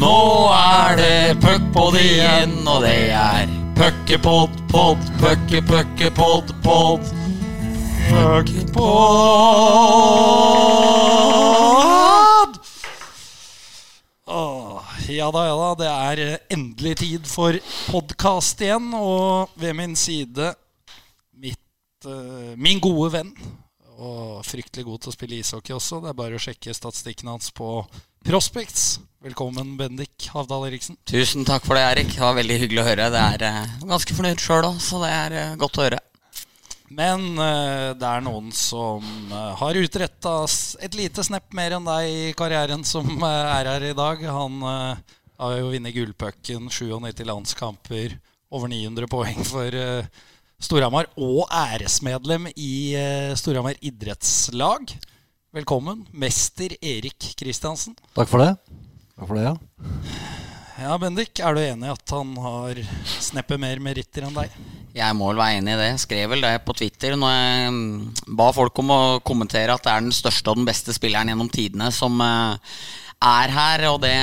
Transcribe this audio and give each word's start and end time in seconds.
Nå 0.00 0.48
er 0.56 0.96
det 0.96 1.40
puckpod 1.42 1.98
igjen, 2.00 2.54
og 2.64 2.80
det 2.86 3.12
er 3.12 3.50
puckepod, 3.76 4.48
pod, 4.72 4.96
pucke, 5.20 5.60
pucke, 5.68 6.08
pod, 6.16 6.54
pod. 6.64 7.04
Puckpod! 8.08 8.80
Åh, 14.24 14.80
ja 15.12 15.30
da, 15.36 15.44
ja 15.50 15.56
da. 15.60 15.74
Det 15.82 15.90
er 15.92 16.16
eh, 16.24 16.38
endelig 16.56 16.96
tid 17.04 17.28
for 17.28 17.52
podkast 17.90 18.60
igjen. 18.64 18.88
Og 18.96 19.52
ved 19.60 19.76
min 19.76 19.96
side 20.00 20.54
eh, 21.44 22.56
min 22.56 22.80
gode 22.80 23.12
venn. 23.18 23.36
Og 24.00 24.40
fryktelig 24.48 24.86
god 24.86 25.02
til 25.02 25.10
å 25.10 25.12
spille 25.12 25.38
ishockey 25.42 25.74
også. 25.76 25.98
Det 26.00 26.08
er 26.08 26.16
bare 26.16 26.38
å 26.38 26.40
sjekke 26.40 26.72
statistikken 26.72 27.28
hans 27.28 27.50
på 27.52 27.82
Prospects. 28.24 29.00
Velkommen, 29.20 29.74
Bendik 29.76 30.30
Havdal 30.32 30.70
Eriksen. 30.70 30.96
Tusen 31.08 31.44
takk 31.44 31.66
for 31.66 31.76
det, 31.76 31.82
Erik. 31.84 32.14
Det 32.14 32.22
var 32.24 32.38
veldig 32.38 32.56
hyggelig 32.62 32.80
å 32.80 32.86
høre. 32.86 33.10
Det 33.12 33.24
er 33.34 33.44
eh, 33.44 33.74
ganske 33.90 34.16
fornøyd 34.16 34.40
sjøl 34.40 34.70
òg, 34.70 34.78
så 34.80 35.02
det 35.02 35.10
er 35.12 35.36
eh, 35.36 35.58
godt 35.60 35.76
å 35.76 35.84
høre. 35.84 35.98
Men 36.96 37.26
eh, 37.36 37.90
det 38.00 38.08
er 38.08 38.24
noen 38.24 38.48
som 38.56 39.04
eh, 39.04 39.52
har 39.60 39.80
utretta 39.82 40.34
et 40.80 40.96
lite 40.96 41.26
snepp 41.26 41.52
mer 41.56 41.76
enn 41.76 41.92
deg 41.92 42.08
i 42.08 42.32
karrieren, 42.38 42.86
som 42.88 43.04
eh, 43.20 43.52
er 43.58 43.68
her 43.74 43.86
i 43.90 43.94
dag. 44.00 44.24
Han 44.32 44.64
eh, 44.64 45.14
har 45.44 45.58
jo 45.58 45.74
vunnet 45.74 45.96
gullpucken, 45.98 46.72
97 46.72 47.20
landskamper, 47.28 48.16
over 48.48 48.72
900 48.72 49.12
poeng 49.12 49.44
for 49.44 49.76
Storhamar. 50.60 51.08
Og 51.16 51.46
æresmedlem 51.48 52.50
i 52.54 52.94
eh, 52.98 53.32
Storhamar 53.38 53.78
idrettslag. 53.80 54.92
Velkommen, 55.56 56.04
mester 56.14 56.76
Erik 56.78 57.32
Kristiansen. 57.40 57.96
Takk 58.14 58.28
for 58.30 58.44
det. 58.44 58.52
Takk 59.16 59.26
for 59.26 59.38
det, 59.40 59.48
ja. 59.48 59.56
Ja, 60.80 60.94
Bendik, 60.96 61.40
er 61.42 61.56
du 61.56 61.60
enig 61.60 61.88
i 61.88 61.92
at 61.92 62.12
han 62.14 62.30
har 62.40 62.78
sneppet 63.04 63.60
mer 63.60 63.82
meritter 63.82 64.24
enn 64.24 64.36
deg? 64.36 64.54
Jeg 64.94 65.16
må 65.18 65.26
vel 65.28 65.40
være 65.42 65.58
enig 65.58 65.74
i 65.74 65.80
det. 65.80 65.88
Jeg 65.90 66.02
skrev 66.04 66.30
vel 66.32 66.46
det 66.46 66.54
på 66.64 66.74
Twitter 66.78 67.18
når 67.18 67.34
jeg 67.34 67.74
mm, 67.74 67.90
ba 68.38 68.46
folk 68.54 68.80
om 68.80 68.94
å 68.94 69.02
kommentere 69.26 69.74
at 69.74 69.84
det 69.84 69.92
er 69.92 70.06
den 70.06 70.14
største 70.14 70.52
og 70.52 70.60
den 70.60 70.68
beste 70.70 70.94
spilleren 70.96 71.30
gjennom 71.30 71.50
tidene 71.52 71.90
som 71.94 72.16
eh, 72.24 72.78
er 73.32 73.54
her. 73.58 73.84
Og 73.92 74.00
det, 74.06 74.14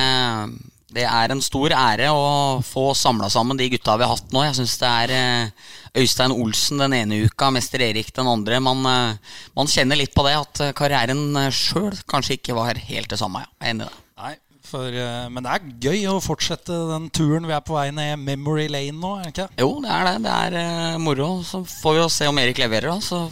det 0.98 1.06
er 1.06 1.34
en 1.34 1.44
stor 1.44 1.73
ære 1.76 2.09
å 2.14 2.23
få 2.66 2.90
samla 2.98 3.30
sammen 3.31 3.59
de 3.59 3.70
gutta 3.73 3.98
vi 4.00 4.06
har 4.08 4.16
hatt 4.16 4.34
nå. 4.34 4.42
Jeg 4.48 4.58
syns 4.58 4.78
det 4.81 4.90
er 5.04 5.14
eh, 5.17 5.67
Øystein 6.02 6.34
Olsen 6.34 6.81
den 6.81 6.95
ene 6.98 7.22
uka, 7.28 7.52
mester 7.54 7.84
Erik 7.86 8.09
den 8.16 8.30
andre. 8.31 8.59
Man, 8.64 8.81
eh, 8.89 9.38
man 9.58 9.70
kjenner 9.72 10.00
litt 10.00 10.16
på 10.17 10.26
det 10.28 10.36
at 10.39 10.64
eh, 10.66 10.73
karrieren 10.78 11.23
sjøl 11.54 11.94
kanskje 12.09 12.39
ikke 12.39 12.58
var 12.58 12.81
helt 12.89 13.14
det 13.14 13.22
samme. 13.22 13.45
Ja. 13.45 13.54
Jeg 13.62 13.70
er 13.70 13.76
enig 13.76 13.88
i 13.88 13.89
det. 13.89 14.04
Nei, 14.17 14.34
for, 14.67 14.98
men 15.31 15.45
det 15.45 15.54
er 15.54 15.67
gøy 15.86 16.08
å 16.12 16.16
fortsette 16.23 16.80
den 16.89 17.06
turen 17.16 17.45
vi 17.48 17.54
er 17.56 17.61
på 17.64 17.78
vei 17.78 17.88
ned 17.95 18.20
Memory 18.20 18.66
Lane 18.73 18.98
nå, 18.98 19.14
er 19.20 19.30
det 19.30 19.36
ikke? 19.36 19.48
Jo, 19.61 19.70
det 19.84 19.94
er 19.94 20.09
det. 20.09 20.16
Det 20.26 20.64
er 20.66 20.98
moro. 21.04 21.30
Så 21.48 21.61
får 21.70 21.95
vi 21.95 22.02
jo 22.02 22.09
se 22.11 22.32
om 22.32 22.42
Erik 22.42 22.59
leverer, 22.59 22.89
da. 22.92 22.98
Så 23.00 23.28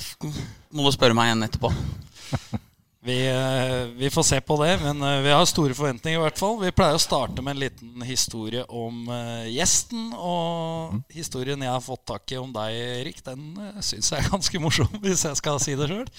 må 0.71 0.85
du 0.85 0.95
spørre 0.95 1.17
meg 1.17 1.31
igjen 1.31 1.49
etterpå. 1.49 1.73
Vi, 3.05 3.27
eh, 3.27 3.85
vi 3.95 4.09
får 4.09 4.23
se 4.23 4.41
på 4.41 4.55
det, 4.63 4.79
men 4.81 5.01
eh, 5.03 5.19
vi 5.21 5.29
har 5.29 5.45
store 5.45 5.75
forventninger 5.77 6.17
i 6.17 6.23
hvert 6.23 6.39
fall. 6.41 6.55
Vi 6.57 6.71
pleier 6.73 6.97
å 6.97 7.01
starte 7.01 7.43
med 7.45 7.53
en 7.53 7.61
liten 7.61 8.01
historie 8.01 8.63
om 8.65 9.03
eh, 9.13 9.51
gjesten. 9.53 10.07
Og 10.17 10.95
historien 11.13 11.61
jeg 11.61 11.69
har 11.69 11.83
fått 11.85 12.01
tak 12.09 12.33
i 12.33 12.39
om 12.41 12.49
deg, 12.55 12.73
Erik, 13.03 13.21
den 13.27 13.51
uh, 13.61 13.77
syns 13.85 14.09
jeg 14.09 14.23
er 14.23 14.31
ganske 14.33 14.61
morsom, 14.63 14.89
hvis 15.05 15.21
jeg 15.27 15.37
skal 15.37 15.61
si 15.61 15.77
det 15.77 15.91
sjøl. 15.91 16.09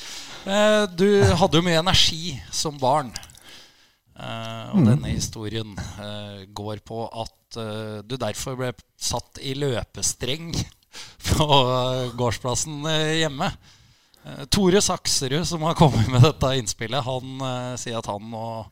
du 0.95 1.09
hadde 1.41 1.59
jo 1.59 1.67
mye 1.67 1.83
energi 1.83 2.37
som 2.55 2.79
barn. 2.79 3.11
Og 4.17 4.87
denne 4.87 5.11
historien 5.11 5.75
går 6.57 6.79
på 6.87 7.03
at 7.11 7.59
du 8.07 8.15
derfor 8.17 8.57
ble 8.57 8.71
satt 8.97 9.43
i 9.43 9.53
løpestreng 9.59 10.55
på 11.33 11.49
gårdsplassen 12.17 12.87
hjemme. 13.19 13.51
Eh, 14.27 14.45
Tore 14.53 14.83
Sakserud, 14.83 15.47
som 15.49 15.65
har 15.67 15.79
kommet 15.79 16.11
med 16.11 16.25
dette 16.25 16.53
innspillet, 16.59 17.07
han 17.07 17.41
uh, 17.43 17.75
sier 17.81 17.99
at 18.01 18.11
han 18.11 18.35
og, 18.35 18.67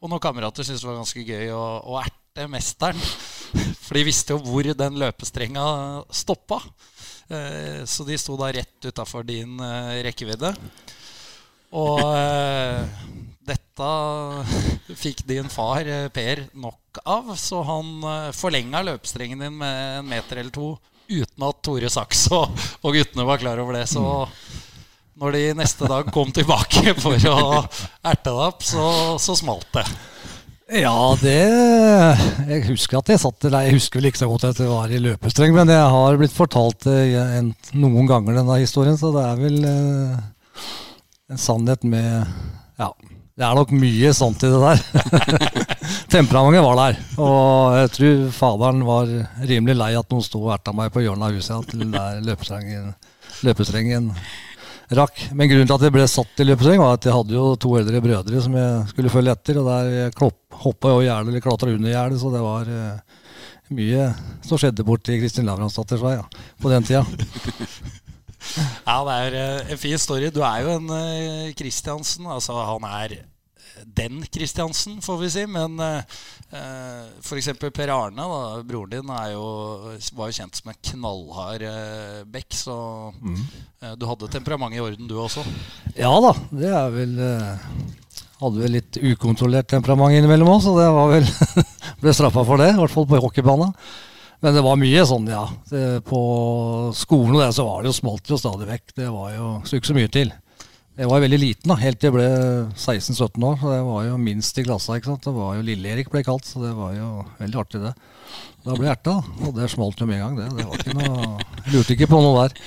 og 0.00 0.10
noen 0.10 0.22
kamerater 0.22 0.66
syntes 0.66 0.84
det 0.84 0.90
var 0.90 1.00
ganske 1.00 1.26
gøy 1.26 1.52
å, 1.56 1.66
å 1.92 2.00
erte 2.02 2.48
mesteren. 2.50 3.02
For 3.84 3.98
de 3.98 4.06
visste 4.08 4.36
jo 4.36 4.40
hvor 4.46 4.66
den 4.66 4.98
løpestrenga 5.02 5.66
stoppa. 6.14 6.62
Uh, 7.28 7.82
så 7.88 8.06
de 8.08 8.18
sto 8.20 8.38
da 8.40 8.50
rett 8.54 8.90
utafor 8.92 9.26
din 9.28 9.58
uh, 9.60 10.00
rekkevidde. 10.06 10.54
Og 11.72 12.00
eh, 12.04 12.84
dette 13.48 13.90
fikk 15.02 15.24
din 15.28 15.48
far 15.52 15.88
eh, 15.88 16.08
Per 16.12 16.46
nok 16.52 17.00
av, 17.08 17.32
så 17.40 17.62
han 17.64 17.94
eh, 18.04 18.32
forlenga 18.36 18.82
løpestrengen 18.84 19.46
din 19.46 19.56
med 19.62 20.02
en 20.02 20.10
meter 20.10 20.42
eller 20.42 20.52
to 20.52 20.74
uten 21.12 21.44
at 21.44 21.62
Tore 21.64 21.88
Saks 21.92 22.26
og, 22.32 22.52
og 22.80 22.94
guttene 22.96 23.26
var 23.28 23.40
klar 23.40 23.60
over 23.60 23.76
det. 23.76 23.86
Så 23.90 24.04
når 25.20 25.36
de 25.36 25.42
neste 25.58 25.88
dag 25.90 26.08
kom 26.14 26.32
tilbake 26.34 26.94
for 27.02 27.28
å 27.28 27.36
erte 27.62 28.30
deg 28.30 28.42
opp, 28.48 28.64
så, 28.64 28.86
så 29.20 29.36
smalt 29.38 29.68
det. 29.76 29.84
Ja, 30.72 31.12
det 31.20 31.36
Jeg 32.48 32.62
husker 32.70 33.02
at 33.02 33.10
jeg 33.12 33.20
satt 33.20 33.44
Nei, 33.52 33.66
jeg 33.66 33.76
husker 33.76 34.00
vel 34.00 34.08
ikke 34.08 34.22
så 34.22 34.28
godt 34.30 34.46
at 34.48 34.60
det 34.62 34.68
var 34.70 34.88
i 34.88 35.00
løpestreng, 35.02 35.52
men 35.52 35.68
jeg 35.68 35.88
har 35.94 36.16
blitt 36.20 36.32
fortalt 36.32 36.86
det 36.86 37.42
noen 37.76 38.08
ganger, 38.08 38.38
denne 38.38 38.60
historien, 38.62 38.96
så 38.96 39.10
det 39.12 39.24
er 39.26 39.42
vel 39.42 39.58
eh, 39.68 40.62
en 41.32 41.40
sannhet 41.40 41.84
med 41.84 42.22
Ja, 42.80 42.88
det 43.36 43.44
er 43.44 43.58
nok 43.58 43.74
mye 43.76 44.14
sånt 44.16 44.46
i 44.46 44.52
det 44.52 44.62
der. 44.62 44.80
Temperamentet 46.14 46.64
var 46.64 46.78
der, 46.78 47.02
og 47.20 47.76
jeg 47.82 47.92
tror 47.98 48.24
faderen 48.36 48.86
var 48.88 49.12
rimelig 49.48 49.76
lei 49.76 49.92
at 49.98 50.08
noen 50.12 50.24
sto 50.24 50.40
og 50.46 50.54
erta 50.56 50.72
meg 50.76 50.92
på 50.94 51.04
hjørnet 51.04 51.28
av 51.28 51.36
huset 51.36 51.68
til 51.68 51.84
der 51.92 52.24
løpestrengen, 52.24 52.94
løpestrengen 53.44 54.10
rakk. 54.98 55.24
Men 55.32 55.50
grunnen 55.50 55.68
til 55.70 55.76
at 55.76 55.86
jeg 55.86 55.94
ble 55.94 56.06
satt 56.10 56.42
i 56.42 56.46
løpestreng, 56.46 56.82
var 56.82 56.98
at 56.98 57.08
jeg 57.08 57.16
hadde 57.16 57.36
jo 57.36 57.46
to 57.60 57.72
eldre 57.80 58.02
brødre 58.04 58.44
som 58.44 58.58
jeg 58.58 58.84
skulle 58.92 59.12
følge 59.12 59.34
etter. 59.34 59.60
Og 59.62 59.70
der 59.70 60.12
hoppa 60.62 60.92
jeg 60.92 60.98
over 60.98 61.32
eller 61.32 61.44
klatra 61.44 61.72
under 61.72 61.92
gjerdet, 61.92 62.20
så 62.20 62.32
det 62.32 62.44
var 62.44 62.70
uh, 62.70 63.18
mye 63.72 64.06
som 64.44 64.60
skjedde 64.60 64.86
borti 64.86 65.18
Kristin 65.20 65.48
Lavransdatters 65.48 66.02
vei 66.04 66.16
ja, 66.18 66.28
på 66.62 66.72
den 66.72 66.88
tida. 66.88 67.04
Ja, 68.82 68.96
det 69.06 69.12
er 69.14 69.34
eh, 69.38 69.68
en 69.70 69.78
fin 69.78 70.00
story. 70.02 70.26
Du 70.34 70.40
er 70.42 70.64
jo 70.64 70.72
en 70.74 70.88
uh, 70.90 71.52
Kristiansen. 71.54 72.26
Altså, 72.26 72.56
han 72.58 72.86
er 72.88 73.14
den 73.86 74.22
Kristiansen, 74.32 75.00
får 75.02 75.18
vi 75.20 75.30
si. 75.30 75.46
Men 75.50 75.80
eh, 75.80 76.20
f.eks. 77.22 77.50
Per 77.62 77.92
Arne, 77.94 78.26
da, 78.28 78.62
broren 78.66 78.92
din, 78.92 79.12
er 79.14 79.32
jo, 79.34 79.46
var 80.18 80.30
jo 80.30 80.38
kjent 80.38 80.58
som 80.58 80.72
en 80.72 80.80
knallhard 80.90 81.66
eh, 81.68 82.20
bekk. 82.32 82.50
Så 82.64 82.76
eh, 83.82 83.96
du 83.98 84.06
hadde 84.08 84.30
temperamentet 84.32 84.80
i 84.80 84.84
orden, 84.84 85.10
du 85.10 85.18
også. 85.20 85.44
Ja 85.98 86.12
da, 86.24 86.36
det 86.52 86.70
er 86.72 86.94
vel 86.94 87.18
eh, 87.20 87.74
Hadde 88.42 88.58
vel 88.58 88.72
litt 88.74 88.96
ukontrollert 88.98 89.68
temperament 89.70 90.16
innimellom 90.16 90.48
òg, 90.50 90.64
så 90.64 90.72
det 90.74 90.88
var 90.90 91.12
vel 91.12 91.28
ble 92.02 92.14
straffa 92.16 92.42
for 92.42 92.58
det. 92.58 92.72
I 92.72 92.80
hvert 92.80 92.90
fall 92.90 93.06
på 93.06 93.20
hockeybanen. 93.22 93.70
Men 94.42 94.56
det 94.56 94.64
var 94.66 94.80
mye 94.80 95.04
sånn, 95.06 95.28
ja. 95.30 95.44
Det, 95.70 96.00
på 96.02 96.20
skolen 96.98 97.36
og 97.36 97.44
det, 97.44 97.52
så 97.54 97.66
var 97.68 97.84
det 97.84 97.92
jo 97.92 97.98
smalt 98.00 98.32
jo 98.32 98.38
stadig 98.40 98.66
vekk. 98.66 98.94
Det 98.98 99.06
var 99.14 99.36
jo 99.36 99.50
så 99.62 99.78
ikke 99.78 99.92
så 99.92 99.94
mye 99.94 100.10
til. 100.10 100.32
Jeg 100.92 101.08
var 101.08 101.22
veldig 101.24 101.38
liten 101.40 101.70
da, 101.72 101.76
helt 101.80 101.96
til 101.96 102.10
jeg 102.10 102.14
ble 102.18 102.26
16-17 102.76 103.44
år. 103.48 103.62
Det 103.62 103.78
var 103.86 104.02
jo 104.10 104.16
minst 104.20 104.58
i 104.60 104.64
klassa. 104.66 104.98
ikke 104.98 105.08
sant? 105.08 105.24
Det 105.24 105.32
var 105.32 105.54
jo 105.56 105.64
Lille-Erik 105.64 106.10
ble 106.12 106.20
kalt, 106.26 106.44
så 106.44 106.60
det 106.60 106.72
var 106.76 106.92
jo 106.92 107.06
veldig 107.38 107.60
artig, 107.62 107.80
det. 107.80 107.92
Da 108.66 108.76
ble 108.76 108.90
jeg 108.90 108.98
erta, 108.98 109.14
og 109.40 109.54
det 109.56 109.70
smalt 109.72 110.02
jo 110.02 110.08
med 110.10 110.20
en 110.20 110.36
gang, 110.36 110.36
det. 110.42 110.50
Det 110.58 110.66
var 110.68 110.82
ikke 110.82 110.98
noe 110.98 111.22
jeg 111.22 111.72
Lurte 111.72 111.96
ikke 111.96 112.10
på 112.10 112.20
noe 112.20 112.42
der. 112.42 112.58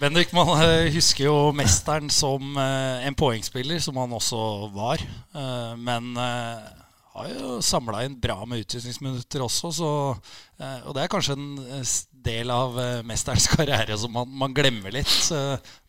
Bendik, 0.00 0.32
man 0.34 0.54
eh, 0.64 0.88
husker 0.96 1.28
jo 1.28 1.34
mesteren 1.54 2.08
som 2.10 2.56
eh, 2.58 3.04
en 3.06 3.18
poengspiller, 3.18 3.78
som 3.84 4.00
han 4.00 4.16
også 4.16 4.40
var. 4.72 5.04
Eh, 5.36 5.74
men 5.84 6.16
har 6.16 7.28
jo 7.28 7.58
samla 7.60 8.06
inn 8.06 8.16
bra 8.24 8.40
med 8.48 8.64
utvisningsminutter 8.64 9.44
også, 9.44 9.68
så, 9.76 9.92
og 10.16 10.94
det 10.96 11.04
er 11.04 11.12
kanskje 11.12 11.36
en 11.36 11.84
del 12.24 12.50
av 12.54 12.78
eh, 12.80 13.00
mesterens 13.06 13.48
karriere 13.54 13.98
som 13.98 14.12
man, 14.14 14.28
man 14.44 14.54
glemmer 14.56 14.94
litt 14.94 15.12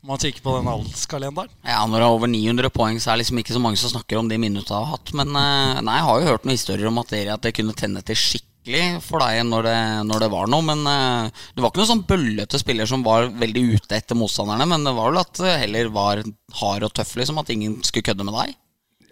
når 0.04 0.10
man 0.10 0.20
kikker 0.20 0.44
på 0.44 0.56
den 0.58 0.68
alderskalenderen. 0.68 1.52
Ja, 1.64 1.84
Når 1.88 2.02
det 2.02 2.06
er 2.06 2.16
over 2.18 2.32
900 2.32 2.72
poeng, 2.76 2.98
så 3.00 3.12
er 3.12 3.16
det 3.16 3.24
liksom 3.24 3.40
ikke 3.40 3.56
så 3.56 3.62
mange 3.64 3.80
som 3.80 3.94
snakker 3.94 4.20
om 4.20 4.28
de 4.28 4.40
minuttene 4.42 4.76
jeg 4.76 4.88
har 4.88 4.98
hatt. 4.98 5.14
Men 5.16 5.32
eh, 5.32 5.84
nei, 5.86 6.00
jeg 6.00 6.08
har 6.10 6.18
jo 6.20 6.32
hørt 6.34 6.48
noen 6.48 6.58
historier 6.58 6.90
om 6.90 7.00
at 7.00 7.14
det, 7.14 7.22
at 7.32 7.46
det 7.46 7.54
kunne 7.56 7.78
tenne 7.78 8.04
til 8.04 8.20
skikkelig 8.20 9.04
for 9.04 9.24
deg 9.24 9.46
når 9.48 9.70
det, 9.70 9.78
når 10.10 10.26
det 10.26 10.30
var 10.34 10.52
noe. 10.52 10.66
Men 10.68 10.84
uh, 10.88 11.46
det 11.56 11.64
var 11.64 11.72
ikke 11.72 11.84
noen 11.84 11.92
sånn 11.94 12.06
bøllete 12.08 12.60
spiller 12.60 12.90
som 12.90 13.04
var 13.06 13.30
veldig 13.32 13.64
ute 13.78 13.98
etter 13.98 14.20
motstanderne. 14.20 14.68
Men 14.74 14.88
det 14.88 14.96
var 14.96 15.12
vel 15.12 15.24
at 15.24 15.40
det 15.44 15.56
heller 15.66 15.94
var 15.96 16.24
hard 16.60 16.88
og 16.88 16.94
tøff, 16.96 17.16
liksom. 17.20 17.40
At 17.40 17.52
ingen 17.56 17.80
skulle 17.84 18.08
kødde 18.08 18.28
med 18.28 18.36
deg. 18.40 18.56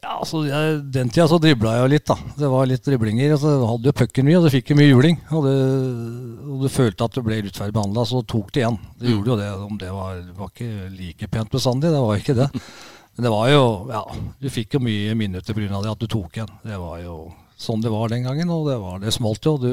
Ja, 0.01 0.15
altså, 0.17 0.39
jeg, 0.47 0.77
Den 0.95 1.11
tida 1.13 1.27
så 1.29 1.37
dribla 1.37 1.75
jeg 1.75 1.83
jo 1.83 1.89
litt, 1.93 2.07
da. 2.09 2.15
Det 2.39 2.47
var 2.49 2.69
litt 2.69 2.87
driblinger. 2.87 3.35
Altså, 3.35 3.51
du 3.61 3.65
hadde 3.69 3.91
jo 3.91 3.97
pucken 3.99 4.25
mye, 4.25 4.39
og 4.39 4.47
du 4.47 4.53
fikk 4.55 4.71
jo 4.73 4.77
mye 4.79 4.87
juling. 4.89 5.19
Og, 5.29 5.43
det, 5.45 5.51
og 6.41 6.63
du 6.63 6.71
følte 6.73 7.05
at 7.05 7.17
du 7.17 7.21
ble 7.25 7.37
urettferdig 7.43 7.75
behandla, 7.75 8.05
så 8.09 8.23
tok 8.25 8.49
det 8.49 8.63
igjen. 8.63 8.79
Det 8.97 9.13
gjorde 9.13 9.29
jo 9.29 9.37
det. 9.37 9.49
Om 9.67 9.77
det 9.83 9.91
var, 9.93 10.23
var 10.39 10.49
ikke 10.49 10.71
like 10.95 11.29
pent 11.35 11.53
bestandig, 11.53 11.93
det 11.93 12.01
var 12.01 12.17
ikke 12.23 12.37
det. 12.39 12.49
Men 13.11 13.27
det 13.27 13.33
var 13.33 13.51
jo 13.51 13.61
Ja, 13.91 14.01
du 14.41 14.49
fikk 14.49 14.73
jo 14.77 14.81
mye 14.81 15.13
minutter 15.19 15.53
pga. 15.53 15.69
det 15.83 15.93
at 15.93 16.01
du 16.01 16.09
tok 16.09 16.39
igjen. 16.39 16.51
Det 16.65 16.81
var 16.81 16.97
jo 17.03 17.21
sånn 17.61 17.85
det 17.85 17.93
var 17.93 18.09
den 18.09 18.25
gangen, 18.25 18.49
og 18.49 18.71
det, 18.71 18.79
var, 18.81 18.97
det 19.03 19.13
smalt 19.13 19.45
jo. 19.45 19.53
Du, 19.61 19.69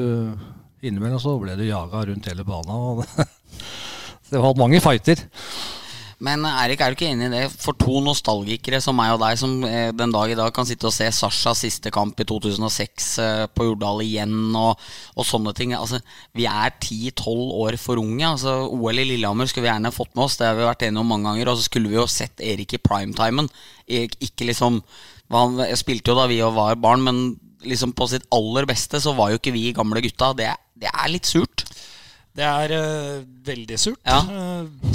innimellom 0.85 1.17
så 1.25 1.39
ble 1.41 1.57
du 1.57 1.65
jaga 1.65 2.05
rundt 2.05 2.29
hele 2.29 2.45
banen. 2.45 2.69
Og 2.69 3.01
det, 3.01 3.25
det 4.29 4.45
var 4.45 4.61
mange 4.61 4.77
fighter. 4.85 5.25
Men 6.19 6.43
Erik, 6.43 6.81
er 6.83 6.91
du 6.91 6.97
ikke 6.97 7.07
enig 7.13 7.29
i 7.29 7.31
det? 7.31 7.45
For 7.61 7.77
to 7.79 8.01
nostalgikere 8.03 8.81
som 8.83 8.97
meg 8.99 9.13
og 9.13 9.21
deg, 9.21 9.37
som 9.39 9.53
eh, 9.63 9.93
den 9.95 10.11
dag 10.11 10.31
i 10.33 10.35
dag 10.35 10.51
kan 10.55 10.67
sitte 10.67 10.89
og 10.89 10.91
se 10.91 11.07
Sashas 11.15 11.61
siste 11.63 11.93
kamp 11.95 12.19
i 12.19 12.25
2006 12.27 13.07
eh, 13.23 13.43
på 13.55 13.69
Jordal 13.69 14.03
igjen, 14.03 14.33
og, 14.51 14.81
og 15.15 15.27
sånne 15.27 15.53
ting 15.55 15.71
altså, 15.77 16.01
Vi 16.35 16.43
er 16.49 16.73
10-12 16.75 17.53
år 17.63 17.77
for 17.79 18.01
unge. 18.03 18.25
Altså, 18.27 18.57
OL 18.67 18.99
i 18.99 19.05
Lillehammer 19.13 19.47
skulle 19.47 19.69
vi 19.69 19.71
gjerne 19.71 19.95
fått 19.95 20.11
med 20.11 20.25
oss, 20.25 20.35
det 20.41 20.49
har 20.49 20.59
vi 20.59 20.67
vært 20.67 20.83
enige 20.89 21.05
om 21.05 21.13
mange 21.15 21.29
ganger. 21.29 21.53
Og 21.53 21.61
så 21.61 21.69
skulle 21.69 21.93
vi 21.93 21.95
jo 21.95 22.07
sett 22.11 22.43
Erik 22.43 22.75
i 22.75 22.81
primetimen. 22.83 23.47
Ikke 23.87 24.49
liksom 24.49 24.83
Han 25.31 25.61
spilte 25.77 26.11
jo 26.11 26.17
da 26.17 26.25
vi 26.27 26.41
var 26.41 26.75
barn, 26.81 27.03
men 27.05 27.19
liksom 27.63 27.93
på 27.95 28.07
sitt 28.09 28.25
aller 28.33 28.65
beste 28.67 28.99
så 28.99 29.13
var 29.15 29.31
jo 29.31 29.39
ikke 29.39 29.53
vi 29.55 29.69
gamle 29.77 30.03
gutta. 30.03 30.33
Det, 30.35 30.51
det 30.83 30.91
er 30.91 31.11
litt 31.13 31.29
surt. 31.29 31.63
Det 32.37 32.45
er 32.45 32.71
uh, 32.77 33.21
veldig 33.45 33.77
surt. 33.81 33.99
Ja. 34.05 34.19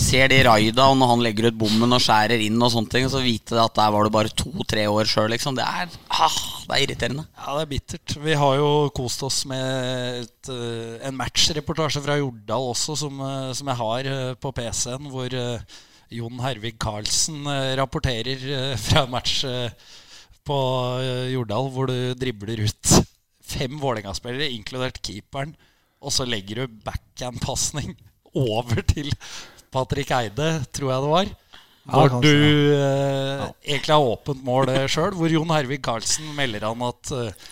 Ser 0.01 0.31
de 0.31 0.39
raida, 0.47 0.87
og 0.87 0.99
når 1.01 1.11
han 1.11 1.25
legger 1.27 1.49
ut 1.51 1.57
bommen 1.65 1.97
og 1.97 2.03
skjærer 2.03 2.41
inn, 2.47 2.61
og 2.63 2.71
sånne 2.73 2.93
ting, 2.93 3.09
så 3.11 3.23
vite 3.25 3.59
at 3.61 3.75
der 3.77 3.91
var 3.95 4.07
du 4.07 4.13
bare 4.15 4.33
to-tre 4.33 4.87
år 4.91 5.09
sjøl, 5.11 5.33
liksom. 5.35 5.59
Det 5.59 5.67
er, 5.67 5.91
ah, 6.15 6.39
det 6.69 6.77
er 6.77 6.85
irriterende. 6.87 7.27
Ja, 7.41 7.57
det 7.59 7.65
er 7.65 7.73
bittert. 7.73 8.15
Vi 8.25 8.37
har 8.39 8.61
jo 8.61 8.71
kost 8.97 9.27
oss 9.27 9.43
med 9.51 10.23
et, 10.23 10.53
uh, 10.53 10.95
en 11.05 11.19
matchreportasje 11.19 12.05
fra 12.05 12.21
Jordal 12.21 12.71
også, 12.71 12.97
som, 13.03 13.21
som 13.59 13.73
jeg 13.73 13.81
har 13.83 14.13
på 14.41 14.55
PC-en, 14.55 15.11
hvor 15.13 15.37
Jon 16.15 16.41
Hervig 16.45 16.77
Karlsen 16.79 17.45
rapporterer 17.81 18.79
fra 18.79 19.05
match 19.11 19.43
på 20.47 20.59
Jordal, 21.33 21.71
hvor 21.75 21.91
du 21.91 22.15
dribler 22.21 22.63
ut 22.69 22.97
fem 23.45 23.77
Vålerenga-spillere, 23.81 24.53
inkludert 24.55 25.03
keeperen 25.05 25.57
og 26.05 26.13
så 26.15 26.27
legger 26.29 26.63
du 26.63 26.79
backhand-pasning 26.87 27.95
over 28.55 28.85
til 28.87 29.11
Patrick 29.75 30.13
Eide, 30.15 30.53
tror 30.75 30.93
jeg 30.93 31.05
det 31.05 31.13
var. 31.17 31.33
Hvor 31.85 32.15
ja, 32.15 32.21
du 32.25 32.37
eh, 32.73 33.43
ja. 33.43 33.49
egentlig 33.67 33.93
har 33.93 34.07
åpent 34.15 34.45
mål 34.45 34.71
sjøl, 34.89 35.13
hvor 35.19 35.33
Jon 35.33 35.53
Hervig 35.53 35.83
Karlsen 35.85 36.31
melder 36.37 36.65
han 36.71 36.87
at 36.87 37.13
eh, 37.13 37.45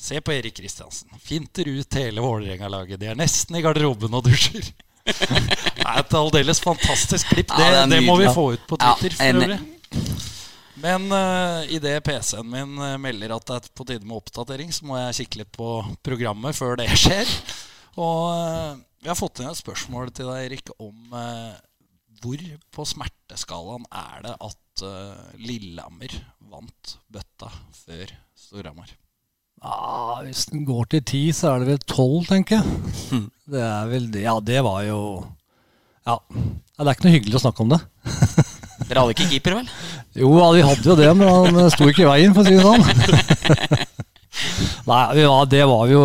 Se 0.00 0.16
på 0.24 0.32
Erik 0.32 0.54
Kristiansen. 0.56 1.10
Finter 1.20 1.68
ut 1.68 1.96
hele 1.98 2.22
Vålerenga-laget. 2.24 2.96
De 3.02 3.10
er 3.10 3.18
nesten 3.18 3.58
i 3.58 3.60
garderoben 3.60 4.14
og 4.16 4.24
dusjer. 4.24 4.70
det 5.04 5.84
er 5.84 5.98
et 6.00 6.14
aldeles 6.16 6.62
fantastisk 6.64 7.34
klipp. 7.34 7.50
Det, 7.52 7.66
ja, 7.66 7.82
det, 7.82 7.98
det 7.98 8.06
må 8.06 8.16
vi 8.16 8.30
få 8.32 8.46
ut 8.54 8.64
på 8.70 8.78
Twitter. 8.80 9.18
for 9.18 9.42
øvrig. 9.42 9.58
Men 10.80 11.10
uh, 11.12 11.68
idet 11.68 11.98
PC-en 12.06 12.48
min 12.48 12.78
uh, 12.80 12.96
melder 13.00 13.34
at 13.36 13.48
det 13.50 13.58
er 13.58 13.68
på 13.76 13.84
tide 13.84 14.06
med 14.06 14.16
oppdatering, 14.22 14.72
så 14.72 14.88
må 14.88 14.96
jeg 15.02 15.18
kikke 15.20 15.42
litt 15.42 15.52
på 15.52 15.74
programmet 16.06 16.56
før 16.56 16.80
det 16.80 16.88
skjer. 16.96 17.28
Og 17.98 18.30
eh, 18.36 18.78
vi 19.02 19.10
har 19.10 19.18
fått 19.18 19.40
inn 19.40 19.50
et 19.50 19.58
spørsmål 19.58 20.12
til 20.14 20.30
deg, 20.30 20.46
Erik, 20.46 20.72
om 20.78 21.14
eh, 21.16 21.58
hvor 22.20 22.42
på 22.76 22.84
smerteskalaen 22.84 23.86
er 23.96 24.24
det 24.26 24.34
at 24.44 24.82
uh, 24.84 25.20
Lillehammer 25.40 26.12
vant 26.52 26.96
bøtta 27.08 27.48
før 27.72 28.12
Storhamar? 28.36 28.92
Ah, 29.64 30.20
hvis 30.24 30.46
den 30.52 30.66
går 30.68 30.90
til 30.92 31.04
ti, 31.08 31.22
så 31.36 31.54
er 31.54 31.62
det 31.62 31.70
vel 31.70 31.82
tolv, 31.88 32.26
tenker 32.28 32.60
jeg. 32.60 33.22
Det 33.50 33.62
er 33.64 33.88
vel 33.88 34.10
det. 34.12 34.24
Ja, 34.24 34.36
det 34.44 34.60
var 34.64 34.84
jo 34.84 35.00
ja. 36.06 36.16
ja. 36.16 36.44
Det 36.76 36.86
er 36.86 36.94
ikke 36.94 37.08
noe 37.08 37.16
hyggelig 37.16 37.40
å 37.40 37.42
snakke 37.46 37.64
om 37.64 37.72
det. 37.72 37.80
Dere 38.88 39.02
hadde 39.02 39.16
ikke 39.16 39.28
keeper, 39.32 39.58
vel? 39.60 39.72
Jo, 40.16 40.30
ja, 40.40 40.46
vi 40.56 40.62
hadde 40.68 40.88
jo 40.88 40.96
det, 41.00 41.10
men 41.16 41.28
han 41.28 41.72
sto 41.72 41.88
ikke 41.88 42.04
i 42.04 42.08
veien, 42.08 42.36
for 42.36 42.44
å 42.44 42.48
si 42.48 42.56
det 42.56 42.64
sånn. 42.64 42.84
Nei, 44.90 45.02
ja, 45.20 45.34
det 45.50 45.64
var 45.68 45.92
jo 45.92 46.04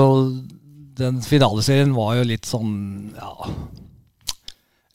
den 0.96 1.22
finaleserien 1.26 1.94
var 1.96 2.16
jo 2.20 2.28
litt 2.28 2.48
sånn 2.48 2.76
ja, 3.18 3.50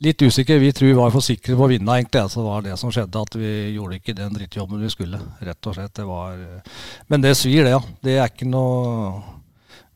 litt 0.00 0.22
usikker. 0.22 0.58
Vi 0.58 0.72
tror 0.72 0.88
vi 0.88 0.96
var 0.96 1.12
for 1.12 1.24
sikre 1.24 1.56
på 1.56 1.66
å 1.66 1.70
vinne, 1.70 1.96
egentlig. 1.98 2.24
Så 2.32 2.44
var 2.44 2.64
det 2.64 2.76
som 2.80 2.92
skjedde, 2.92 3.20
at 3.20 3.36
vi 3.36 3.52
gjorde 3.76 4.00
ikke 4.00 4.16
den 4.16 4.36
drittjobben 4.36 4.80
vi 4.80 4.92
skulle. 4.92 5.20
Rett 5.44 5.68
og 5.68 5.76
slett. 5.76 5.94
Det 5.96 6.06
var, 6.08 6.38
men 7.12 7.24
det 7.24 7.36
svir, 7.38 7.64
det, 7.66 7.74
ja. 7.76 7.82
Det 8.00 8.16
er 8.18 8.32
ikke 8.32 8.48
noe 8.48 9.20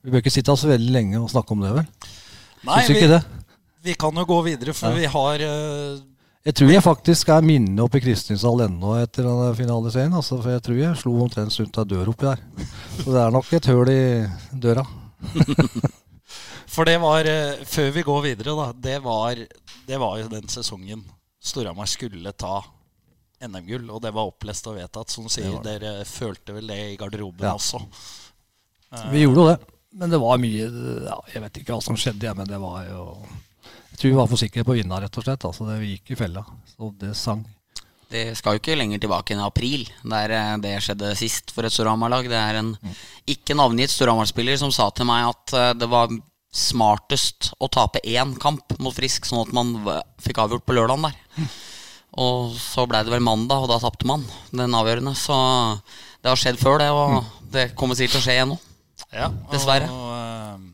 Vi 0.05 0.12
bør 0.12 0.21
ikke 0.21 0.35
sitte 0.35 0.53
så 0.61 0.69
veldig 0.69 0.93
lenge 0.93 1.21
og 1.23 1.31
snakke 1.33 1.55
om 1.55 1.62
det, 1.65 1.71
vel? 1.79 1.87
Nei, 2.65 2.83
vi, 2.89 3.06
vi, 3.89 3.95
kan 4.01 4.17
jo 4.17 4.25
gå 4.29 4.41
videre, 4.45 4.75
for 4.77 4.93
ja. 4.93 5.01
vi 5.01 5.09
har 5.12 5.45
uh, 5.45 6.03
Jeg 6.45 6.56
tror 6.61 6.73
jeg 6.73 6.85
faktisk 6.85 7.33
er 7.33 7.45
minnet 7.45 7.81
oppe 7.85 8.01
i 8.01 8.05
Kristinsdal 8.05 8.67
ennå 8.67 8.99
etter 9.01 9.25
den 9.25 9.56
finaleserien. 9.56 10.12
Altså, 10.12 10.37
for 10.43 10.53
jeg 10.53 10.65
tror 10.65 10.83
jeg 10.83 11.01
slo 11.01 11.15
omtrent 11.25 11.56
rundt 11.61 11.81
ei 11.81 11.89
dør 11.95 12.12
oppi 12.12 12.29
der. 12.29 12.45
Så 13.01 13.09
det 13.09 13.23
er 13.23 13.33
nok 13.33 13.56
et 13.56 13.71
høl 13.73 13.93
i 13.95 14.05
døra. 14.61 14.85
For 16.75 16.88
det 16.88 16.97
var, 16.99 17.29
eh, 17.29 17.61
før 17.69 17.91
vi 17.94 18.03
går 18.03 18.23
videre, 18.25 18.55
da, 18.59 18.71
det 18.73 18.97
var, 19.05 19.38
det 19.87 19.99
var 20.00 20.17
jo 20.19 20.31
den 20.32 20.49
sesongen 20.50 21.05
Storhamar 21.44 21.87
skulle 21.87 22.32
ta 22.32 22.62
NM-gull. 23.44 23.87
Og 23.93 24.00
det 24.03 24.15
var 24.17 24.31
opplest 24.31 24.67
og 24.71 24.79
vedtatt. 24.79 25.12
Som 25.12 25.29
sier, 25.32 25.59
dere 25.65 25.99
følte 26.09 26.56
vel 26.56 26.71
det 26.73 26.81
i 26.94 26.99
garderoben 27.00 27.44
ja. 27.44 27.55
også. 27.59 27.82
Vi 29.12 29.25
gjorde 29.25 29.43
jo 29.43 29.49
det. 29.50 29.59
Men 29.94 30.11
det 30.11 30.19
var 30.19 30.41
mye 30.43 30.65
ja, 31.06 31.17
Jeg 31.31 31.43
vet 31.44 31.59
ikke 31.61 31.77
hva 31.77 31.82
som 31.85 31.99
skjedde, 31.99 32.32
men 32.35 32.49
det 32.50 32.56
var 32.59 32.81
jo 32.88 33.03
Jeg 33.93 33.99
tror 34.00 34.09
vi 34.09 34.17
var 34.19 34.31
for 34.32 34.41
sikre 34.41 34.65
på 34.67 34.75
å 34.75 34.79
vinne, 34.81 34.99
rett 35.05 35.19
og 35.20 35.27
slett. 35.27 35.47
Altså, 35.47 35.69
det, 35.69 35.79
vi 35.82 35.93
gikk 35.93 36.15
i 36.15 36.19
fella. 36.25 36.43
Så 36.73 36.91
det 36.99 37.12
sang. 37.19 37.44
Det 38.15 38.29
skal 38.39 38.55
jo 38.55 38.63
ikke 38.63 38.77
lenger 38.79 39.01
tilbake 39.03 39.35
enn 39.35 39.43
april, 39.43 39.89
der 40.07 40.31
eh, 40.31 40.53
det 40.63 40.77
skjedde 40.85 41.15
sist 41.19 41.51
for 41.55 41.67
et 41.67 41.75
Storhamar-lag. 41.75 42.29
Det 42.31 42.39
er 42.39 42.61
en 42.61 42.71
ikke 43.31 43.57
navngitt 43.59 43.91
Storhamar-spiller 43.91 44.59
som 44.61 44.71
sa 44.75 44.87
til 44.95 45.09
meg 45.09 45.27
at 45.33 45.55
eh, 45.59 45.73
det 45.81 45.89
var 45.91 46.13
smartest 46.55 47.51
å 47.59 47.67
tape 47.75 48.05
én 48.07 48.37
kamp 48.39 48.77
mot 48.79 48.95
Frisk, 48.95 49.27
sånn 49.27 49.43
at 49.43 49.55
man 49.57 49.73
fikk 50.23 50.39
avgjort 50.45 50.63
på 50.63 50.77
lørdagen 50.77 51.09
der. 51.09 51.49
Og 52.23 52.53
så 52.63 52.85
ble 52.87 53.01
det 53.03 53.11
vel 53.11 53.25
mandag, 53.27 53.65
og 53.65 53.73
da 53.73 53.81
tapte 53.83 54.07
man 54.07 54.23
den 54.55 54.77
avgjørende. 54.79 55.17
Så 55.19 55.35
det 56.23 56.31
har 56.31 56.39
skjedd 56.39 56.61
før, 56.61 56.79
det, 56.79 56.93
og 56.95 57.49
det 57.51 57.65
kommer 57.75 57.99
sikkert 57.99 58.15
til 58.15 58.23
å 58.23 58.27
skje 58.29 58.37
igjen 58.37 58.53
nå. 58.53 58.61
Ja, 59.11 59.27
Dessverre. 59.51 59.89
Og, 59.91 60.69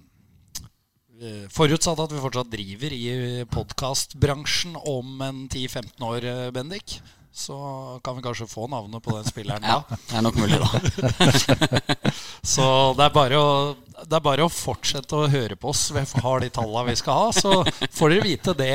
uh, 1.25 1.47
forutsatt 1.57 2.05
at 2.05 2.13
vi 2.13 2.21
fortsatt 2.21 2.53
driver 2.53 2.93
i 2.93 3.09
podkastbransjen 3.49 4.77
om 4.85 5.25
en 5.25 5.41
10-15 5.49 6.05
år, 6.11 6.29
Bendik 6.53 6.99
så 7.33 8.01
kan 8.05 8.17
vi 8.17 8.23
kanskje 8.23 8.47
få 8.47 8.67
navnet 8.67 9.03
på 9.03 9.15
den 9.17 9.25
spilleren 9.25 9.63
da. 9.67 9.83
Ja, 9.89 9.99
det 10.09 10.17
er 10.19 10.25
nok 10.27 10.39
mulig, 10.41 10.59
da. 10.59 10.71
så 12.55 12.67
det 12.99 13.07
er, 13.07 13.15
bare 13.15 13.39
å, 13.39 13.51
det 14.03 14.19
er 14.19 14.25
bare 14.25 14.47
å 14.47 14.53
fortsette 14.53 15.17
å 15.17 15.29
høre 15.31 15.59
på 15.61 15.71
oss. 15.71 15.89
Vi 15.95 16.05
har 16.25 16.43
de 16.43 16.51
tallene 16.55 16.91
vi 16.91 16.99
skal 16.99 17.25
ha, 17.25 17.31
så 17.35 17.63
får 17.91 18.15
dere 18.15 18.27
vite 18.27 18.57
det. 18.59 18.75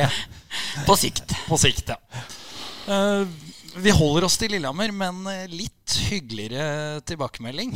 På 0.88 0.96
sikt. 1.00 1.36
På 1.50 1.60
sikt, 1.60 1.92
ja. 1.92 2.00
Uh, 2.86 3.26
vi 3.76 3.92
holder 3.92 4.28
oss 4.28 4.38
til 4.40 4.54
Lillehammer, 4.56 4.94
men 4.96 5.26
litt 5.52 5.98
hyggeligere 6.08 7.02
tilbakemelding. 7.10 7.76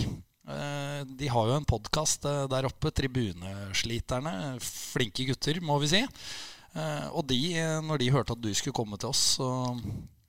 Uh, 0.49 1.01
de 1.03 1.27
har 1.29 1.49
jo 1.49 1.57
en 1.59 1.67
podkast 1.67 2.23
uh, 2.29 2.45
der 2.49 2.69
oppe, 2.69 2.93
Tribunesliterne. 2.95 4.55
Flinke 4.63 5.27
gutter, 5.27 5.59
må 5.59 5.81
vi 5.83 5.91
si. 5.91 6.05
og 7.11 7.25
de, 7.27 7.41
når 7.83 7.99
de 7.99 8.11
hørte 8.13 8.33
at 8.37 8.41
du 8.41 8.53
skulle 8.53 8.77
komme 8.77 8.97
til 9.01 9.09
oss, 9.09 9.23
så 9.39 9.49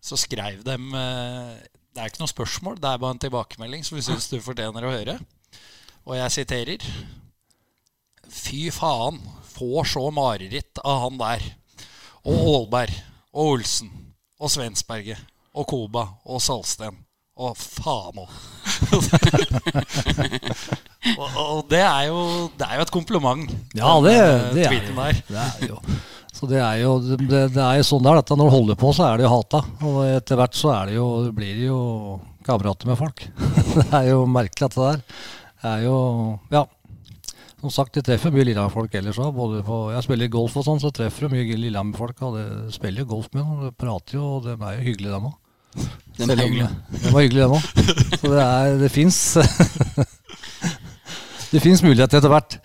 så 0.01 0.17
skrev 0.19 0.63
dem 0.65 0.95
eh, 0.97 1.53
Det 1.93 2.01
er 2.01 2.07
ikke 2.11 2.23
noe 2.23 2.33
spørsmål, 2.33 2.75
det 2.81 2.89
er 2.89 3.03
bare 3.03 3.15
en 3.17 3.23
tilbakemelding 3.23 3.83
som 3.87 3.99
vi 3.99 4.07
syns 4.07 4.31
du 4.31 4.39
fortjener 4.45 4.83
å 4.87 4.95
høre. 4.95 5.17
Og 6.09 6.15
jeg 6.17 6.31
siterer 6.39 6.81
Fy 8.31 8.71
faen, 8.71 9.19
får 9.51 9.85
så 9.91 10.05
mareritt 10.15 10.79
av 10.87 10.97
han 11.05 11.17
der. 11.19 11.41
Og 12.23 12.37
Aalberg 12.37 12.95
og 13.33 13.57
Olsen 13.57 13.91
og 14.41 14.51
Svensberget 14.53 15.19
og 15.57 15.67
Koba 15.71 16.05
og 16.25 16.43
Salsten. 16.45 16.97
Og 17.41 17.57
faen 17.59 18.19
òg. 18.21 18.29
og, 21.19 21.29
og 21.41 21.61
det, 21.71 21.81
er 21.81 22.03
jo, 22.11 22.51
det 22.59 22.67
er 22.69 22.75
jo 22.79 22.83
et 22.87 22.93
kompliment. 22.95 23.51
Ja, 23.75 24.01
det, 24.05 24.15
det, 24.55 24.67
er, 24.69 24.71
det 25.27 25.39
er 25.41 25.67
jo. 25.67 25.81
Så 26.41 26.49
det 26.49 26.57
er 26.65 26.79
jo, 26.81 26.95
det, 27.05 27.41
det 27.53 27.61
er 27.61 27.77
jo 27.77 27.85
sånn 27.85 28.01
det 28.07 28.13
er. 28.15 28.19
Dette. 28.23 28.37
Når 28.41 28.49
du 28.49 28.55
holder 28.55 28.77
på, 28.81 28.91
så 28.97 29.11
er 29.11 29.21
det 29.21 29.27
jo 29.27 29.33
hata. 29.35 29.61
Og 29.85 29.99
etter 30.09 30.39
hvert 30.41 30.57
så 30.57 30.71
er 30.73 30.89
det 30.89 30.95
jo, 30.97 31.07
blir 31.37 31.59
det 31.59 31.67
jo 31.67 31.81
kamerater 32.47 32.89
med 32.89 32.97
folk. 32.97 33.27
det 33.77 33.91
er 33.99 34.07
jo 34.09 34.23
merkelig, 34.25 34.71
dette 34.71 34.87
der. 34.87 35.03
Det 35.61 35.73
er 35.75 35.83
jo 35.85 35.97
Ja. 36.55 36.65
Som 37.61 37.69
sagt, 37.75 37.93
de 37.93 38.01
treffer 38.01 38.33
mye 38.33 38.47
Lillehammer-folk 38.49 38.95
ellers 38.97 39.19
òg. 39.21 39.37
Jeg 39.93 40.05
spiller 40.07 40.31
golf 40.33 40.55
og 40.57 40.65
sånn, 40.65 40.81
så 40.81 40.89
treffer 40.97 41.29
du 41.29 41.35
mye 41.35 41.59
Lillehammer-folk. 41.61 42.23
Og 42.25 42.39
det 42.39 42.47
spiller 42.73 43.05
jo 43.05 43.11
golf 43.11 43.29
med 43.35 43.45
dem. 43.45 43.67
De 43.67 43.73
prater 43.85 44.17
jo, 44.17 44.25
og 44.39 44.47
de 44.47 44.55
er 44.57 44.79
jo 44.79 44.87
hyggelige, 44.87 45.13
dem 45.13 45.29
òg. 45.29 45.37
De 46.17 46.25
er 46.25 46.41
var 47.13 47.21
hyggelige, 47.21 47.45
dem 47.45 47.59
òg. 47.59 48.17
Så 48.17 48.33
det 48.33 48.47
er 48.47 48.81
Det 48.81 48.91
fins 48.97 49.21
Det 51.51 51.61
fins 51.61 51.83
muligheter 51.83 52.21
etter 52.21 52.31
hvert. 52.33 52.57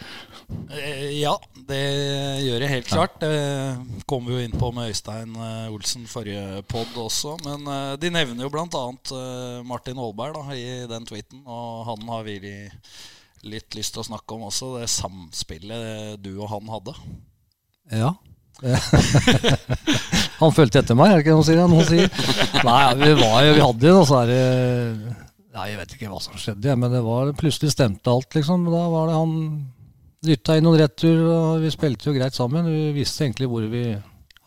Eh, 0.69 1.21
ja, 1.21 1.33
det 1.67 1.81
gjør 2.45 2.63
jeg 2.65 2.71
helt 2.71 2.89
klart. 2.89 3.17
Det 3.21 4.03
kom 4.09 4.25
vi 4.27 4.35
jo 4.35 4.43
inn 4.45 4.55
på 4.55 4.71
med 4.75 4.91
Øystein 4.91 5.33
eh, 5.37 5.73
Olsen 5.73 6.05
forrige 6.09 6.61
pod 6.69 6.97
også. 6.99 7.35
Men 7.45 7.65
eh, 7.71 7.95
de 8.01 8.11
nevner 8.13 8.45
jo 8.45 8.51
bl.a. 8.53 8.83
Martin 9.65 10.01
Aalberg 10.01 10.37
da, 10.37 10.45
i 10.57 10.85
den 10.89 11.07
tweeten. 11.07 11.43
Og 11.45 11.85
han 11.89 12.05
har 12.11 12.25
vi 12.27 12.37
litt 13.45 13.77
lyst 13.77 13.95
til 13.95 14.01
å 14.01 14.07
snakke 14.07 14.37
om 14.37 14.47
også, 14.47 14.75
det 14.79 14.89
samspillet 14.89 16.17
du 16.23 16.33
og 16.35 16.49
han 16.53 16.71
hadde. 16.73 16.95
Ja. 17.93 18.15
han 20.41 20.55
fulgte 20.55 20.79
etter 20.81 20.97
meg, 20.97 21.11
er 21.11 21.19
det 21.19 21.25
ikke 21.25 21.35
noe 21.35 21.45
sier? 21.45 21.61
Noen 21.69 21.85
sier. 21.85 22.09
Nei, 22.65 22.81
vi, 23.03 23.11
var, 23.19 23.45
vi 23.51 23.61
hadde 23.61 23.91
jo 23.91 23.99
noe 23.99 24.09
sånn 24.09 24.33
Nei, 25.55 25.69
jeg 25.71 25.77
vet 25.79 25.93
ikke 25.95 26.09
hva 26.11 26.17
som 26.19 26.35
skjedde, 26.35 26.73
men 26.75 26.91
det 26.91 26.99
var 27.05 27.29
plutselig 27.39 27.71
stemte 27.71 28.11
alt, 28.11 28.33
liksom. 28.35 28.65
Da 28.67 28.81
var 28.91 29.07
det 29.07 29.15
han 29.15 29.35
dytta 30.27 30.57
inn 30.57 30.65
noen 30.67 30.81
retur, 30.81 31.21
og 31.31 31.63
vi 31.63 31.71
spilte 31.73 32.09
jo 32.09 32.15
greit 32.15 32.37
sammen. 32.37 32.67
Vi 32.69 32.93
visste 32.97 33.25
egentlig 33.25 33.49
hvor 33.51 33.65
vi 33.71 33.87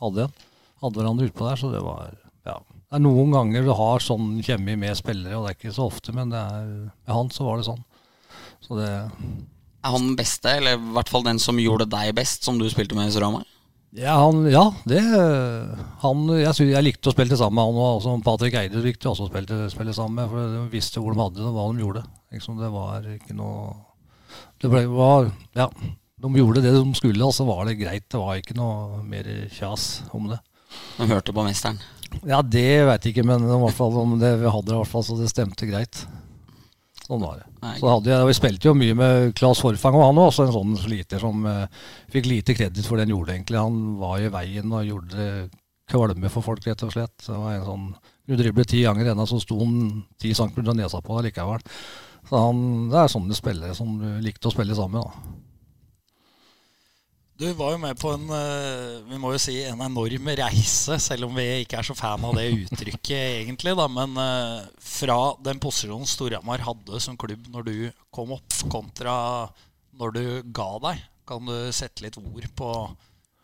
hadde 0.02 0.26
en. 0.26 0.46
Hadde 0.82 1.00
hverandre 1.00 1.28
utpå 1.28 1.46
der, 1.46 1.58
så 1.58 1.70
det 1.72 1.82
var 1.82 2.12
ja. 2.46 2.56
Det 2.88 2.96
er 2.96 3.04
noen 3.04 3.34
ganger 3.34 3.66
du 3.66 3.74
har 3.76 4.00
sånn 4.00 4.38
kjemi 4.44 4.78
med 4.80 4.96
spillere, 4.96 5.36
og 5.36 5.44
det 5.44 5.52
er 5.52 5.58
ikke 5.58 5.76
så 5.76 5.88
ofte, 5.90 6.14
men 6.16 6.32
er, 6.32 6.68
med 6.88 7.12
han 7.12 7.30
så 7.34 7.44
var 7.44 7.60
det 7.60 7.68
sånn. 7.68 7.82
Så 8.64 8.78
det 8.78 8.88
Er 8.88 9.92
han 9.94 10.08
den 10.08 10.16
beste, 10.18 10.56
eller 10.58 10.74
i 10.74 10.94
hvert 10.96 11.10
fall 11.12 11.26
den 11.26 11.38
som 11.42 11.60
gjorde 11.60 11.86
deg 11.90 12.14
best, 12.16 12.46
som 12.46 12.58
du 12.58 12.66
spilte 12.70 12.96
med 12.98 13.10
i 13.10 13.14
Storhamar? 13.14 13.46
Ja, 13.96 14.18
han, 14.20 14.42
ja, 14.52 14.66
det 14.84 15.00
han, 15.00 16.24
jeg, 16.36 16.50
synes, 16.52 16.72
jeg, 16.74 16.84
likte 16.84 17.08
å 17.08 17.14
spille 17.14 17.38
sammen 17.40 17.56
med 17.56 17.70
han, 17.70 17.78
og 17.78 18.00
også 18.00 18.16
Patrick 18.26 18.56
Eide 18.60 18.82
likte 18.84 19.08
også 19.08 19.28
å 19.28 19.30
spille, 19.30 19.68
spille 19.72 19.94
sammen 19.96 20.18
med, 20.18 20.32
for 20.32 20.56
de 20.56 20.64
visste 20.74 21.00
hvor 21.00 21.14
de 21.14 21.22
hadde 21.22 21.40
det, 21.40 21.46
og 21.48 21.56
hva 21.56 21.68
de 21.72 21.84
gjorde. 21.84 22.02
Liksom, 22.34 22.58
det 22.60 22.68
var 22.74 23.06
ikke 23.14 23.36
noe 23.38 23.70
Det 24.58 24.70
ble, 24.72 24.84
var, 24.90 25.30
ja, 25.54 25.68
De 26.18 26.30
gjorde 26.34 26.62
det 26.64 26.74
de 26.74 26.84
skulle, 26.98 27.22
og 27.24 27.34
så 27.34 27.46
var 27.46 27.68
det 27.68 27.78
greit. 27.78 28.08
Det 28.10 28.20
var 28.20 28.40
ikke 28.40 28.56
noe 28.58 29.02
mer 29.06 29.28
kjas 29.54 30.02
om 30.16 30.30
det. 30.32 30.40
De 30.98 31.08
hørte 31.08 31.34
på 31.34 31.44
mesteren? 31.46 31.78
Ja, 32.26 32.40
det 32.42 32.84
veit 32.88 33.04
jeg 33.04 33.14
ikke, 33.14 33.26
men 33.28 33.44
i 33.44 33.60
hvert 33.62 33.76
fall, 33.76 33.94
det, 34.18 34.32
vi 34.40 34.50
hadde 34.50 34.70
det 34.70 34.74
i 34.74 34.80
hvert 34.80 34.90
fall, 34.90 35.04
så 35.06 35.18
det 35.18 35.30
stemte 35.30 35.68
greit. 35.68 36.02
Sånn 37.04 37.22
var 37.22 37.38
det. 37.40 37.46
Så 37.78 37.88
hadde 37.88 38.10
jeg, 38.12 38.26
Vi 38.28 38.36
spilte 38.36 38.68
jo 38.68 38.74
mye 38.76 38.96
med 38.96 39.30
Claes 39.38 39.62
Forfang, 39.64 39.96
og 39.96 40.10
han 40.10 40.18
var 40.18 40.28
også 40.28 40.44
en 40.44 40.54
sånn 40.56 40.74
sliter 40.80 41.22
som 41.22 41.46
uh, 41.48 41.64
fikk 42.12 42.28
lite 42.28 42.56
kreditt 42.56 42.88
for 42.88 42.98
det 42.98 43.06
han 43.06 43.14
gjorde, 43.14 43.36
egentlig. 43.36 43.62
Han 43.62 43.96
var 44.00 44.20
i 44.20 44.32
veien 44.32 44.74
og 44.74 44.84
gjorde 44.88 45.30
kvalme 45.88 46.28
for 46.32 46.44
folk, 46.44 46.66
rett 46.68 46.84
og 46.84 46.92
slett. 46.92 47.16
Det 47.24 47.32
var 47.32 47.56
en 47.56 47.64
sånn, 47.68 47.88
Du 48.28 48.36
driblet 48.36 48.68
ti 48.68 48.82
ganger 48.84 49.14
ennå, 49.14 49.24
så 49.24 49.40
sto 49.40 49.56
han 49.62 50.02
ti 50.20 50.34
centimeter 50.36 50.76
nesa 50.76 51.00
på 51.04 51.22
likevel. 51.24 51.64
Så 52.28 52.40
han, 52.42 52.88
Det 52.90 52.98
er 52.98 53.12
sånne 53.12 53.36
spillere 53.36 53.76
som 53.76 53.94
du 54.00 54.08
likte 54.24 54.50
å 54.50 54.54
spille 54.54 54.76
sammen 54.76 55.04
med. 55.04 55.36
Du 57.38 57.46
var 57.54 57.76
jo 57.76 57.78
med 57.78 57.94
på 58.00 58.10
en 58.16 58.24
eh, 58.34 58.96
vi 59.06 59.18
må 59.22 59.30
jo 59.30 59.38
si, 59.38 59.60
en 59.62 59.78
enorm 59.84 60.30
reise, 60.40 60.96
selv 60.98 61.28
om 61.28 61.36
vi 61.38 61.44
ikke 61.62 61.78
er 61.78 61.86
så 61.86 61.94
fan 61.94 62.24
av 62.26 62.34
det 62.34 62.48
uttrykket 62.64 63.12
egentlig. 63.44 63.76
da, 63.78 63.86
Men 63.86 64.18
eh, 64.18 64.64
fra 64.82 65.18
den 65.46 65.60
posisjonen 65.62 66.08
Storhamar 66.10 66.64
hadde 66.66 66.98
som 67.04 67.18
klubb 67.20 67.46
når 67.54 67.68
du 67.68 67.76
kom 68.10 68.34
opp, 68.34 68.58
kontra 68.72 69.14
når 69.98 70.16
du 70.16 70.24
ga 70.54 70.72
deg, 70.88 71.04
kan 71.28 71.46
du 71.46 71.70
sette 71.74 72.02
litt 72.02 72.18
ord 72.18 72.48
på, 72.58 72.72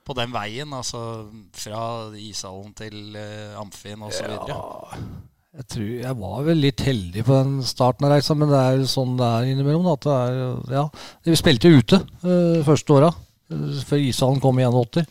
på 0.03 0.19
den 0.19 0.35
veien? 0.35 0.75
Altså 0.75 1.29
fra 1.55 2.11
ishallen 2.19 2.75
til 2.79 3.15
uh, 3.15 3.61
Amfin 3.61 4.03
osv.? 4.07 4.31
Ja, 4.49 4.63
jeg 5.55 5.67
tror 5.71 5.91
jeg 5.91 6.19
var 6.19 6.41
vel 6.49 6.59
litt 6.65 6.83
heldig 6.83 7.23
på 7.27 7.37
den 7.37 7.59
starten 7.67 8.09
av 8.09 8.15
reisa, 8.17 8.35
men 8.35 8.51
det 8.51 8.59
er 8.59 8.81
jo 8.81 8.89
sånn 8.91 9.15
det 9.21 9.29
er 9.29 9.51
innimellom. 9.53 9.87
At 9.93 10.07
det 10.07 10.17
er, 10.17 10.41
ja, 10.81 10.89
Vi 11.27 11.37
spilte 11.39 11.71
ute 11.71 12.01
uh, 12.25 12.65
første 12.67 12.97
åra 12.97 13.13
før 13.85 14.01
ishallen 14.01 14.41
kom 14.43 14.59
i 14.59 14.65
81. 14.67 15.05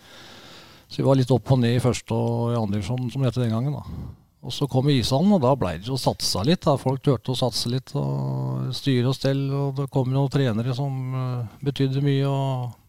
Så 0.90 1.00
vi 1.00 1.06
var 1.08 1.18
litt 1.18 1.32
opp 1.32 1.54
og 1.54 1.62
ned 1.62 1.78
i 1.78 1.82
første 1.82 2.18
og 2.18 2.52
i 2.52 2.58
andre 2.60 2.80
divisjon, 2.80 3.08
som 3.14 3.24
det 3.24 3.32
het 3.32 3.40
den 3.40 3.54
gangen. 3.54 3.78
da. 3.78 4.10
Og 4.44 4.52
så 4.52 4.68
kom 4.68 4.90
ishallen, 4.92 5.32
og 5.38 5.42
da 5.46 5.54
ble 5.56 5.78
det 5.80 5.88
jo 5.88 5.98
satsa 6.02 6.44
litt. 6.44 6.66
da. 6.66 6.76
Folk 6.82 7.02
turte 7.06 7.32
å 7.32 7.40
satse 7.40 7.72
litt 7.72 7.94
og 7.96 8.74
styre 8.76 9.14
og 9.14 9.18
stell. 9.18 9.46
Og 9.48 9.78
det 9.80 9.88
kom 9.94 10.12
noen 10.12 10.32
trenere 10.34 10.76
som 10.76 11.16
uh, 11.16 11.60
betydde 11.64 12.04
mye, 12.04 12.28
og 12.28 12.83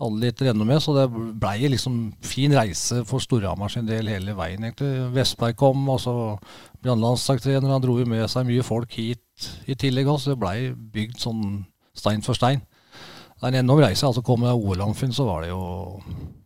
hadde 0.00 0.20
litt 0.20 0.40
med, 0.58 0.82
Så 0.82 0.94
det 0.94 1.06
blei 1.40 1.68
liksom 1.68 2.12
fin 2.20 2.52
reise 2.52 3.04
for 3.04 3.22
Storhamar 3.22 3.70
sin 3.70 3.86
del 3.86 4.08
hele 4.08 4.34
veien, 4.34 4.64
egentlig. 4.64 5.12
Vestberg 5.14 5.56
kom, 5.56 5.88
og 5.88 6.00
så 6.00 6.14
ble 6.82 6.90
han 6.90 7.00
landslagstrener. 7.00 7.70
Han 7.70 7.82
dro 7.82 7.98
jo 7.98 8.06
med 8.06 8.28
seg 8.30 8.46
mye 8.46 8.62
folk 8.62 8.92
hit 8.92 9.50
i 9.66 9.74
tillegg 9.74 10.08
også. 10.08 10.34
Det 10.34 10.40
blei 10.40 10.72
bygd 10.72 11.20
sånn 11.22 11.64
stein 11.94 12.22
for 12.22 12.34
stein. 12.34 12.64
Det 13.38 13.48
er 13.50 13.52
en 13.52 13.64
enorm 13.64 13.84
reise. 13.84 14.06
altså 14.06 14.22
Kom 14.22 14.42
jeg 14.42 14.56
OL-Amfinn, 14.56 15.12
så 15.12 15.26
var 15.28 15.42
det 15.44 15.50
jo 15.50 16.00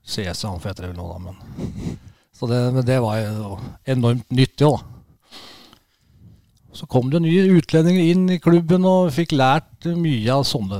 CS 0.04 0.44
Amfi 0.48 0.70
etter 0.70 0.88
det 0.88 0.96
nå, 0.96 1.08
da. 1.08 1.18
Men, 1.18 1.98
så 2.34 2.46
det, 2.46 2.86
det 2.86 3.00
var 3.02 3.18
jo 3.20 3.58
enormt 3.86 4.30
nyttig 4.30 4.68
òg, 4.68 4.78
da. 4.80 4.97
Så 6.78 6.86
kom 6.86 7.08
det 7.10 7.18
nye 7.24 7.58
utlendinger 7.58 8.12
inn 8.12 8.28
i 8.30 8.38
klubben 8.38 8.84
og 8.86 9.10
fikk 9.10 9.32
lært 9.34 9.88
mye 9.98 10.30
av 10.30 10.44
sånne 10.46 10.78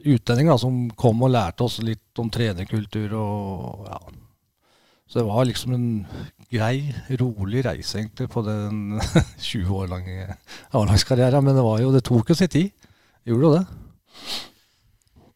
utlendinger 0.00 0.54
da, 0.54 0.60
som 0.62 0.86
kom 0.96 1.20
og 1.26 1.34
lærte 1.34 1.66
oss 1.66 1.82
litt 1.84 2.22
om 2.22 2.30
trenerkultur 2.32 3.12
og 3.20 3.88
ja. 3.90 3.98
Så 5.04 5.20
det 5.20 5.26
var 5.28 5.44
liksom 5.44 5.74
en 5.76 5.88
grei, 6.48 6.88
rolig 7.20 7.60
reise 7.66 8.00
egentlig 8.00 8.30
på 8.32 8.40
den 8.46 8.96
20 9.50 9.68
år 9.76 9.90
lange 9.92 10.38
A-lagskarrieren. 10.72 11.44
Men 11.44 11.58
det, 11.58 11.64
jo, 11.84 11.92
det 11.92 12.00
tok 12.08 12.32
jo 12.32 12.38
sin 12.38 12.50
tid. 12.50 12.88
Gjorde 13.28 13.44
jo 13.44 13.52
det. 13.52 13.62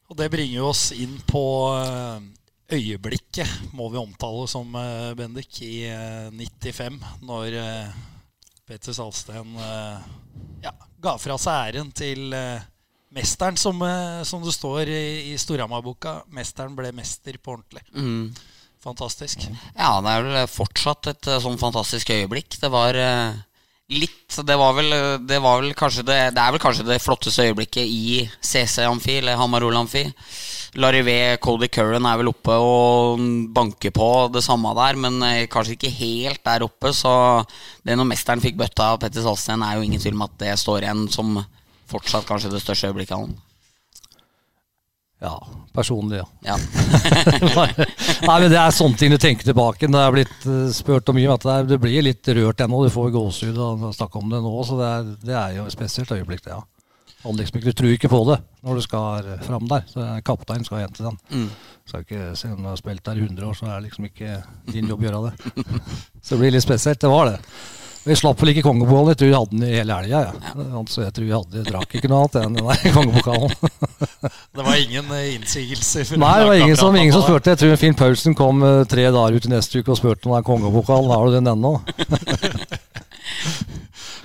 Og 0.08 0.16
det 0.16 0.30
bringer 0.32 0.64
oss 0.64 0.88
inn 0.96 1.18
på 1.28 1.44
eh, 1.76 2.24
øyeblikket, 2.78 3.68
må 3.76 3.90
vi 3.92 4.00
omtale 4.00 4.48
som, 4.48 4.72
eh, 4.80 5.12
Bendik, 5.20 5.60
i 5.62 5.84
95. 6.32 6.96
Eh, 6.96 7.12
når 7.28 7.60
Peter 8.68 8.92
Salsten 8.92 9.56
ja, 10.62 10.74
ga 11.00 11.14
fra 11.20 11.38
seg 11.40 11.72
æren 11.72 11.90
til 11.96 12.34
mesteren, 13.16 13.56
som, 13.56 13.80
som 14.28 14.44
det 14.44 14.52
står 14.52 14.90
i, 14.92 15.02
i 15.32 15.34
Storhamar-boka. 15.40 16.18
Mesteren 16.36 16.76
ble 16.76 16.92
mester 16.92 17.38
på 17.40 17.54
ordentlig. 17.56 17.86
Mm. 17.96 18.34
Fantastisk. 18.84 19.46
Ja, 19.72 19.94
det 20.04 20.12
er 20.12 20.26
vel 20.26 20.50
fortsatt 20.52 21.08
et 21.14 21.30
sånn 21.42 21.56
fantastisk 21.58 22.12
øyeblikk. 22.14 22.58
Det 22.60 22.70
var 22.70 22.98
Litt. 23.88 24.36
Det 24.44 24.56
var 24.60 24.74
vel, 24.76 24.92
det 25.24 25.38
var 25.40 25.62
vel 25.62 25.72
kanskje 25.72 26.02
det, 26.04 26.16
det 26.36 26.42
er 26.42 26.52
vel 26.52 26.60
kanskje 26.60 26.84
det 26.84 27.00
flotteste 27.00 27.46
øyeblikket 27.48 27.88
i 27.88 28.20
CC 28.44 28.84
Amfi, 28.84 29.14
eller 29.22 29.38
Hamarol 29.40 29.78
Amfi. 29.80 30.02
Larivé, 30.76 31.38
Cody 31.40 31.70
Curran 31.72 32.04
er 32.04 32.18
vel 32.20 32.28
oppe 32.28 32.52
og 32.60 33.22
banker 33.56 33.94
på 33.96 34.10
det 34.34 34.42
samme 34.44 34.74
der, 34.76 34.98
men 35.00 35.16
eh, 35.24 35.46
kanskje 35.48 35.78
ikke 35.78 35.94
helt 36.02 36.44
der 36.44 36.66
oppe. 36.68 36.92
Så 36.92 37.10
det 37.80 37.96
når 37.96 38.10
mesteren 38.12 38.44
fikk 38.44 38.60
bøtta 38.60 38.92
av 38.92 39.00
Petter 39.00 39.24
Salsten, 39.24 39.64
er 39.64 39.78
jo 39.78 39.88
ingen 39.88 40.04
tvil 40.04 40.18
om 40.18 40.26
at 40.28 40.36
det 40.44 40.52
står 40.60 40.84
igjen 40.84 41.06
som 41.14 41.38
fortsatt 41.88 42.28
kanskje 42.28 42.52
det 42.52 42.60
største 42.60 42.92
øyeblikket 42.92 43.16
av 43.16 43.24
han. 43.24 43.38
Ja, 45.24 45.34
personlig, 45.74 46.20
ja. 46.20 46.28
ja. 46.52 46.58
Nei, 48.24 48.38
men 48.40 48.50
Det 48.50 48.58
er 48.58 48.74
sånne 48.74 48.98
ting 48.98 49.12
du 49.12 49.18
tenker 49.20 49.46
tilbake. 49.46 49.90
Det 49.90 50.00
er 50.00 50.14
blitt 50.14 50.48
uh, 50.48 50.64
spurt 50.74 51.10
om 51.12 51.18
mye. 51.18 51.30
At 51.34 51.44
det, 51.46 51.54
er, 51.54 51.68
det 51.74 51.78
blir 51.82 52.06
litt 52.06 52.32
rørt 52.38 52.64
ennå. 52.64 52.82
Du 52.86 52.94
får 52.94 53.12
gåsehud 53.14 53.60
av 53.62 53.86
å 53.90 53.94
snakke 53.94 54.22
om 54.22 54.32
det 54.32 54.42
nå. 54.44 54.56
Så 54.66 54.80
det 54.80 54.90
er, 54.90 55.14
det 55.30 55.38
er 55.38 55.56
jo 55.60 55.68
et 55.68 55.76
spesielt 55.76 56.12
øyeblikk, 56.16 56.44
det. 56.46 56.56
ja. 56.56 56.64
Liksom, 57.18 57.60
du 57.60 57.72
tror 57.74 57.90
ikke 57.90 58.08
på 58.08 58.20
det 58.28 58.36
når 58.62 58.78
du 58.78 58.82
skal 58.84 59.26
fram 59.42 59.66
der. 59.70 59.82
Så 59.90 60.04
Kapteinen 60.24 60.64
skal 60.66 60.84
hente 60.84 61.02
den. 61.02 61.18
Mm. 61.34 61.48
Skal 61.88 62.04
ikke, 62.04 62.28
se 62.38 62.52
om 62.52 62.62
du 62.62 62.68
har 62.70 62.78
spilt 62.78 63.04
der 63.04 63.18
i 63.18 63.24
100 63.26 63.48
år, 63.48 63.56
så 63.58 63.66
er 63.66 63.74
det 63.74 63.88
liksom 63.88 64.06
ikke 64.06 64.36
din 64.70 64.88
jobb 64.88 65.02
å 65.02 65.08
gjøre 65.08 65.22
det. 65.26 65.52
Så 66.22 66.36
det 66.36 66.40
blir 66.42 66.54
litt 66.54 66.64
spesielt. 66.64 67.00
Det 67.02 67.10
var 67.10 67.32
det. 67.32 67.38
Vi 68.08 68.16
slapp 68.16 68.40
vel 68.40 68.54
ikke 68.54 68.62
kongepokalen. 68.64 69.10
Jeg 69.12 69.18
tror 69.20 69.28
vi 69.28 69.34
hadde 69.36 69.52
den 69.52 69.64
i 69.66 69.74
hele 69.74 69.96
helga. 69.98 70.20
Ja. 70.24 70.52
Ja. 70.56 70.82
Så 70.88 71.02
jeg 71.04 71.12
tror 71.16 71.26
vi 71.26 71.34
hadde, 71.34 71.64
drakk 71.66 71.96
ikke 71.98 72.08
noe 72.08 72.22
annet 72.24 72.38
enn 72.40 72.54
den 72.56 72.94
kongepokalen. 72.96 73.52
det 74.56 74.64
var 74.64 74.78
ingen 74.80 75.10
eh, 75.16 75.34
innsigelser? 75.34 76.14
Nei, 76.16 76.30
det 76.40 76.46
var 76.48 76.62
ingen 76.62 76.80
som, 76.80 76.96
ingen 76.96 77.12
som, 77.12 77.26
spurte. 77.26 77.52
Jeg 77.52 77.60
tror 77.62 77.76
Finn 77.82 77.98
Paulsen 77.98 78.36
kom 78.38 78.64
uh, 78.64 78.86
tre 78.88 79.04
dager 79.12 79.36
ut 79.36 79.48
i 79.48 79.52
neste 79.52 79.82
uke 79.82 79.92
og 79.92 80.00
spurte 80.00 80.28
om 80.28 80.36
det 80.36 80.40
er 80.40 80.48
kongepokalen. 80.48 81.12
Har 81.12 81.28
du 81.28 81.36
den 81.36 81.52
ennå? 81.52 81.74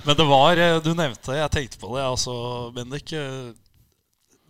Men 0.04 0.16
det 0.16 0.26
var 0.28 0.60
eh, 0.60 0.80
Du 0.84 0.90
nevnte, 0.96 1.36
jeg 1.36 1.52
tenkte 1.52 1.80
på 1.84 1.92
det, 1.98 2.08
altså, 2.08 2.34
Bendik. 2.76 3.12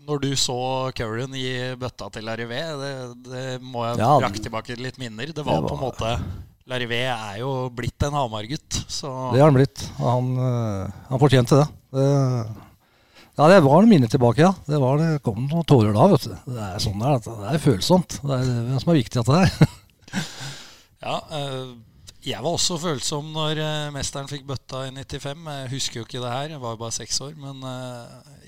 Når 0.05 0.21
du 0.21 0.33
så 0.37 0.59
Curran 0.95 1.35
gi 1.35 1.75
bøtta 1.81 2.11
til 2.13 2.29
Arrivé, 2.29 2.63
det, 2.79 2.97
det 3.25 3.47
må 3.65 3.87
jeg 3.89 4.03
ja, 4.05 4.17
brakte 4.21 4.47
tilbake 4.47 4.77
litt 4.79 5.01
minner. 5.01 5.33
Det 5.33 5.43
var, 5.43 5.63
det 5.63 5.65
var 5.65 5.71
på 5.71 5.79
en 5.79 5.87
måte 5.89 6.17
Larivé 6.65 7.03
er 7.13 7.41
jo 7.43 7.69
blitt 7.77 8.05
en 8.07 8.15
Hamar-gutt. 8.17 8.79
Det 8.89 9.41
har 9.41 9.51
han 9.51 9.57
blitt. 9.57 9.83
Han, 9.99 10.31
uh, 10.41 11.01
han 11.11 11.21
fortjente 11.21 11.59
det. 11.61 11.67
det. 11.93 12.07
Ja, 13.37 13.49
det 13.51 13.59
var 13.67 13.89
minnet 13.91 14.13
tilbake, 14.15 14.47
ja. 14.47 14.53
Det, 14.65 14.79
var, 14.81 14.97
det 15.01 15.21
kom 15.27 15.43
noen 15.45 15.67
tårer 15.69 15.93
da, 15.93 16.07
vet 16.15 16.25
du. 16.25 16.37
Det 16.55 16.69
er 16.71 16.81
sånn 16.81 17.03
det 17.03 17.11
er. 17.11 17.25
Det 17.27 17.51
er 17.51 17.61
følsomt. 17.61 18.17
Det 18.23 18.39
er 18.39 18.53
det 18.71 18.81
som 18.81 18.93
er 18.95 19.01
viktig 19.03 19.21
at 19.21 19.33
det 19.33 19.43
er. 19.43 19.75
ja, 21.05 21.19
uh, 21.35 21.75
Jeg 22.25 22.41
var 22.41 22.57
også 22.57 22.79
følsom 22.81 23.29
når 23.35 23.61
uh, 23.61 23.93
mesteren 23.93 24.31
fikk 24.31 24.47
bøtta 24.49 24.87
i 24.89 24.95
95. 24.97 25.45
Jeg 25.59 25.73
husker 25.75 26.01
jo 26.01 26.07
ikke 26.09 26.23
det 26.25 26.33
her, 26.33 26.55
jeg 26.55 26.63
var 26.65 26.79
jo 26.79 26.81
bare 26.87 26.97
seks 26.97 27.21
år. 27.27 27.35
Men 27.45 27.61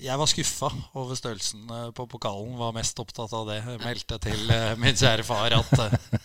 jeg 0.01 0.17
var 0.17 0.31
skuffa 0.31 0.71
over 0.97 1.13
størrelsen 1.21 1.69
på 1.93 2.09
pokalen. 2.09 2.57
Var 2.57 2.73
mest 2.81 2.97
opptatt 3.05 3.37
av 3.37 3.45
det. 3.51 3.61
Jeg 3.61 3.85
meldte 3.85 4.17
til 4.25 4.57
min 4.81 4.97
kjære 4.97 5.27
far 5.27 5.53
at 5.59 6.17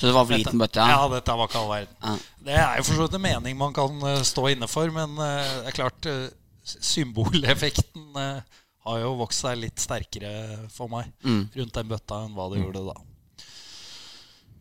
Så 0.00 0.08
det 0.08 0.14
var 0.16 0.24
for 0.24 0.32
liten 0.32 0.60
bøtte? 0.60 0.80
Ja, 0.80 0.96
ja 0.96 1.08
dette 1.12 1.36
var 1.36 1.50
ikke 1.50 1.60
all 1.60 1.70
verden. 1.74 1.96
Ja. 2.00 2.14
Det 2.48 2.56
er 2.56 2.78
jo 2.80 2.86
for 2.88 2.96
så 2.96 3.04
vidt 3.04 3.18
en 3.18 3.26
mening 3.26 3.58
man 3.60 3.76
kan 3.76 4.06
stå 4.24 4.46
inne 4.54 4.68
for, 4.70 4.88
men 4.94 5.12
det 5.20 5.68
er 5.68 5.76
klart 5.76 6.08
symboleffekten 6.70 8.16
har 8.16 9.02
jo 9.02 9.12
vokst 9.20 9.44
seg 9.44 9.60
litt 9.60 9.82
sterkere 9.82 10.32
for 10.72 10.88
meg 10.88 11.12
mm. 11.20 11.42
rundt 11.60 11.76
den 11.76 11.90
bøtta 11.90 12.24
enn 12.24 12.36
hva 12.36 12.48
det 12.48 12.60
mm. 12.60 12.64
gjorde 12.64 12.84
da. 12.88 12.96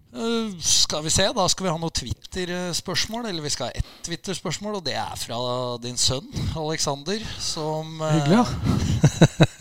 Uh, 0.09 0.57
skal 0.59 1.03
vi 1.05 1.11
se, 1.13 1.27
da 1.37 1.43
skal 1.51 1.67
vi 1.67 1.71
ha 1.71 1.77
noe 1.77 1.93
Twitter-spørsmål. 1.93 3.27
Eller 3.29 3.45
vi 3.45 3.51
skal 3.53 3.69
ha 3.69 3.77
ett 3.77 3.89
Twitter-spørsmål, 4.07 4.79
og 4.79 4.85
det 4.87 4.95
er 4.97 5.15
fra 5.21 5.37
din 5.83 5.99
sønn 6.01 6.29
Alexander, 6.57 7.21
som 7.37 8.01
uh, 8.01 8.09
Hyggelig, 8.15 8.39
ja. 8.39 8.45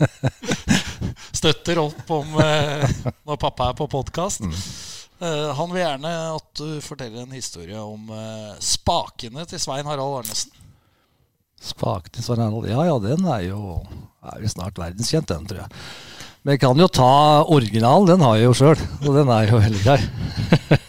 støtter 1.39 1.83
opp 1.83 2.09
om 2.17 2.33
uh, 2.41 2.81
når 3.29 3.41
pappa 3.41 3.69
er 3.69 3.77
på 3.77 3.89
podkast. 3.91 4.41
Mm. 4.41 4.55
Han 5.19 5.73
vil 5.73 5.81
gjerne 5.81 6.11
at 6.35 6.61
du 6.61 6.79
forteller 6.83 7.25
en 7.25 7.35
historie 7.35 7.79
om 7.79 8.07
spakene 8.63 9.43
til 9.49 9.59
Svein 9.59 9.89
Harald 9.89 10.21
Arnesen. 10.21 10.53
Spakene 11.59 12.15
til 12.15 12.23
Svein 12.23 12.45
Harald 12.45 12.69
Ja 12.71 12.85
ja, 12.87 12.95
den 13.03 13.27
er 13.27 13.43
jo 13.49 13.81
er 14.23 14.47
snart 14.51 14.79
verdenskjent, 14.79 15.29
den, 15.31 15.47
tror 15.47 15.63
jeg. 15.63 15.83
Men 16.43 16.55
jeg 16.55 16.61
kan 16.63 16.79
jo 16.79 16.87
ta 16.87 17.43
originalen, 17.51 18.07
den 18.07 18.23
har 18.23 18.37
jeg 18.39 18.47
jo 18.47 18.55
sjøl. 18.57 18.83
Og 19.03 19.15
den 19.15 19.31
er 19.33 19.49
jo 19.49 19.59
veldig 19.59 19.81
grei. 19.83 19.99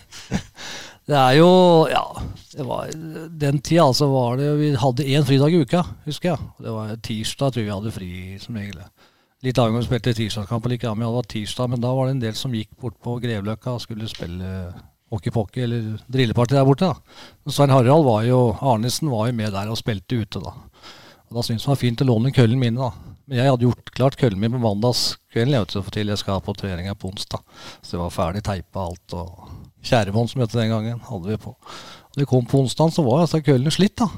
det 1.11 1.19
er 1.19 1.39
jo 1.41 1.51
Ja, 1.91 2.05
var 2.67 2.91
den 2.93 3.59
tida 3.65 3.87
altså 3.89 4.09
var 4.11 4.39
det 4.39 4.51
Vi 4.61 4.71
hadde 4.79 5.07
én 5.07 5.27
fridag 5.27 5.55
i 5.55 5.63
uka, 5.65 5.83
husker 6.07 6.33
jeg. 6.33 6.51
Det 6.63 6.75
var 6.75 6.95
tirsdag 7.03 7.53
tror 7.53 7.63
jeg 7.63 7.69
vi 7.69 7.77
hadde 7.77 7.95
fri 7.95 8.11
som 8.43 8.59
regel. 8.61 8.83
Litt 9.41 9.57
avhengig 9.57 9.73
av 9.73 9.79
om 9.79 9.81
vi 9.81 9.89
spilte 9.89 10.13
tirsdagskamp 10.17 10.67
eller 10.67 10.77
ikke, 10.77 10.95
men 11.01 11.13
var 11.15 11.29
tirsdag, 11.29 11.71
men 11.73 11.81
da 11.81 11.91
var 11.97 12.09
det 12.09 12.17
en 12.17 12.25
del 12.27 12.35
som 12.37 12.53
gikk 12.53 12.75
bort 12.81 12.99
på 13.01 13.15
Grevløkka 13.23 13.73
og 13.73 13.85
skulle 13.85 14.09
spille 14.11 14.51
hockey-pocky 15.11 15.63
eller 15.65 15.95
drilleparty 16.13 16.59
der 16.59 16.67
borte. 16.69 16.91
da. 16.91 17.51
Svein 17.51 17.73
Harald 17.73 18.05
var 18.05 18.27
jo, 18.29 18.41
Arnesen 18.61 19.09
var 19.11 19.31
jo 19.31 19.39
med 19.39 19.55
der 19.57 19.71
og 19.73 19.79
spilte 19.81 20.21
ute, 20.21 20.43
da. 20.45 20.53
Og 21.31 21.39
Da 21.39 21.45
syntes 21.47 21.65
han 21.65 21.73
det 21.73 21.79
var 21.79 21.85
fint 21.87 22.03
å 22.05 22.09
låne 22.11 22.35
køllene 22.37 22.61
mine, 22.61 22.91
da. 22.91 23.17
Men 23.31 23.39
jeg 23.39 23.51
hadde 23.53 23.67
gjort 23.69 23.91
klart 23.95 24.19
køllen 24.19 24.41
min 24.43 24.53
på 24.53 24.61
mandagskvelden 24.61 25.55
jeg 25.55 25.65
vet, 25.65 25.93
til 25.95 26.09
jeg 26.11 26.19
skal 26.19 26.41
på 26.43 26.55
treninga 26.59 26.97
på 26.99 27.13
onsdag. 27.13 27.45
Så 27.81 27.95
det 27.95 28.01
var 28.01 28.11
ferdig 28.11 28.43
teipa 28.43 28.89
alt. 28.91 29.15
og 29.15 29.49
Tjærebånd, 29.87 30.33
som 30.33 30.43
het 30.43 30.53
den 30.53 30.73
gangen, 30.73 31.01
hadde 31.07 31.31
vi 31.31 31.39
på. 31.41 31.55
Og 32.11 32.19
det 32.19 32.27
kom 32.29 32.45
på 32.45 32.61
onsdag, 32.61 32.93
så 32.93 33.05
var 33.07 33.23
altså 33.23 33.41
køllene 33.41 33.71
slitt. 33.73 33.97
da. 34.03 34.11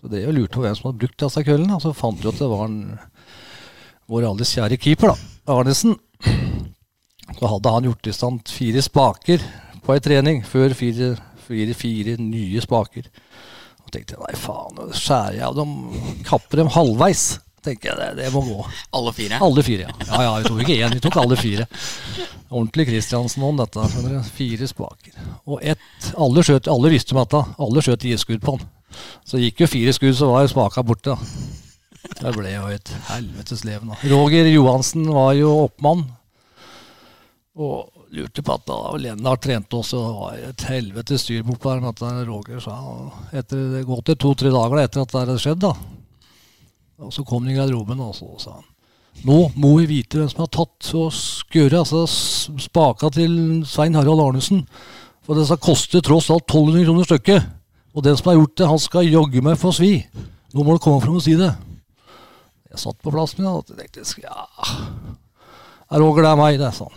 Så 0.00 0.08
det 0.12 0.20
er 0.20 0.28
jo 0.28 0.36
lurt 0.36 0.52
på 0.52 0.62
hvem 0.62 0.76
som 0.76 0.90
hadde 0.90 1.00
brukt 1.00 1.24
disse 1.24 1.44
køllene. 1.44 1.80
Så 1.80 1.94
fant 1.96 2.20
vi 2.20 2.28
at 2.28 2.38
det 2.38 2.50
var 2.52 2.68
en, 2.68 2.98
vår 4.10 4.26
alles 4.32 4.54
kjære 4.56 4.78
keeper, 4.80 5.12
da, 5.12 5.32
Arnesen. 5.54 5.96
Så 7.38 7.46
hadde 7.46 7.74
han 7.74 7.86
gjort 7.86 8.08
i 8.10 8.14
stand 8.14 8.50
fire 8.50 8.82
spaker 8.82 9.44
på 9.84 9.94
ei 9.94 10.02
trening 10.02 10.40
før 10.46 10.74
fire, 10.76 11.12
fire, 11.46 11.76
fire 11.78 12.16
nye 12.18 12.62
spaker. 12.64 13.06
Og 13.84 13.92
tenkte 13.94 14.16
jeg 14.16 14.24
nei 14.24 14.40
faen, 14.40 14.82
skjærer 14.90 15.38
jeg 15.38 15.46
av 15.46 15.60
dem, 15.60 15.78
kapper 16.26 16.62
dem 16.62 16.74
halvveis 16.74 17.38
tenker 17.64 17.90
jeg 17.90 17.98
det, 18.00 18.10
det, 18.22 18.28
må 18.32 18.42
gå. 18.44 18.58
Alle 18.96 19.12
fire? 19.12 19.38
Alle 19.44 19.64
fire, 19.64 19.88
ja. 19.88 20.06
ja, 20.08 20.20
ja 20.24 20.34
vi 20.40 20.48
tok 20.48 20.62
ikke 20.64 20.76
én, 20.78 20.94
vi 20.96 21.02
tok 21.04 21.18
alle 21.20 21.36
fire. 21.36 21.66
Ordentlig 22.48 22.88
Kristiansen 22.88 23.44
om 23.46 23.60
dette. 23.60 23.84
Fire 24.34 24.68
spaker. 24.70 25.18
Og 25.46 25.60
ett 25.62 26.10
Alle 26.18 26.44
skjøt, 26.46 26.70
alle 26.72 26.92
visste 26.92 27.14
om 27.14 27.20
dette. 27.22 27.42
Alle 27.60 27.84
skjøt 27.84 28.06
skudd 28.18 28.42
på 28.42 28.56
han. 28.56 28.68
Så 29.28 29.38
gikk 29.38 29.62
jo 29.62 29.70
fire 29.70 29.92
skudd, 29.94 30.16
så 30.18 30.32
var 30.32 30.48
spaka 30.50 30.82
borte. 30.82 31.14
Det 32.20 32.32
ble 32.36 32.54
jo 32.54 32.66
et 32.72 32.92
helvetes 33.10 33.64
leven. 33.68 33.92
Roger 34.08 34.48
Johansen 34.50 35.06
var 35.12 35.34
jo 35.36 35.52
oppmann. 35.66 36.06
Og 37.60 37.90
lurte 38.14 38.42
på 38.42 38.56
at 38.56 38.66
da 38.66 38.78
Lennart 38.98 39.42
trente 39.44 39.76
oss, 39.76 39.92
og 39.94 40.06
det 40.06 40.16
var 40.16 40.50
et 40.50 40.66
helvetes 40.70 41.26
styr 41.26 41.44
bortpå 41.46 41.76
der. 41.76 41.88
At 41.90 42.26
Roger 42.28 42.60
sa 42.64 42.76
etter, 43.32 43.70
Det 43.76 43.86
gått 43.88 44.12
to-tre 44.16 44.52
dager 44.52 44.84
etter 44.84 45.04
at 45.04 45.12
det 45.12 45.24
hadde 45.24 45.38
skjedd, 45.42 45.62
da. 45.66 45.74
Og 47.00 47.12
så 47.14 47.24
kom 47.24 47.44
han 47.44 47.54
i 47.54 47.56
garderoben 47.56 48.00
og 48.04 48.14
så 48.16 48.28
sa 48.40 48.58
han 48.58 48.68
nå 49.26 49.36
må 49.60 49.74
vi 49.80 49.88
vite 49.90 50.16
hvem 50.16 50.28
som 50.30 50.44
har 50.44 50.52
tatt 50.54 50.90
og 50.96 51.10
skøret, 51.12 51.76
altså 51.82 52.06
spaka 52.60 53.10
til 53.12 53.32
Svein 53.68 53.98
Harald 53.98 54.22
Arnesen. 54.22 54.62
For 55.26 55.36
det 55.36 55.44
skal 55.48 55.60
koste 55.60 56.00
tross 56.04 56.30
alt 56.32 56.46
1200 56.48 56.86
kroner 56.86 57.08
stykket. 57.08 57.48
Og 57.92 58.06
den 58.06 58.16
som 58.16 58.30
har 58.30 58.38
gjort 58.38 58.54
det, 58.56 58.70
han 58.70 58.80
skal 58.80 59.10
jaggu 59.10 59.42
meg 59.44 59.58
få 59.60 59.74
svi. 59.76 59.92
Nå 60.54 60.64
må 60.64 60.76
du 60.76 60.82
komme 60.82 61.02
fram 61.02 61.18
og 61.18 61.24
si 61.26 61.34
det. 61.36 61.50
Jeg 62.70 62.78
satt 62.84 63.00
på 63.02 63.10
plassen 63.14 63.42
min 63.42 63.50
og 63.50 63.66
tenkte 63.66 64.04
ja 64.22 64.46
er 65.90 65.98
Roger, 65.98 66.22
det 66.22 66.30
er 66.30 66.38
meg. 66.38 66.54
Det 66.60 66.66
er 66.68 66.74
sånn. 66.76 66.92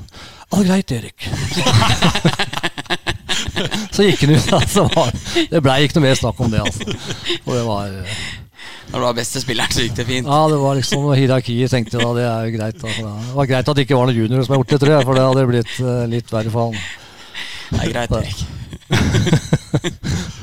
Ja, 0.53 0.57
greit, 0.67 0.91
Erik. 0.93 1.23
så 3.95 4.01
gikk 4.05 4.21
han 4.25 4.33
ut. 4.36 4.51
Altså, 4.59 4.81
det 5.49 5.62
blei 5.65 5.77
ikke 5.88 5.95
noe 5.97 6.05
mer 6.05 6.17
snakk 6.19 6.38
om 6.45 6.51
det. 6.53 6.62
altså. 6.62 6.83
Og 7.41 7.51
det 7.57 7.63
var... 7.65 7.83
Når 8.93 8.97
du 8.99 9.03
var 9.07 9.15
beste 9.17 9.41
spilleren, 9.41 9.73
så 9.73 9.81
gikk 9.88 9.97
det 9.97 10.05
fint. 10.05 10.29
Ja, 10.29 10.45
det 10.51 10.59
var 10.62 10.77
liksom 10.77 11.09
hierarkiet, 11.17 11.73
tenkte 11.73 11.97
jeg 11.97 12.05
da. 12.05 12.12
Det 12.19 12.25
er 12.27 12.41
jo 12.45 12.53
greit. 12.59 12.77
Da. 12.83 12.88
Det 12.99 13.33
var 13.39 13.49
greit 13.49 13.69
at 13.71 13.75
det 13.79 13.83
ikke 13.88 13.97
var 13.97 14.05
noen 14.12 14.19
juniorer 14.19 14.45
som 14.45 14.53
har 14.53 14.59
gjort 14.62 14.73
det, 14.75 14.81
tror 14.83 14.93
jeg, 14.93 15.05
for 15.09 15.13
det 15.17 15.25
hadde 15.25 15.49
blitt 15.49 15.73
uh, 15.81 16.05
litt 16.13 16.29
verre 16.36 16.51
for 16.53 16.62
han. 16.69 16.77
Det 17.73 17.81
er 17.81 17.89
greit, 17.95 18.13
Erik. 18.21 18.38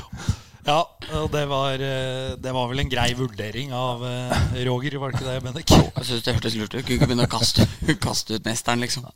ja, 0.65 0.79
og 1.17 1.27
det 1.33 1.43
var, 1.49 1.81
eh, 1.81 2.33
det 2.41 2.53
var 2.55 2.69
vel 2.71 2.83
en 2.83 2.91
grei 2.91 3.09
vurdering 3.17 3.73
av 3.75 4.03
uh, 4.05 4.35
Roger, 4.67 4.97
var 5.01 5.11
det 5.11 5.19
ikke 5.19 5.29
det, 5.29 5.43
Bendik? 5.45 5.73
Jeg 5.73 6.07
syns 6.07 6.25
det 6.25 6.35
hørtes 6.37 6.57
lurt 6.59 6.75
ut. 6.75 6.83
Kunne 6.85 6.97
ikke 6.99 7.09
begynne 7.09 7.27
å 7.27 7.31
kaste, 7.31 7.67
kaste 8.07 8.37
ut 8.37 8.47
mesteren, 8.47 8.83
liksom. 8.85 9.07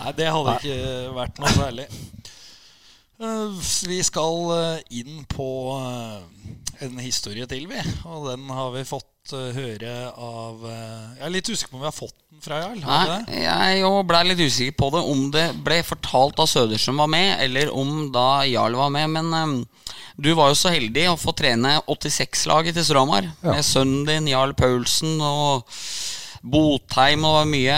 Nei, 0.00 0.12
det 0.16 0.30
hadde 0.32 0.56
ikke 0.60 1.14
vært 1.16 1.40
noe 1.42 1.52
særlig. 1.56 1.88
Vi 3.90 3.98
skal 4.04 4.54
inn 4.96 5.24
på 5.28 5.50
en 6.84 7.00
historie 7.02 7.46
til, 7.50 7.66
vi. 7.70 7.80
Og 8.08 8.28
den 8.30 8.48
har 8.52 8.70
vi 8.74 8.84
fått 8.88 9.34
uh, 9.34 9.50
høre 9.54 9.94
av 10.10 10.62
uh, 10.64 11.16
Jeg 11.18 11.24
er 11.26 11.34
litt 11.34 11.50
usikker 11.50 11.72
på 11.72 11.78
om 11.78 11.84
vi 11.84 11.88
har 11.90 11.96
fått 11.96 12.16
den 12.30 12.44
fra 12.44 12.60
Jarl. 12.62 12.80
Nei, 12.84 13.40
jeg 13.42 13.82
blei 13.84 14.04
ble 14.12 14.22
litt 14.30 14.44
usikker 14.44 14.76
på 14.80 14.90
det. 14.94 15.02
Om 15.14 15.26
det 15.34 15.46
ble 15.66 15.80
fortalt 15.86 16.40
da 16.40 16.46
som 16.48 17.02
var 17.02 17.10
med, 17.12 17.34
eller 17.44 17.72
om 17.74 18.08
da 18.14 18.28
Jarl 18.48 18.78
var 18.80 18.94
med. 18.94 19.10
Men 19.18 19.34
um, 19.34 19.58
du 20.16 20.32
var 20.38 20.52
jo 20.52 20.60
så 20.60 20.72
heldig 20.72 21.10
å 21.10 21.18
få 21.20 21.34
trene 21.36 21.78
86-laget 21.86 22.78
til 22.78 22.88
Storhamar. 22.88 23.28
Ja. 23.42 23.52
Med 23.54 23.66
sønnen 23.66 24.08
din, 24.08 24.32
Jarl 24.32 24.56
Paulsen, 24.56 25.20
og 25.20 25.68
Botheim 26.40 27.24
og 27.28 27.42
mye 27.50 27.76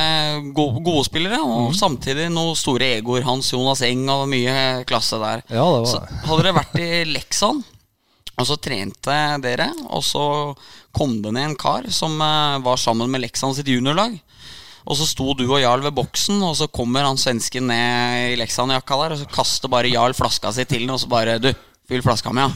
gode, 0.54 0.82
gode 0.86 1.06
spillere. 1.08 1.42
Og 1.42 1.72
mm. 1.72 1.78
samtidig 1.78 2.30
noen 2.30 2.58
store 2.58 2.94
egoer. 2.98 3.26
Hans 3.26 3.50
Jonas 3.54 3.82
Eng 3.86 4.06
og 4.12 4.28
mye 4.30 4.84
klasse 4.88 5.18
der. 5.22 5.42
Ja, 5.50 5.66
det 5.66 5.82
var. 5.82 5.90
Så 5.90 6.26
hadde 6.28 6.42
dere 6.44 6.58
vært 6.60 6.82
i 6.82 6.90
Leksan 7.10 7.64
og 8.38 8.48
så 8.48 8.56
trente 8.60 9.16
dere, 9.44 9.68
og 9.92 10.02
så 10.06 10.24
kom 10.94 11.18
det 11.24 11.34
ned 11.34 11.50
en 11.50 11.58
kar 11.58 11.88
som 11.92 12.14
uh, 12.20 12.60
var 12.64 12.80
sammen 12.80 13.10
med 13.12 13.22
Leksan 13.24 13.54
sitt 13.56 13.68
juniorlag. 13.68 14.16
Og 14.82 14.98
så 14.98 15.06
sto 15.06 15.30
du 15.38 15.44
og 15.46 15.60
Jarl 15.62 15.84
ved 15.84 15.94
boksen, 15.94 16.40
og 16.42 16.56
så 16.58 16.66
kommer 16.66 17.06
han 17.06 17.20
svensken 17.20 17.68
ned 17.70 18.32
i 18.32 18.38
Leksan-jakka 18.40 18.98
der, 19.04 19.14
og 19.14 19.20
så 19.20 19.28
kaster 19.30 19.70
bare 19.70 19.92
Jarl 19.92 20.16
flaska 20.16 20.50
si 20.54 20.66
til 20.66 20.86
den, 20.86 20.94
og 20.94 20.98
så 21.02 21.10
bare 21.10 21.38
Du, 21.42 21.52
fyll 21.86 22.02
flaska 22.02 22.32
mi, 22.34 22.42
ja. 22.42 22.50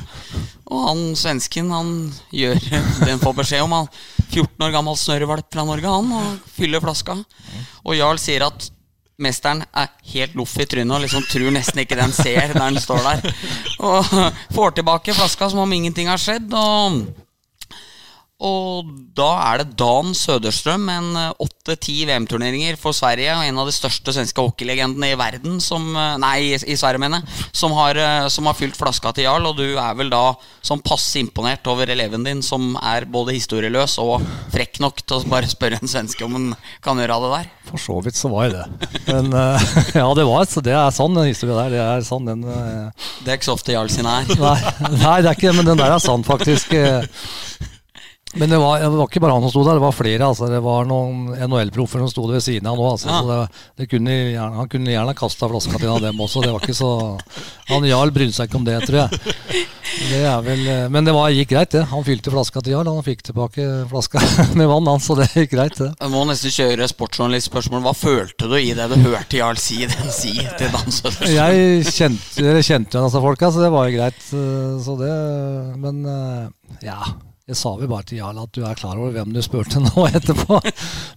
Og 0.66 0.86
han 0.88 1.02
svensken, 1.18 1.70
han 1.70 1.92
gjør 2.34 2.58
det 3.04 3.12
han 3.12 3.22
får 3.22 3.36
beskjed 3.42 3.66
om. 3.66 3.76
Han 3.76 3.90
14 4.32 4.66
år 4.66 4.74
gammel 4.74 4.98
snørrvalp 4.98 5.50
fra 5.52 5.66
Norge, 5.68 5.92
han, 5.92 6.16
og 6.18 6.56
fyller 6.56 6.82
flaska. 6.82 7.20
Og 7.84 7.94
Jarl 7.94 8.18
sier 8.22 8.48
at 8.48 8.70
mesteren 9.22 9.62
er 9.72 9.92
helt 10.12 10.34
loff 10.36 10.56
i 10.60 10.66
trynet 10.68 10.92
og 10.96 11.04
liksom 11.06 11.24
tror 11.30 11.54
nesten 11.54 11.80
ikke 11.82 11.98
den 11.98 12.12
ser 12.12 12.52
der 12.52 12.60
den 12.60 12.80
står 12.82 13.04
der. 13.06 13.36
Og 13.80 14.10
får 14.56 14.76
tilbake 14.76 15.14
flaska 15.16 15.48
som 15.50 15.62
om 15.64 15.72
ingenting 15.72 16.10
har 16.12 16.20
skjedd. 16.20 16.52
Og 16.52 17.00
og 18.36 18.88
da 19.16 19.30
er 19.46 19.62
det 19.62 19.78
Dan 19.80 20.10
Søderstrøm, 20.12 20.82
en 20.92 21.06
eh, 21.16 21.38
åtte-ti 21.40 22.02
VM-turneringer 22.04 22.76
for 22.76 22.92
Sverige, 22.92 23.32
og 23.32 23.46
en 23.46 23.60
av 23.62 23.68
de 23.68 23.72
største 23.72 24.12
svenske 24.12 24.42
hockeylegendene 24.44 25.08
i 25.14 25.16
verden, 25.16 25.54
som, 25.64 25.86
eh, 25.96 26.18
nei, 26.20 26.34
i 26.52 26.76
Sverige, 26.76 27.00
mener 27.00 27.24
som 27.56 27.72
har, 27.78 27.96
eh, 27.96 28.28
som 28.28 28.44
har 28.44 28.58
fylt 28.58 28.76
flaska 28.76 29.14
til 29.16 29.24
Jarl. 29.24 29.48
Og 29.48 29.56
du 29.56 29.64
er 29.80 29.96
vel 29.96 30.12
da 30.12 30.34
sånn 30.60 30.84
passe 30.84 31.16
imponert 31.16 31.64
over 31.72 31.88
eleven 31.88 32.26
din, 32.28 32.42
som 32.44 32.74
er 32.82 33.06
både 33.08 33.32
historieløs 33.38 33.96
og 34.04 34.26
frekk 34.52 34.82
nok 34.84 35.00
til 35.00 35.16
å 35.16 35.30
bare 35.32 35.48
spørre 35.48 35.80
en 35.80 35.88
svenske 35.88 36.26
om 36.26 36.36
han 36.36 36.50
kan 36.84 37.00
gjøre 37.00 37.16
det 37.22 37.30
der? 37.38 37.48
For 37.70 37.80
så 37.80 37.96
vidt 38.04 38.20
så 38.20 38.28
var 38.28 38.50
jeg 38.50 38.58
det. 38.58 38.90
Men 39.08 39.32
ja, 40.02 40.10
det 40.12 40.26
var 40.28 40.44
så 40.44 40.60
det 40.60 40.76
er 40.76 40.92
sann, 40.92 41.16
den 41.16 41.30
historien 41.30 41.56
der. 41.56 41.72
Det 41.72 41.80
er 41.80 42.04
sann, 42.04 42.28
den 42.28 42.44
Det 42.44 43.32
er 43.32 43.40
ikke 43.40 43.48
så 43.48 43.56
ofte 43.56 43.72
Jarl 43.72 43.88
sin 43.88 44.04
er. 44.04 44.28
Nei, 44.36 44.58
nei, 45.06 45.16
det 45.24 45.32
er 45.32 45.32
ikke 45.32 45.48
det, 45.48 45.56
men 45.56 45.72
den 45.72 45.80
der 45.80 45.96
er 45.96 46.04
sann, 46.04 46.26
faktisk. 46.26 46.76
Men 48.36 48.50
det 48.52 48.58
var, 48.60 48.80
det 48.82 48.90
var 48.92 49.08
ikke 49.08 49.20
bare 49.24 49.32
han 49.36 49.44
som 49.46 49.52
sto 49.54 49.62
der, 49.64 49.78
det 49.78 49.84
var 49.86 49.94
flere. 49.96 50.26
Altså. 50.28 50.48
Det 50.52 50.58
var 50.64 50.84
noen 50.88 51.30
NHL-proffer 51.46 52.02
som 52.04 52.10
sto 52.12 52.26
ved 52.28 52.42
siden 52.44 52.68
av 52.68 52.76
nå. 52.76 52.88
Altså. 52.92 53.08
Ja. 53.08 53.20
Så 53.22 53.28
det, 53.30 53.62
det 53.80 53.88
kunne, 53.90 54.16
gjerne- 54.34 54.60
han 54.60 54.68
kunne 54.72 54.92
gjerne 54.92 55.14
kasta 55.16 55.48
flaska 55.48 55.78
til 55.80 55.88
en 55.88 55.94
av 55.96 56.04
dem 56.04 56.20
også. 56.26 56.42
Det 56.44 56.52
var 56.52 56.60
ikke 56.66 56.76
så 56.76 56.90
Han 57.70 57.86
Jarl 57.88 58.12
brydde 58.14 58.36
seg 58.36 58.46
ikke 58.50 58.60
om 58.60 58.66
det, 58.68 58.76
tror 58.86 58.98
jeg. 59.00 59.64
Det 60.10 60.20
vel, 60.46 60.60
eh, 60.68 60.84
men 60.92 61.06
det 61.08 61.14
var, 61.16 61.30
gikk 61.34 61.50
greit, 61.54 61.72
det. 61.74 61.84
Han 61.90 62.04
fylte 62.06 62.30
flaska 62.34 62.60
til 62.62 62.74
Jarl. 62.76 62.90
Han 62.92 63.06
fikk 63.06 63.22
tilbake 63.30 63.64
flaska 63.90 64.20
med 64.58 64.68
vann, 64.70 64.86
han, 64.90 65.00
så 65.02 65.16
det 65.18 65.30
gikk 65.32 65.54
greit, 65.56 65.78
det. 65.80 65.90
Jeg 66.02 66.12
må 66.12 66.24
nesten 66.28 66.52
kjøre 66.54 66.88
sportsjournalistspørsmål. 66.92 67.82
Hva 67.86 67.94
følte 67.96 68.50
du 68.52 68.56
i 68.60 68.74
det 68.76 68.86
du 68.92 68.96
hørte 69.06 69.40
Jarl 69.40 69.58
si, 69.62 69.80
den, 69.88 70.10
si 70.14 70.34
til 70.36 70.74
Dan 70.74 70.92
Jeg 71.40 71.86
kjente, 71.88 72.52
kjente 72.66 72.98
jo 73.00 73.06
disse 73.08 73.22
folka, 73.24 73.50
så 73.54 73.64
det 73.64 73.72
var 73.74 73.88
jo 73.88 73.96
greit. 73.98 74.20
eh, 74.36 74.76
Så 74.86 74.98
det, 75.00 75.14
men 75.80 76.04
eh, 76.12 76.84
ja. 76.86 77.00
Jeg 77.46 77.56
sa 77.60 77.70
vel 77.78 77.86
bare 77.86 78.02
til 78.02 78.18
Jarl 78.18 78.40
at 78.42 78.50
du 78.56 78.64
er 78.66 78.74
klar 78.74 78.98
over 78.98 79.12
hvem 79.14 79.30
du 79.30 79.38
spurte 79.44 79.78
nå 79.84 80.06
etterpå. 80.08 80.56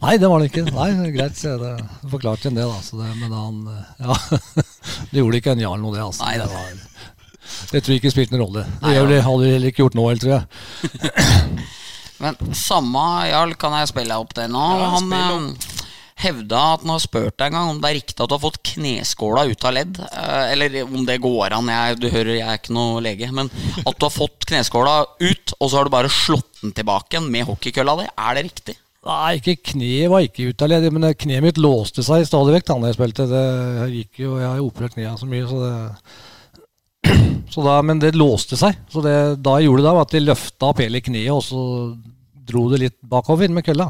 Nei, 0.04 0.12
det 0.22 0.30
var 0.30 0.44
det 0.44 0.52
ikke. 0.52 0.62
Nei, 0.76 0.90
greit, 1.16 1.40
så 1.40 1.56
det 1.58 1.72
forklarte 2.12 2.52
en 2.52 2.60
det, 2.60 2.68
da. 2.70 2.84
Det, 3.00 3.08
men 3.18 3.34
han 3.34 3.56
eh, 3.74 3.88
Ja. 4.06 4.18
Det 5.10 5.24
gjorde 5.24 5.40
ikke 5.40 5.56
en 5.56 5.64
Jarl 5.64 5.82
noe, 5.82 5.96
det. 5.96 6.04
altså. 6.06 6.28
Nei, 6.28 6.36
det 6.38 6.46
var, 6.52 6.70
det 7.72 7.82
tror 7.82 7.96
jeg 7.96 8.02
ikke 8.04 8.12
spilte 8.14 8.36
noen 8.36 8.44
rolle. 8.46 8.66
Det 8.76 8.86
Nei, 8.86 8.94
ja. 8.94 9.24
hadde 9.26 9.42
vi 9.42 9.54
heller 9.56 9.72
ikke 9.74 9.82
gjort 9.82 9.98
nå, 9.98 10.06
heller, 10.12 10.22
tror 10.22 10.36
jeg. 10.38 11.66
Men 12.22 12.38
samme 12.62 13.06
Jarl, 13.32 13.56
kan 13.58 13.80
jeg 13.80 13.90
spille 13.90 14.22
opp 14.22 14.36
det 14.38 14.46
nå? 14.54 14.66
Ja, 14.84 14.90
han 15.00 15.10
hevda 16.20 16.60
at 16.74 16.82
han 16.84 16.92
har 16.92 17.02
spurt 17.04 17.38
deg 17.40 17.48
en 17.50 17.56
gang 17.58 17.70
om 17.74 17.78
det 17.80 17.90
er 17.90 17.98
riktig 18.00 18.18
at 18.20 18.28
du 18.32 18.36
har 18.36 18.42
fått 18.44 18.60
kneskåla 18.74 19.46
ut 19.50 19.64
av 19.70 19.74
ledd. 19.78 20.00
eh, 20.10 20.52
Eller 20.54 20.82
om 20.84 21.06
det 21.08 21.20
går 21.24 21.56
an, 21.56 21.72
jeg, 21.72 22.00
du 22.02 22.10
hører 22.12 22.34
jeg 22.36 22.48
er 22.48 22.60
ikke 22.60 22.76
noe 22.76 23.00
lege. 23.06 23.32
Men 23.32 23.50
at 23.86 23.96
du 23.96 24.06
har 24.06 24.14
fått 24.14 24.46
kneskåla 24.50 24.98
ut, 25.24 25.56
og 25.60 25.66
så 25.72 25.80
har 25.80 25.88
du 25.90 25.94
bare 25.96 26.12
slått 26.12 26.62
den 26.62 26.76
tilbake 26.76 27.16
igjen 27.16 27.32
med 27.32 27.48
hockeykølla 27.48 27.98
di. 28.02 28.08
Er 28.20 28.36
det 28.40 28.46
riktig? 28.50 28.76
Nei, 29.08 29.38
ikke 29.40 29.56
kneet 29.72 30.10
var 30.12 30.26
ikke 30.26 30.50
ut 30.52 30.62
av 30.66 30.70
ledd, 30.74 30.90
men 30.92 31.08
kneet 31.16 31.46
mitt 31.46 31.58
låste 31.62 32.04
seg 32.04 32.26
stadig 32.28 32.58
vekk 32.58 32.68
da 32.68 32.80
jeg 32.90 32.98
spilte. 32.98 33.30
Det 33.32 33.46
gikk 33.96 34.20
jo, 34.26 34.34
Jeg 34.42 34.50
har 34.52 34.60
operert 34.66 34.98
kneet 34.98 35.22
så 35.22 35.30
mye, 35.30 35.48
så 35.48 35.62
det 35.64 35.74
så 37.54 37.64
da, 37.64 37.78
Men 37.82 38.02
det 38.04 38.12
låste 38.20 38.60
seg. 38.60 38.76
Så 38.92 39.00
det, 39.06 39.16
da 39.40 39.56
jeg 39.58 39.70
gjorde 39.70 39.86
det, 39.88 39.94
var 39.96 40.04
at 40.04 40.12
de 40.18 40.20
løfta 40.26 40.74
opp 40.74 40.82
hele 40.84 41.00
kneet, 41.02 41.32
og 41.32 41.44
så 41.48 41.64
dro 42.50 42.66
det 42.74 42.80
litt 42.82 42.98
bakover 43.10 43.52
med 43.54 43.64
kølla. 43.68 43.88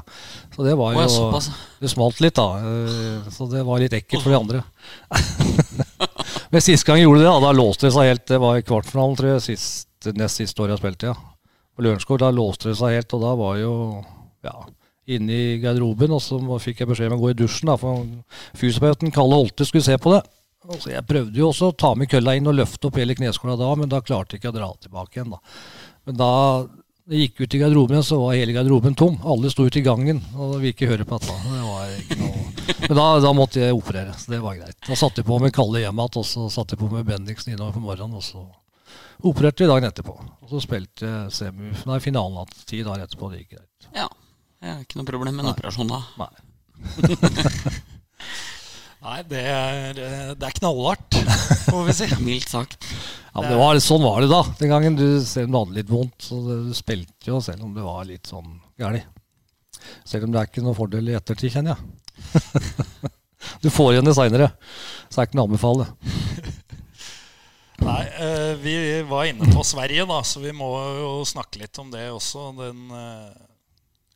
Så 0.55 0.65
det 0.67 0.75
var 0.79 0.93
jo 0.97 1.05
såpass. 1.11 1.49
Det 1.81 1.91
smalt 1.91 2.19
litt, 2.23 2.35
da. 2.37 2.47
eh, 2.59 3.29
Så 3.33 3.47
det 3.51 3.63
var 3.67 3.81
litt 3.81 3.95
ekkelt 3.97 4.23
for 4.25 4.33
de 4.35 4.39
andre. 4.39 4.63
Men 6.51 6.63
sist 6.65 6.85
gang 6.87 6.97
jeg 6.99 7.05
gjorde 7.07 7.21
det, 7.23 7.29
da, 7.29 7.37
da 7.47 7.51
låste 7.55 7.87
det 7.87 7.93
seg 7.95 8.09
helt. 8.09 8.25
Det 8.29 8.39
var 8.41 8.57
i 8.59 8.65
kvartfinalen, 8.65 9.17
tror 9.19 9.31
jeg, 9.35 9.43
sist, 9.51 10.09
nest 10.17 10.39
siste 10.41 10.63
året 10.63 10.75
jeg 10.77 10.81
spilte, 10.83 11.11
ja. 11.13 11.17
På 11.75 11.85
Lørenskog. 11.85 12.19
Da 12.21 12.31
låste 12.33 12.71
det 12.71 12.77
seg 12.79 12.95
helt, 12.97 13.13
og 13.17 13.23
da 13.23 13.35
var 13.39 13.59
jo 13.61 13.73
ja, 14.47 14.55
inne 15.15 15.37
i 15.37 15.59
garderoben. 15.61 16.15
Og 16.17 16.21
så 16.25 16.39
fikk 16.63 16.81
jeg 16.83 16.89
beskjed 16.91 17.13
om 17.13 17.19
å 17.19 17.23
gå 17.27 17.31
i 17.35 17.37
dusjen, 17.39 17.69
da, 17.71 17.77
for 17.79 18.03
fysioterapeuten 18.57 19.13
Kalle 19.15 19.39
Holte 19.43 19.67
skulle 19.69 19.85
se 19.85 19.97
på 20.01 20.15
det. 20.17 20.23
Så 20.83 20.91
jeg 20.91 21.05
prøvde 21.07 21.39
jo 21.39 21.47
også 21.49 21.69
å 21.71 21.77
ta 21.79 21.93
med 21.97 22.09
kølla 22.11 22.33
inn 22.37 22.49
og 22.51 22.57
løfte 22.57 22.89
opp 22.89 22.97
hele 22.99 23.15
kneskåla 23.17 23.55
da, 23.57 23.69
men 23.79 23.89
da 23.89 24.01
klarte 24.05 24.35
jeg 24.35 24.41
ikke 24.43 24.51
å 24.51 24.57
dra 24.57 24.67
tilbake 24.83 25.15
igjen. 25.17 25.31
da. 25.33 25.39
Men 26.09 26.17
da 26.19 26.31
jeg 27.09 27.29
gikk 27.29 27.41
ut 27.41 27.55
i 27.55 27.59
garderoben, 27.63 28.03
så 28.05 28.19
var 28.21 28.35
hele 28.37 28.53
garderoben 28.53 28.95
tom. 28.97 29.15
Alle 29.25 29.49
sto 29.49 29.65
ute 29.65 29.81
i 29.81 29.85
gangen 29.85 30.21
og 30.35 30.59
ville 30.59 30.75
ikke 30.75 30.89
høre 30.91 31.07
på 31.09 31.17
dette. 31.17 31.35
Det 31.45 31.61
var 31.65 31.93
ikke 31.95 32.17
noe... 32.19 32.45
Men 32.83 32.99
da, 32.99 33.05
da 33.23 33.31
måtte 33.33 33.63
jeg 33.63 33.75
operere, 33.75 34.13
så 34.13 34.33
det 34.35 34.41
var 34.43 34.59
greit. 34.59 34.77
Da 34.85 34.97
satte 34.99 35.23
jeg 35.23 35.29
på 35.29 35.39
med 35.41 35.53
Kalle 35.55 35.81
hjem 35.81 36.01
igjen, 36.03 36.19
og 36.21 36.27
så 36.29 36.45
satte 36.53 36.75
jeg 36.75 36.83
på 36.83 36.91
med 36.93 37.07
Bendiksen 37.09 37.55
innover 37.55 37.73
på 37.79 37.83
morgenen. 37.83 38.19
Og 38.19 38.25
så 38.25 38.45
opererte 39.25 39.65
vi 39.65 39.71
dagen 39.71 39.89
etterpå. 39.89 40.15
Og 40.45 40.53
så 40.53 40.61
spilte 40.63 41.09
jeg 41.09 41.35
semi, 41.35 41.73
nei, 41.89 41.99
finalen 42.03 42.43
igjen 42.43 42.65
ti 42.69 42.83
dager 42.85 43.07
etterpå. 43.07 43.31
Det 43.33 43.43
gikk 43.43 43.57
greit. 43.57 43.91
Ja. 43.97 44.09
Det 44.59 44.69
er 44.69 44.81
ikke 44.83 44.99
noe 44.99 45.09
problem 45.09 45.39
med 45.39 45.47
en 45.47 45.53
operasjon 45.55 45.89
da. 45.89 46.03
Nei. 46.19 46.33
Nei, 48.99 49.19
det 49.31 49.41
er, 49.47 49.99
det 50.35 50.43
er 50.43 50.55
knallhardt, 50.57 51.19
får 51.69 51.85
vi 51.87 51.95
si. 51.95 52.07
Mildt 52.19 52.51
sagt. 52.51 52.75
Ja, 53.29 53.39
men 53.39 53.53
det 53.53 53.59
var, 53.61 53.79
sånn 53.83 54.03
var 54.03 54.19
det 54.19 54.27
da. 54.31 54.41
Den 54.59 54.73
gangen 54.73 54.97
du, 54.99 55.05
selv 55.23 55.47
om 55.47 55.53
du 55.53 55.59
hadde 55.59 55.77
litt 55.77 55.93
vondt, 55.93 56.17
så 56.25 56.39
det, 56.43 56.57
du 56.67 56.75
spilte 56.75 57.31
jo 57.31 57.39
selv 57.43 57.63
om 57.63 57.71
det 57.77 57.85
var 57.85 58.03
litt 58.09 58.27
sånn 58.27 58.57
gærlig. 58.81 59.05
Selv 60.03 60.27
om 60.27 60.33
det 60.33 60.41
er 60.41 60.51
ikke 60.51 60.65
noe 60.65 60.75
fordel 60.75 61.13
i 61.13 61.15
ettertid, 61.15 61.53
kjenner 61.53 61.77
jeg. 61.77 61.79
du 63.63 63.69
får 63.71 63.93
igjen 63.93 64.09
det 64.09 64.17
seinere, 64.17 64.51
så 65.07 65.21
er 65.21 65.29
ikke 65.29 65.39
noe 65.39 65.47
å 65.47 65.51
anbefale. 65.53 65.87
Nei, 67.79 68.01
eh, 68.19 68.53
vi 68.59 68.75
var 69.07 69.29
inne 69.29 69.47
på 69.53 69.63
Sverige, 69.63 70.03
da, 70.09 70.19
så 70.27 70.43
vi 70.43 70.51
må 70.51 70.67
jo 70.99 71.11
snakke 71.27 71.61
litt 71.61 71.79
om 71.79 71.87
det 71.93 72.09
også. 72.11 72.49
Den 72.57 72.89
eh, 72.91 73.29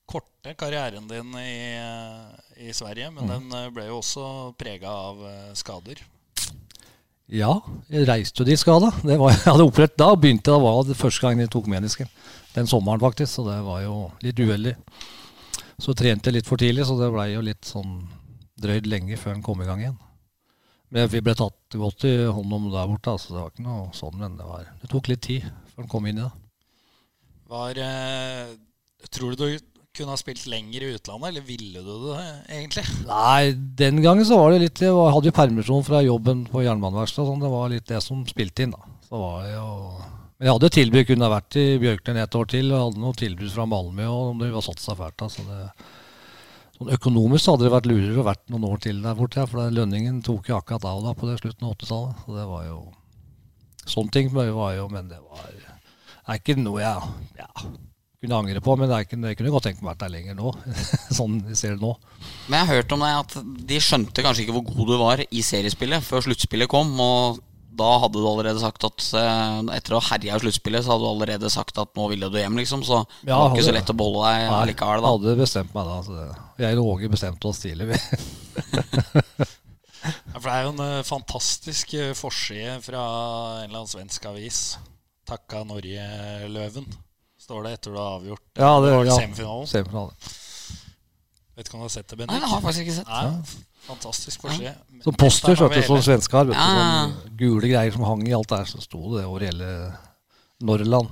korte 0.10 0.58
karrieren 0.60 1.08
din 1.08 1.32
i, 1.40 1.56
eh, 1.80 2.43
i 2.58 2.74
Sverige, 2.76 3.10
men 3.16 3.30
den 3.30 3.56
eh, 3.58 3.70
ble 3.74 3.88
jo 3.88 4.00
også 4.02 4.26
prega 4.60 4.92
av 4.92 5.24
eh, 5.30 5.54
skader. 5.58 6.02
Ja, 7.34 7.54
jeg 7.90 8.06
reiste 8.06 8.44
jo 8.44 8.48
de 8.48 8.56
skada. 8.60 8.92
Det 9.02 9.18
var, 9.20 9.34
jeg 9.36 9.48
hadde 9.48 9.66
operert 9.68 9.98
da, 9.98 10.12
og 10.14 10.22
begynte 10.22 10.52
da 10.52 10.60
var 10.62 10.84
det 10.88 11.00
første 11.00 11.26
gang 11.26 11.42
jeg 11.42 11.52
tok 11.54 11.70
menisken. 11.72 12.10
Den 12.54 12.70
sommeren, 12.70 13.02
faktisk, 13.02 13.32
så 13.34 13.48
det 13.48 13.60
var 13.66 13.82
jo 13.86 13.98
litt 14.24 14.40
uheldig. 14.40 14.76
Så 15.82 15.96
trente 15.98 16.30
jeg 16.30 16.38
litt 16.38 16.50
for 16.50 16.62
tidlig, 16.62 16.86
så 16.88 16.98
det 17.00 17.10
blei 17.14 17.32
jo 17.34 17.44
litt 17.46 17.66
sånn 17.66 18.04
drøyd 18.62 18.88
lenge 18.88 19.18
før 19.18 19.34
den 19.34 19.46
kom 19.46 19.64
i 19.64 19.68
gang 19.68 19.82
igjen. 19.82 19.98
Men 20.94 21.10
vi 21.10 21.24
ble 21.26 21.34
tatt 21.34 21.74
godt 21.80 22.06
i 22.06 22.14
hånd 22.30 22.54
om 22.54 22.70
der 22.70 22.90
borte, 22.92 23.16
altså 23.16 23.34
det 23.34 23.42
var 23.42 23.54
ikke 23.54 23.66
noe 23.66 23.88
sånn, 23.98 24.20
men 24.20 24.38
det, 24.38 24.46
var, 24.46 24.68
det 24.84 24.90
tok 24.92 25.10
litt 25.10 25.24
tid 25.26 25.48
før 25.74 25.82
den 25.82 25.90
kom 25.90 26.06
inn 26.06 26.20
i 26.20 26.26
det. 26.28 26.34
Var, 27.50 27.80
eh, 27.82 28.52
tror 29.10 29.34
du 29.34 29.42
du 29.42 29.73
kunne 29.94 30.10
ha 30.10 30.18
spilt 30.18 30.48
lenger 30.50 30.82
i 30.82 30.88
utlandet, 30.96 31.28
eller 31.28 31.44
ville 31.46 31.82
du 31.86 31.92
det 32.08 32.22
egentlig? 32.50 32.84
Nei, 33.06 33.52
den 33.78 34.00
gangen 34.02 34.26
så 34.26 34.40
var 34.40 34.50
det 34.50 34.64
litt 34.64 34.80
Jeg 34.82 34.94
hadde 35.14 35.30
jo 35.30 35.36
permisjon 35.38 35.86
fra 35.86 36.00
jobben 36.02 36.48
på 36.50 36.64
jernbaneverkstedet. 36.66 37.28
Sånn, 37.30 37.44
det 37.44 37.52
var 37.54 37.70
litt 37.70 37.86
det 37.92 38.00
som 38.02 38.24
spilte 38.26 38.66
inn, 38.66 38.74
da. 38.74 38.90
Så 39.06 39.20
var 39.22 39.44
det 39.46 39.52
jo 39.52 39.68
Men 40.00 40.48
jeg 40.48 40.56
hadde 40.56 40.72
tilbud, 40.80 41.04
kunne 41.12 41.30
ha 41.30 41.36
vært 41.36 41.60
i 41.62 41.68
Bjørklund 41.84 42.24
et 42.24 42.40
år 42.42 42.50
til. 42.56 42.74
Og 42.74 42.84
hadde 42.88 43.04
noe 43.04 43.20
tilbud 43.22 43.54
fra 43.54 43.68
Malmö, 43.70 44.10
og 44.10 44.42
det 44.42 44.50
var 44.56 44.66
satt 44.66 44.82
seg 44.82 44.98
fælt 44.98 45.20
da. 45.22 45.30
Så 45.30 45.46
det, 45.52 45.62
sånn 46.80 46.94
økonomisk 46.98 47.46
så 47.46 47.54
hadde 47.54 47.70
det 47.70 47.76
vært 47.78 47.94
lurere 47.94 48.26
å 48.26 48.28
vært 48.32 48.46
noen 48.50 48.68
år 48.74 48.84
til 48.90 49.06
der 49.06 49.22
borte. 49.22 49.48
For 49.54 49.78
lønningen 49.78 50.24
tok 50.26 50.50
jo 50.50 50.58
akkurat 50.58 50.90
av 50.90 51.06
da 51.06 51.14
på 51.14 51.30
det 51.30 51.38
slutten 51.44 51.70
av 51.70 51.78
80-tallet. 51.78 52.26
Så 52.26 52.42
det 52.42 52.50
var 52.50 52.66
jo 52.72 52.84
Sånne 53.84 54.16
ting 54.16 54.30
var 54.34 54.74
jo 54.74 54.90
Men 54.90 55.10
det 55.12 55.22
var 55.22 55.50
er 56.24 56.40
ikke 56.40 56.56
noe 56.56 56.80
jeg 56.80 57.10
ja, 57.38 57.50
kunne 58.24 58.40
angre 58.42 58.62
på. 58.64 58.76
Men 58.80 58.90
det 58.90 58.98
er 58.98 59.06
ikke, 59.08 59.20
jeg 59.30 59.40
kunne 59.40 59.54
godt 59.54 59.68
tenkt 59.70 59.82
meg 59.84 59.90
å 59.90 59.94
vært 59.94 60.04
der 60.08 60.14
lenger 60.18 60.38
nå. 60.40 60.54
sånn 61.20 61.40
vi 61.48 61.56
ser 61.60 61.76
det 61.78 61.84
nå. 61.86 61.94
Men 62.50 62.60
jeg 62.62 62.68
har 62.72 62.80
hørt 62.82 62.96
om 62.98 63.04
deg 63.06 63.22
at 63.22 63.40
de 63.74 63.80
skjønte 63.84 64.26
kanskje 64.26 64.46
ikke 64.48 64.56
hvor 64.60 64.70
god 64.72 64.94
du 64.94 65.00
var 65.02 65.24
i 65.30 65.44
seriespillet 65.46 66.06
før 66.08 66.26
sluttspillet 66.28 66.72
kom. 66.72 66.92
Og 67.04 67.42
da 67.74 67.88
hadde 68.04 68.22
du 68.22 68.28
allerede 68.30 68.62
sagt 68.62 68.84
at 68.86 69.06
eh, 69.18 69.62
etter 69.80 69.96
å 69.96 70.02
ha 70.04 70.12
herja 70.12 70.36
i 70.38 70.42
sluttspillet, 70.44 70.84
så 70.86 70.92
hadde 70.94 71.08
du 71.08 71.10
allerede 71.10 71.50
sagt 71.50 71.80
at 71.82 71.90
nå 71.98 72.04
ville 72.12 72.28
du 72.30 72.38
hjem, 72.38 72.60
liksom. 72.62 72.84
Så 72.86 73.00
det 73.24 73.32
Ja, 73.32 73.40
var 73.42 73.56
ikke 73.56 73.66
så 73.66 73.74
lett 73.74 73.90
å 73.90 73.96
beholde 73.98 74.28
deg 74.30 74.44
Nei, 74.52 74.60
likevel, 74.70 75.00
Jeg 75.00 75.06
da. 75.08 75.14
hadde 75.16 75.34
bestemt 75.42 75.74
meg 75.74 75.90
da. 75.90 75.96
Så 76.06 76.66
jeg 76.68 76.78
og 76.84 76.92
Åge 76.94 77.10
bestemte 77.16 77.50
oss 77.50 77.64
tidlig. 77.66 77.90
vi. 77.96 77.98
Ja, 80.04 80.36
for 80.36 80.50
det 80.50 80.54
er 80.58 80.66
jo 80.66 80.72
en 80.74 80.82
eh, 80.84 81.06
fantastisk 81.08 81.94
eh, 81.96 82.10
forside 82.18 82.74
fra 82.84 83.02
en 83.62 83.70
eller 83.70 83.78
annen 83.84 83.88
svensk 83.92 84.26
avis. 84.28 84.58
Takka 85.30 85.62
Norge-løven, 85.70 86.90
står 87.44 87.68
det 87.68 87.74
etter 87.78 87.94
du 87.94 88.00
har 88.00 88.18
avgjort 88.22 88.62
Ja, 88.64 88.72
det, 88.84 88.94
det 88.94 89.12
ja. 89.12 89.18
semifinalen. 89.20 89.68
semifinalen. 89.70 90.32
Vet 91.54 91.68
ikke 91.68 91.78
om 91.78 91.84
du 91.84 91.86
har 91.86 91.94
sett 91.94 92.10
det, 92.10 92.18
Nei, 92.26 92.34
jeg 92.40 92.42
det 92.42 92.50
har 92.50 92.62
faktisk 92.64 92.86
ikke 92.88 92.96
sett. 92.96 93.12
Nei, 93.14 93.60
fantastisk 93.86 94.42
forside. 94.48 94.72
Som 95.04 95.18
poster, 95.22 95.54
så 95.60 95.68
det 95.70 95.84
som 95.86 96.00
svenskar. 96.00 96.08
svenske 96.08 96.40
har. 96.40 96.48
Vet 96.50 96.58
Ja. 96.58 96.70
sånn 96.74 97.38
gule 97.38 97.70
greier 97.70 97.94
som 97.94 98.06
hang 98.08 98.24
i 98.26 98.34
alt 98.34 98.50
der, 98.50 98.66
så 98.72 98.82
sto 98.82 99.02
det 99.14 99.26
over 99.28 99.46
hele 99.46 99.70
Norrland. 100.64 101.12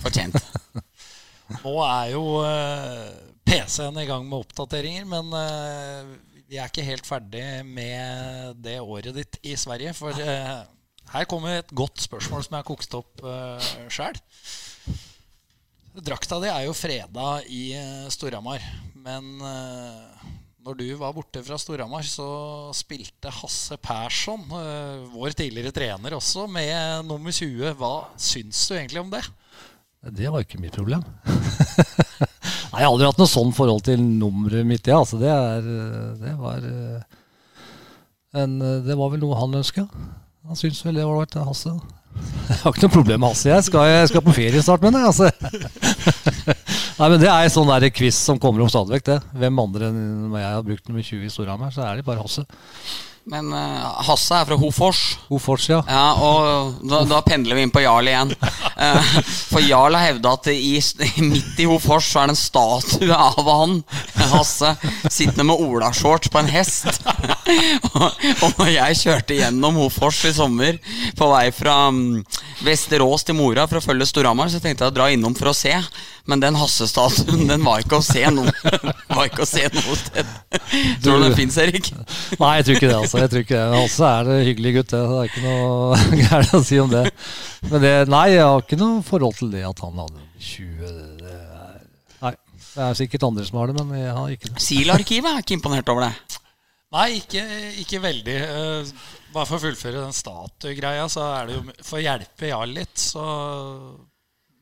Fortjent. 0.00 0.38
Nå 1.64 1.74
er 1.82 2.12
jo 2.14 2.24
uh, 2.46 3.10
PC-en 3.44 3.98
i 4.00 4.06
gang 4.08 4.24
med 4.30 4.38
oppdateringer, 4.46 5.04
men 5.10 5.32
uh, 5.34 6.16
vi 6.48 6.56
er 6.62 6.70
ikke 6.70 6.86
helt 6.86 7.06
ferdig 7.06 7.44
med 7.66 8.54
det 8.62 8.78
året 8.80 9.12
ditt 9.18 9.40
i 9.50 9.56
Sverige. 9.58 9.92
For 9.98 10.14
uh, 10.14 10.62
her 11.12 11.26
kommer 11.28 11.58
et 11.58 11.74
godt 11.74 12.00
spørsmål 12.06 12.46
som 12.46 12.54
jeg 12.56 12.62
har 12.62 12.68
kokt 12.70 12.94
opp 12.96 13.24
uh, 13.26 13.58
sjøl. 13.90 14.16
Drakta 15.90 16.38
di 16.38 16.46
er 16.46 16.68
jo 16.68 16.74
freda 16.76 17.40
i 17.50 17.72
uh, 17.74 18.06
Storhamar, 18.12 18.62
men 19.00 19.40
eh, 19.42 20.28
når 20.62 20.76
du 20.78 20.84
var 21.00 21.14
borte 21.16 21.40
fra 21.42 21.56
Storhamar, 21.58 22.04
så 22.06 22.26
spilte 22.76 23.32
Hasse 23.32 23.78
Persson, 23.82 24.44
eh, 24.54 25.08
vår 25.10 25.34
tidligere 25.34 25.72
trener 25.74 26.14
også, 26.14 26.44
med 26.52 27.08
nummer 27.08 27.34
20. 27.34 27.72
Hva 27.80 27.94
syns 28.20 28.60
du 28.68 28.76
egentlig 28.76 29.02
om 29.02 29.10
det? 29.10 29.24
Det 30.14 30.30
var 30.30 30.44
ikke 30.44 30.60
mitt 30.62 30.76
problem. 30.78 31.02
Nei, 32.70 32.82
Jeg 32.82 32.84
har 32.84 32.90
aldri 32.92 33.08
hatt 33.08 33.18
noe 33.20 33.32
sånn 33.32 33.50
forhold 33.56 33.82
til 33.88 34.04
nummeret 34.04 34.68
mitt. 34.68 34.86
Ja. 34.86 35.00
Altså, 35.00 35.18
det, 35.20 35.32
er, 35.32 35.66
det, 36.20 36.36
var, 36.38 36.70
eh, 36.70 37.18
en, 38.44 38.60
det 38.86 39.00
var 39.00 39.10
vel 39.16 39.24
noe 39.24 39.40
han 39.40 39.58
ønska. 39.64 39.88
Han 40.50 40.58
syns 40.58 40.80
vel 40.82 40.96
det 40.98 41.04
var 41.06 41.14
ålreit, 41.14 41.36
Hasse. 41.46 41.70
Jeg 42.50 42.56
har 42.58 42.72
ikke 42.74 42.82
noe 42.88 42.92
problem 42.96 43.20
med 43.22 43.30
Hasse. 43.30 43.52
Jeg 43.52 43.66
skal, 43.68 43.84
jeg 43.86 44.08
skal 44.10 44.24
på 44.26 44.32
ferie 44.34 44.62
snart, 44.66 44.82
mener 44.82 45.04
jeg. 45.04 45.12
Altså. 45.12 45.28
Nei, 46.98 47.06
men 47.06 47.20
Det 47.22 47.28
er 47.30 47.46
en 47.46 47.52
sånn 47.54 47.70
quiz 47.94 48.18
som 48.18 48.40
kommer 48.42 48.64
om 48.64 48.72
stadig 48.72 48.98
vekk. 48.98 49.28
Hvem 49.38 49.62
andre 49.62 49.92
enn 49.92 50.34
jeg 50.34 50.48
har 50.56 50.66
brukt 50.66 50.90
nummer 50.90 51.06
20 51.06 51.28
i 51.28 51.30
Storhamar, 51.30 51.70
så 51.70 51.86
er 51.86 52.00
det 52.00 52.06
bare 52.08 52.24
Hasse. 52.24 52.42
Men 53.28 53.52
uh, 53.52 54.00
Hasse 54.08 54.32
er 54.32 54.46
fra 54.48 54.56
Hofors. 54.56 55.00
Hofors, 55.28 55.66
ja. 55.68 55.80
Ja, 55.84 56.04
og 56.16 56.80
da, 56.88 57.02
da, 57.08 57.20
pendler 57.26 57.58
vi 57.58 57.66
inn 57.66 57.72
på 57.72 57.82
Jarl 57.84 58.08
igjen. 58.08 58.32
Uh, 58.40 59.10
for 59.52 59.60
Jarl 59.60 59.96
har 59.98 60.08
hevda 60.08 60.32
at 60.38 60.48
i, 60.54 60.78
midt 61.26 61.60
i 61.60 61.68
Hofors 61.68 62.08
så 62.08 62.22
er 62.22 62.30
det 62.30 62.36
en 62.36 62.40
statue 62.40 63.20
av 63.20 63.50
han, 63.50 63.76
Hasse, 64.32 64.72
sittende 65.12 65.46
med 65.50 65.60
olashorts 65.60 66.32
på 66.32 66.40
en 66.40 66.50
hest. 66.50 66.88
og, 67.92 68.08
og 68.08 68.56
når 68.56 68.72
jeg 68.72 69.00
kjørte 69.04 69.40
gjennom 69.42 69.82
Hofors 69.84 70.22
i 70.30 70.34
sommer 70.34 70.80
på 71.18 71.30
vei 71.30 71.46
fra 71.54 71.76
um, 71.92 72.22
Vesterås 72.64 73.28
til 73.28 73.36
Mora 73.36 73.68
for 73.68 73.80
å 73.80 73.84
følge 73.84 74.08
Storhamar, 74.08 74.48
så 74.52 74.62
tenkte 74.64 74.88
jeg 74.88 74.94
å 74.94 74.96
dra 74.96 75.10
innom 75.12 75.36
for 75.36 75.52
å 75.52 75.56
se. 75.56 75.76
Men 76.30 76.42
den 76.42 76.58
Hasse-statuen 76.58 77.48
den 77.48 77.64
var 77.66 77.82
ikke 77.82 77.98
å 77.98 78.04
se 78.04 78.22
noe, 78.30 78.52
var 79.16 79.26
ikke 79.26 79.42
å 79.42 79.48
se 79.48 79.64
noe 79.74 79.96
sted. 79.98 80.34
Tror 81.02 81.18
du 81.18 81.26
den 81.26 81.36
fins, 81.38 81.58
Erik? 81.58 81.90
Nei, 82.38 82.52
jeg 82.60 82.66
tror 82.68 82.78
ikke 82.78 82.90
det. 82.90 82.98
altså 83.00 83.22
Jeg 83.22 83.32
tror 83.32 83.46
ikke 83.46 83.58
det 83.58 83.80
Hasse 83.80 84.10
er 84.10 84.30
en 84.34 84.44
hyggelig 84.46 84.74
gutt. 84.78 84.94
Det 84.94 85.00
er 85.02 85.30
ikke 85.30 85.44
noe 85.44 86.00
gærent 86.22 86.56
å 86.60 86.62
si 86.66 86.80
om 86.82 86.92
det. 86.92 87.06
Men 87.66 87.84
det, 87.84 87.94
nei, 88.14 88.26
jeg 88.36 88.44
har 88.46 88.64
ikke 88.64 88.78
noe 88.80 89.04
forhold 89.06 89.38
til 89.40 89.50
det 89.54 89.64
at 89.68 89.82
han 89.84 90.02
hadde 90.04 90.26
20 90.40 90.92
det 91.20 91.34
er, 91.36 91.80
Nei, 92.20 92.34
det 92.64 92.84
er 92.86 93.00
sikkert 93.00 93.26
andre 93.28 93.46
som 93.48 93.58
har 93.60 93.72
det, 93.72 93.84
men 93.84 94.00
jeg 94.00 94.14
har 94.16 94.36
ikke 94.36 94.52
det. 94.52 94.62
SIL-arkivet 94.64 95.32
er 95.32 95.42
ikke 95.44 95.58
imponert 95.58 95.90
over 95.92 96.06
det? 96.06 96.38
Nei, 96.90 97.08
ikke, 97.20 97.42
ikke 97.82 98.00
veldig. 98.02 98.36
Uh, 98.50 99.10
bare 99.34 99.46
for 99.46 99.58
å 99.58 99.62
fullføre 99.62 100.06
den 100.06 100.14
statuegreia, 100.14 101.04
så 101.10 101.26
er 101.36 101.50
det 101.50 101.58
jo 101.58 101.76
For 101.86 102.00
å 102.00 102.02
hjelpe 102.02 102.50
Jarl 102.50 102.72
litt, 102.74 102.96
så 102.98 103.26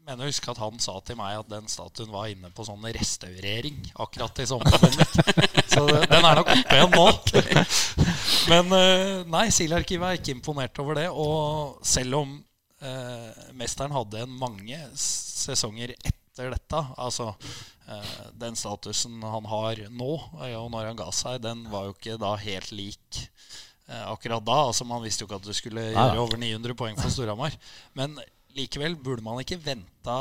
mener 0.09 0.25
jeg 0.25 0.33
husker 0.33 0.55
at 0.55 0.61
han 0.62 0.79
sa 0.81 0.94
til 1.05 1.18
meg 1.18 1.37
at 1.37 1.49
den 1.51 1.66
statuen 1.68 2.12
var 2.12 2.31
inne 2.33 2.49
på 2.55 2.64
sånn 2.64 2.85
restaurering 2.97 3.77
akkurat 4.01 4.40
i 4.40 4.47
sommer. 4.49 4.73
Så 5.73 5.85
den 5.85 6.25
er 6.25 6.38
nok 6.38 6.53
oppe 6.55 6.79
igjen 6.79 6.94
nå. 6.94 7.07
Men 8.53 8.73
eh, 8.79 9.27
nei, 9.29 9.49
Silarkivet 9.53 10.09
er 10.09 10.21
ikke 10.21 10.33
imponert 10.33 10.81
over 10.81 10.97
det. 10.97 11.09
Og 11.12 11.83
selv 11.87 12.23
om 12.23 12.33
eh, 12.81 13.42
mesteren 13.59 13.92
hadde 13.92 14.25
en 14.25 14.33
mange 14.40 14.81
sesonger 14.97 15.92
etter 15.99 16.55
dette, 16.55 16.81
altså 16.97 17.35
eh, 17.90 18.16
den 18.40 18.57
statusen 18.57 19.21
han 19.21 19.49
har 19.53 19.85
nå, 19.92 20.12
og 20.38 20.73
når 20.73 20.92
han 20.92 21.03
ga 21.03 21.11
seg, 21.12 21.42
den 21.44 21.66
var 21.73 21.90
jo 21.90 21.97
ikke 21.99 22.16
da 22.23 22.33
helt 22.40 22.73
lik 22.73 23.21
eh, 23.21 24.05
akkurat 24.09 24.47
da. 24.47 24.59
Altså 24.71 24.88
Man 24.88 25.05
visste 25.05 25.27
jo 25.27 25.29
ikke 25.29 25.42
at 25.42 25.53
du 25.53 25.55
skulle 25.57 25.90
gjøre 25.92 26.25
over 26.25 26.40
900 26.40 26.81
poeng 26.81 26.97
for 26.97 27.12
Storhamar. 27.12 27.61
Men 27.99 28.16
likevel 28.59 28.99
burde 29.01 29.25
man 29.25 29.40
ikke 29.44 29.61
venta 29.62 30.18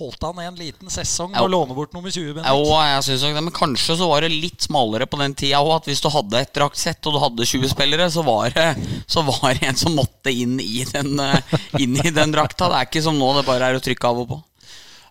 Holdt 0.00 0.22
han 0.24 0.38
en 0.40 0.54
liten 0.56 0.88
sesong 0.88 1.34
og 1.36 1.50
låne 1.52 1.74
bort 1.76 1.92
nummer 1.92 2.08
20? 2.08 2.30
Bendik? 2.38 2.46
Jo, 2.48 2.68
jeg 2.80 3.02
synes 3.04 3.24
det, 3.26 3.42
Men 3.44 3.52
kanskje 3.52 3.96
så 4.00 4.06
var 4.08 4.24
det 4.24 4.30
litt 4.32 4.64
smalere 4.64 5.04
på 5.04 5.18
den 5.20 5.34
tida 5.36 5.58
òg. 5.60 5.74
At 5.82 5.90
hvis 5.90 6.00
du 6.00 6.08
hadde 6.14 6.40
et 6.40 6.54
draktsett 6.56 7.08
og 7.10 7.12
du 7.12 7.20
hadde 7.20 7.48
20 7.50 7.68
spillere, 7.74 8.06
så 8.14 8.24
var 8.24 8.56
det, 8.56 8.70
så 9.04 9.20
var 9.26 9.52
det 9.58 9.68
en 9.68 9.76
som 9.76 9.92
måtte 9.98 10.32
inn 10.32 10.56
i, 10.64 10.86
den, 10.88 11.20
eh, 11.20 11.52
inn 11.76 12.00
i 12.00 12.08
den 12.08 12.32
drakta. 12.32 12.70
Det 12.72 12.78
er 12.78 12.88
ikke 12.88 13.04
som 13.04 13.20
nå, 13.20 13.28
det 13.36 13.44
bare 13.44 13.68
er 13.68 13.76
å 13.76 13.84
trykke 13.84 14.08
av 14.08 14.24
og 14.24 14.30
på. 14.32 14.40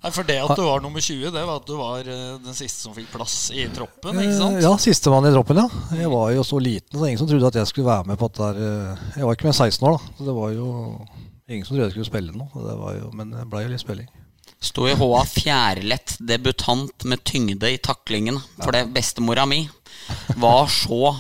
Nei, 0.02 0.10
For 0.16 0.26
det 0.26 0.40
at 0.42 0.58
du 0.58 0.66
var 0.66 0.82
nummer 0.82 1.06
20, 1.06 1.30
det 1.30 1.46
var 1.46 1.62
at 1.62 1.70
du 1.70 1.76
var 1.78 2.10
eh, 2.10 2.28
den 2.42 2.58
siste 2.58 2.82
som 2.82 2.98
fikk 2.98 3.14
plass 3.14 3.36
i 3.54 3.68
troppen? 3.70 4.18
ikke 4.18 4.40
sant? 4.40 4.64
Ja, 4.66 4.74
sistemann 4.82 5.30
i 5.30 5.36
troppen, 5.38 5.62
ja. 5.62 5.84
Jeg 6.02 6.10
var 6.10 6.34
jo 6.34 6.48
så 6.48 6.58
liten, 6.58 6.98
så 6.98 7.06
ingen 7.06 7.22
som 7.22 7.30
trodde 7.30 7.54
at 7.54 7.62
jeg 7.62 7.70
skulle 7.70 7.92
være 7.94 8.10
med 8.10 8.18
på 8.18 8.34
dette. 8.34 8.72
Jeg 9.14 9.30
var 9.30 9.38
ikke 9.38 9.52
med 9.52 9.60
16 9.62 9.86
år, 9.92 10.00
da. 10.00 10.16
Så 10.18 10.26
det 10.26 10.40
var 10.42 10.58
jo 10.58 10.72
Ingen 11.52 11.68
som 11.68 11.76
trodde 11.76 11.90
jeg 11.90 11.98
skulle 11.98 12.10
spille 12.10 12.32
noe, 12.36 12.96
jo, 12.96 13.12
men 13.18 13.34
det 13.36 13.46
ble 13.52 13.66
jo 13.66 13.72
litt 13.74 13.84
spilling. 13.84 14.08
Sto 14.62 14.86
i 14.88 14.94
HA 14.96 15.22
fjærlett 15.28 16.16
debutant 16.30 17.06
med 17.10 17.24
tyngde 17.28 17.70
i 17.74 17.80
taklingen. 17.82 18.38
For 18.62 18.72
det 18.76 18.86
bestemora 18.94 19.48
mi 19.50 19.64
var 20.40 20.70
så 20.72 21.16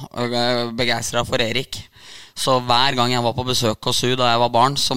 begeistra 0.77 1.23
for 1.27 1.41
Erik. 1.41 1.81
Så 2.37 2.59
hver 2.63 2.95
gang 2.95 3.11
jeg 3.11 3.23
var 3.25 3.35
på 3.35 3.43
besøk 3.45 3.89
hos 3.89 4.01
henne 4.05 4.19
da 4.21 4.29
jeg 4.31 4.41
var 4.43 4.53
barn, 4.53 4.77
så 4.79 4.95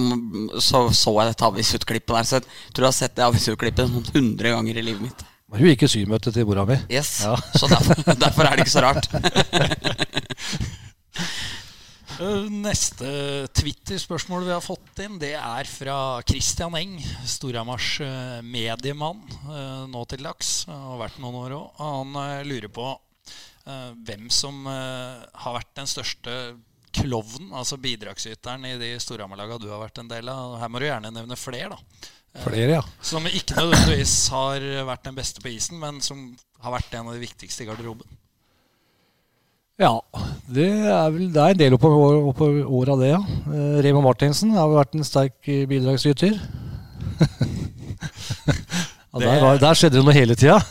så, 0.63 0.85
så 0.95 1.15
jeg 1.19 1.33
dette 1.33 1.49
avisutklippet 1.49 2.15
der. 2.15 2.27
Så 2.27 2.39
jeg 2.39 2.45
tror 2.71 2.87
jeg 2.87 2.93
har 2.93 2.99
sett 3.01 3.17
det 3.17 3.25
avisutklippet 3.27 3.91
noen 3.91 4.07
hundre 4.13 4.53
ganger 4.55 4.79
i 4.79 4.85
livet 4.85 5.09
mitt. 5.09 5.25
Hun 5.55 5.67
gikk 5.69 5.85
i 5.85 5.91
symøte 5.91 6.31
til 6.35 6.47
mora 6.47 6.65
mi. 6.67 6.77
Yes, 6.91 7.11
ja. 7.23 7.35
Så 7.55 7.69
derfor, 7.71 8.01
derfor 8.23 8.47
er 8.47 8.57
det 8.57 8.65
ikke 8.65 8.75
så 8.75 8.85
rart. 8.85 9.05
Eh, 12.15 12.45
neste 12.47 13.07
Twitter-spørsmål 13.51 14.45
vi 14.47 14.53
har 14.53 14.63
fått 14.63 15.01
inn, 15.03 15.17
det 15.19 15.33
er 15.35 15.67
fra 15.67 16.21
Christian 16.23 16.77
Eng. 16.79 16.93
Storhamars 17.27 17.89
eh, 18.05 18.37
mediemann 18.39 19.19
eh, 19.51 19.81
nå 19.91 20.03
til 20.07 20.23
dags. 20.23 20.53
Har 20.69 21.01
vært 21.01 21.19
noen 21.19 21.35
år 21.41 21.55
òg. 21.57 21.81
Han 21.81 22.15
lurer 22.47 22.71
på 22.71 22.93
hvem 23.65 24.27
som 24.29 24.67
har 24.69 25.53
vært 25.55 25.71
den 25.79 25.87
største 25.89 26.33
klovnen, 26.93 27.47
altså 27.49 27.79
bidragsyteren, 27.81 28.67
i 28.69 28.75
de 28.77 28.91
Storhamar-laga 29.01 29.57
du 29.57 29.65
har 29.71 29.81
vært 29.81 30.03
en 30.03 30.11
del 30.11 30.29
av. 30.29 30.59
Her 30.61 30.69
må 30.69 30.77
du 30.77 30.85
gjerne 30.85 31.09
nevne 31.09 31.37
flere, 31.39 31.71
da. 31.73 32.11
Flere, 32.43 32.75
ja. 32.77 32.83
Som 33.01 33.25
ikke 33.25 33.57
nødvendigvis 33.57 34.13
har 34.35 34.67
vært 34.85 35.09
den 35.09 35.17
beste 35.17 35.41
på 35.41 35.49
isen, 35.55 35.81
men 35.81 35.97
som 36.05 36.27
har 36.61 36.77
vært 36.77 36.93
en 36.93 37.09
av 37.09 37.17
de 37.17 37.25
viktigste 37.25 37.65
i 37.65 37.71
garderoben. 37.71 38.05
Ja, 39.75 39.97
det 40.47 40.69
er 40.87 41.09
vel 41.11 41.33
det 41.35 41.41
er 41.41 41.51
en 41.51 41.59
del 41.59 41.73
oppover 41.75 42.29
opp 42.29 42.39
åra, 42.45 42.95
det, 43.01 43.09
ja. 43.11 43.19
Eh, 43.51 43.79
Remo 43.83 43.99
Martinsen 44.05 44.53
har 44.55 44.69
vært 44.71 44.95
en 44.95 45.03
sterk 45.03 45.35
bidragsyter. 45.67 46.37
ja, 49.11 49.19
der, 49.19 49.41
var, 49.43 49.59
der, 49.59 49.75
skjedde 49.75 49.97
det 49.97 50.05
noe 50.07 50.15
hele 50.15 50.37
tida. 50.39 50.61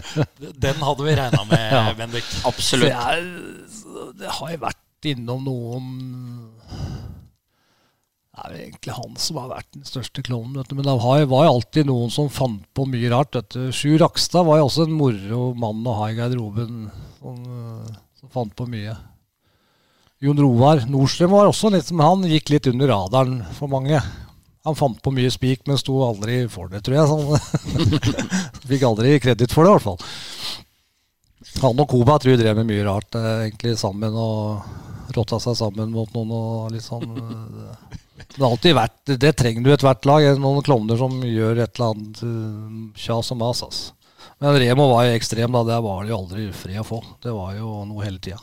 Den 0.64 0.80
hadde 0.80 1.04
vi 1.04 1.16
regna 1.18 1.42
med, 1.50 1.66
ja. 1.76 1.82
Bendik. 1.98 2.30
Absolutt. 2.48 2.88
Det, 2.88 2.96
er, 2.96 4.14
det 4.22 4.32
har 4.38 4.54
jeg 4.54 4.62
vært 4.64 5.10
innom 5.12 5.44
noen 5.44 5.84
Det 8.32 8.40
er 8.40 8.56
egentlig 8.56 8.96
han 8.96 9.20
som 9.20 9.42
har 9.42 9.52
vært 9.52 9.68
den 9.76 9.84
største 9.84 10.24
klovnen. 10.24 10.64
Men 10.72 10.88
det 10.88 10.96
var 11.04 11.20
jo 11.20 11.36
alltid 11.44 11.92
noen 11.92 12.08
som 12.14 12.32
fant 12.32 12.64
på 12.72 12.88
mye 12.88 13.12
rart. 13.12 13.36
Sjur 13.68 14.00
Rakstad 14.00 14.48
var 14.48 14.62
jo 14.62 14.70
også 14.70 14.88
en 14.88 14.96
moro 14.96 15.52
mann 15.60 15.84
å 15.84 16.00
ha 16.00 16.08
i 16.08 16.16
garderoben. 16.16 16.88
Sånn, 17.20 17.44
som 18.26 18.32
fant 18.32 18.56
på 18.56 18.66
mye. 18.66 18.94
Jon 20.18 20.38
Roar 20.40 20.86
Nordstrøm 20.88 21.30
var 21.30 21.46
også 21.46 21.70
litt 21.70 21.86
som 21.86 22.00
han 22.00 22.24
gikk 22.26 22.50
litt 22.50 22.66
under 22.66 22.88
radaren 22.88 23.42
for 23.58 23.68
mange. 23.70 24.00
Han 24.66 24.74
fant 24.74 24.98
på 25.02 25.12
mye 25.14 25.30
spik, 25.30 25.66
men 25.66 25.78
sto 25.78 26.00
aldri 26.02 26.48
for 26.50 26.68
det, 26.72 26.80
tror 26.82 26.96
jeg. 26.96 27.06
Sånn. 27.06 28.00
Fikk 28.70 28.86
aldri 28.88 29.18
kreditt 29.22 29.52
for 29.54 29.62
det, 29.62 29.70
i 29.70 29.76
hvert 29.76 29.84
fall. 29.84 30.00
Han 31.62 31.84
og 31.84 31.88
Koba 31.92 32.16
tror 32.18 32.34
jeg 32.34 32.42
drev 32.42 32.58
med 32.58 32.70
mye 32.72 32.86
rart 32.88 33.14
eh, 33.16 33.28
egentlig 33.46 33.76
sammen 33.78 34.16
og 34.18 35.14
rotta 35.14 35.38
seg 35.40 35.54
sammen 35.60 35.92
mot 35.94 36.10
noen 36.16 36.34
og. 36.34 36.74
Eh, 36.74 38.02
det 38.26 38.42
har 38.42 38.50
alltid 38.50 38.74
vært 38.74 39.12
Det 39.22 39.30
trenger 39.38 39.62
du 39.62 39.70
ethvert 39.70 40.08
lag. 40.08 40.26
Noen 40.40 40.64
klovner 40.66 40.98
som 40.98 41.14
gjør 41.22 41.62
et 41.62 41.78
eller 41.78 41.92
annet 41.92 42.24
tjas 42.96 43.06
kjas 43.06 43.32
og 43.36 43.40
mas. 43.44 43.62
Altså. 43.68 43.95
Men 44.42 44.58
Remo 44.60 44.90
var 44.92 45.06
jo 45.06 45.16
ekstrem, 45.16 45.52
da. 45.52 45.62
Der 45.64 45.80
var 45.84 46.04
det 46.04 46.12
jo 46.12 46.18
aldri 46.20 46.50
fred 46.56 46.82
å 46.82 46.86
få. 46.86 47.00
Det 47.22 47.32
var 47.32 47.54
jo 47.56 47.80
noe 47.88 48.04
hele 48.04 48.20
tida. 48.22 48.40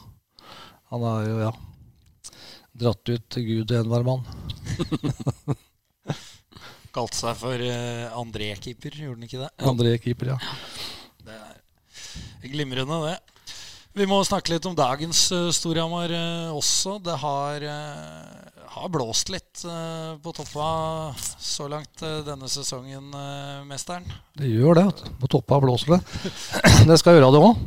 Han 0.94 1.06
har 1.06 1.24
jo, 1.28 1.38
ja 1.48 1.54
Dratt 2.74 3.10
ut 3.10 3.26
til 3.30 3.44
Gud 3.46 3.70
og 3.70 3.84
enhver 3.84 4.06
mann. 4.08 4.24
Kalte 6.96 7.18
seg 7.20 7.38
for 7.38 7.62
uh, 7.62 8.16
André-keeper, 8.18 8.98
gjorde 8.98 9.20
han 9.20 9.28
ikke 9.28 9.44
det? 9.44 9.50
André-keeper, 9.70 10.32
ja. 10.34 10.38
Det 11.22 11.38
er 11.38 12.54
glimrende, 12.54 12.98
det. 13.06 13.54
Vi 13.94 14.08
må 14.10 14.18
snakke 14.26 14.56
litt 14.56 14.66
om 14.66 14.78
dagens 14.78 15.28
uh, 15.34 15.52
Storhamar 15.54 16.10
uh, 16.10 16.50
også. 16.58 16.98
Det 17.06 17.18
har 17.22 17.68
har 18.74 18.90
blåst 18.90 19.30
litt 19.30 19.62
uh, 19.68 20.16
på 20.24 20.34
toppa 20.36 20.68
så 21.42 21.68
langt 21.72 22.02
uh, 22.02 22.22
denne 22.26 22.50
sesongen, 22.50 23.12
uh, 23.14 23.62
mesteren. 23.70 24.08
Det 24.38 24.50
gjør 24.50 24.80
det. 24.80 24.88
På 25.22 25.30
toppa 25.30 25.60
blåser 25.62 25.96
det. 25.96 26.00
det 26.90 26.98
skal 27.02 27.18
gjøre 27.18 27.30
det 27.36 27.44
òg. 27.44 27.62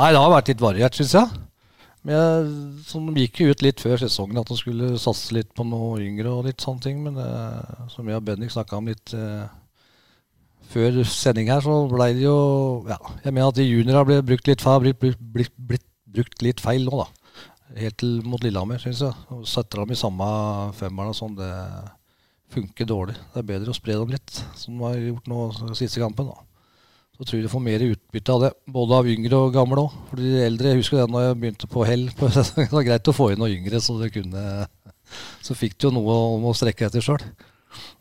Nei, 0.00 0.10
det 0.12 0.20
har 0.20 0.32
vært 0.32 0.52
litt 0.52 0.64
variert, 0.64 0.98
syns 0.98 1.16
jeg. 1.16 1.40
Men 2.02 2.16
jeg, 2.16 2.52
sånn, 2.88 3.08
gikk 3.16 3.40
jo 3.42 3.54
ut 3.54 3.64
litt 3.64 3.80
før 3.80 4.00
sesongen 4.02 4.40
at 4.40 4.48
de 4.50 4.58
skulle 4.58 4.92
satse 5.00 5.34
litt 5.36 5.52
på 5.56 5.64
noe 5.68 6.00
yngre 6.02 6.32
og 6.32 6.48
litt 6.48 6.64
sånne 6.64 6.84
ting. 6.84 7.00
Men 7.04 7.20
som 7.92 8.08
jeg 8.08 8.18
og 8.18 8.24
Bendik 8.26 8.52
snakka 8.52 8.80
om 8.80 8.90
litt 8.90 9.12
før 10.72 11.02
sending 11.06 11.52
her, 11.52 11.62
så 11.62 11.82
ble 11.92 12.08
det 12.16 12.24
jo 12.24 12.36
ja, 12.88 12.96
Jeg 13.22 13.34
mener 13.34 13.52
at 13.52 13.58
de 13.60 13.68
juniorene 13.68 14.22
blitt, 14.24 15.04
blitt, 15.04 15.52
blitt 15.52 15.88
brukt 16.12 16.44
litt 16.44 16.60
feil 16.64 16.88
nå, 16.88 17.04
da 17.04 17.21
helt 17.78 17.98
til 18.00 18.20
mot 18.26 18.42
Lillehammer, 18.44 18.80
syns 18.82 19.02
jeg. 19.04 19.26
Å 19.32 19.42
sette 19.48 19.78
dem 19.78 19.92
i 19.94 19.98
samme 19.98 20.28
femmeren 20.78 21.12
og 21.12 21.18
sånn, 21.18 21.36
det 21.38 21.50
funker 22.52 22.88
dårlig. 22.88 23.16
Det 23.32 23.40
er 23.40 23.48
bedre 23.48 23.72
å 23.72 23.76
spre 23.76 23.96
dem 23.96 24.12
litt, 24.12 24.40
som 24.58 24.76
de 24.76 24.84
har 24.84 24.98
gjort 25.00 25.30
nå 25.30 25.44
siste 25.78 26.02
kampen. 26.02 26.28
da. 26.32 26.40
Så 27.16 27.26
tror 27.26 27.38
jeg 27.38 27.46
de 27.46 27.52
får 27.52 27.64
mer 27.64 27.84
utbytte 27.86 28.34
av 28.34 28.44
det, 28.46 28.50
både 28.72 28.98
av 28.98 29.08
yngre 29.12 29.38
og 29.38 29.54
gamle 29.54 29.84
òg. 29.84 29.96
For 30.10 30.20
de 30.20 30.44
eldre, 30.46 30.72
jeg 30.72 30.80
husker 30.80 31.02
det 31.02 31.12
når 31.12 31.26
jeg 31.26 31.38
begynte 31.42 31.70
på 31.70 31.86
hell. 31.88 32.08
Det 32.18 32.68
var 32.72 32.88
greit 32.88 33.10
å 33.12 33.16
få 33.16 33.30
inn 33.32 33.42
noen 33.42 33.56
yngre, 33.60 33.80
så, 33.84 33.98
kunne, 34.12 34.66
så 35.44 35.56
fikk 35.58 35.78
du 35.78 35.88
jo 35.88 35.94
noe 35.98 36.18
om 36.36 36.48
å 36.48 36.56
strekke 36.56 36.88
etter 36.88 37.04
sjøl. 37.04 37.22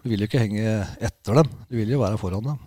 Du 0.02 0.10
vil 0.12 0.24
jo 0.24 0.28
ikke 0.28 0.42
henge 0.42 0.82
etter 1.00 1.42
dem, 1.42 1.52
du 1.70 1.78
vil 1.80 1.94
jo 1.94 2.02
være 2.02 2.20
foran 2.20 2.48
dem. 2.50 2.60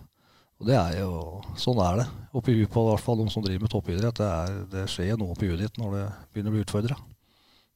Og 0.61 0.69
det 0.69 0.77
er 0.79 1.01
jo, 1.01 1.11
Sånn 1.59 1.81
er 1.83 2.01
det 2.01 2.07
oppi 2.35 2.55
huet 2.57 2.71
på 2.71 2.83
i 2.83 2.88
hvert 2.90 3.03
fall 3.05 3.21
de 3.21 3.27
som 3.31 3.45
driver 3.45 3.67
med 3.67 3.73
toppidrett. 3.73 4.19
Det, 4.19 4.29
er, 4.29 4.57
det 4.71 4.87
skjer 4.90 5.19
noe 5.19 5.35
oppi 5.35 5.51
huet 5.51 5.61
ditt 5.64 5.79
når 5.81 5.97
det 5.99 6.07
begynner 6.33 6.53
å 6.53 6.57
bli 6.57 6.64
utfordra. 6.64 6.97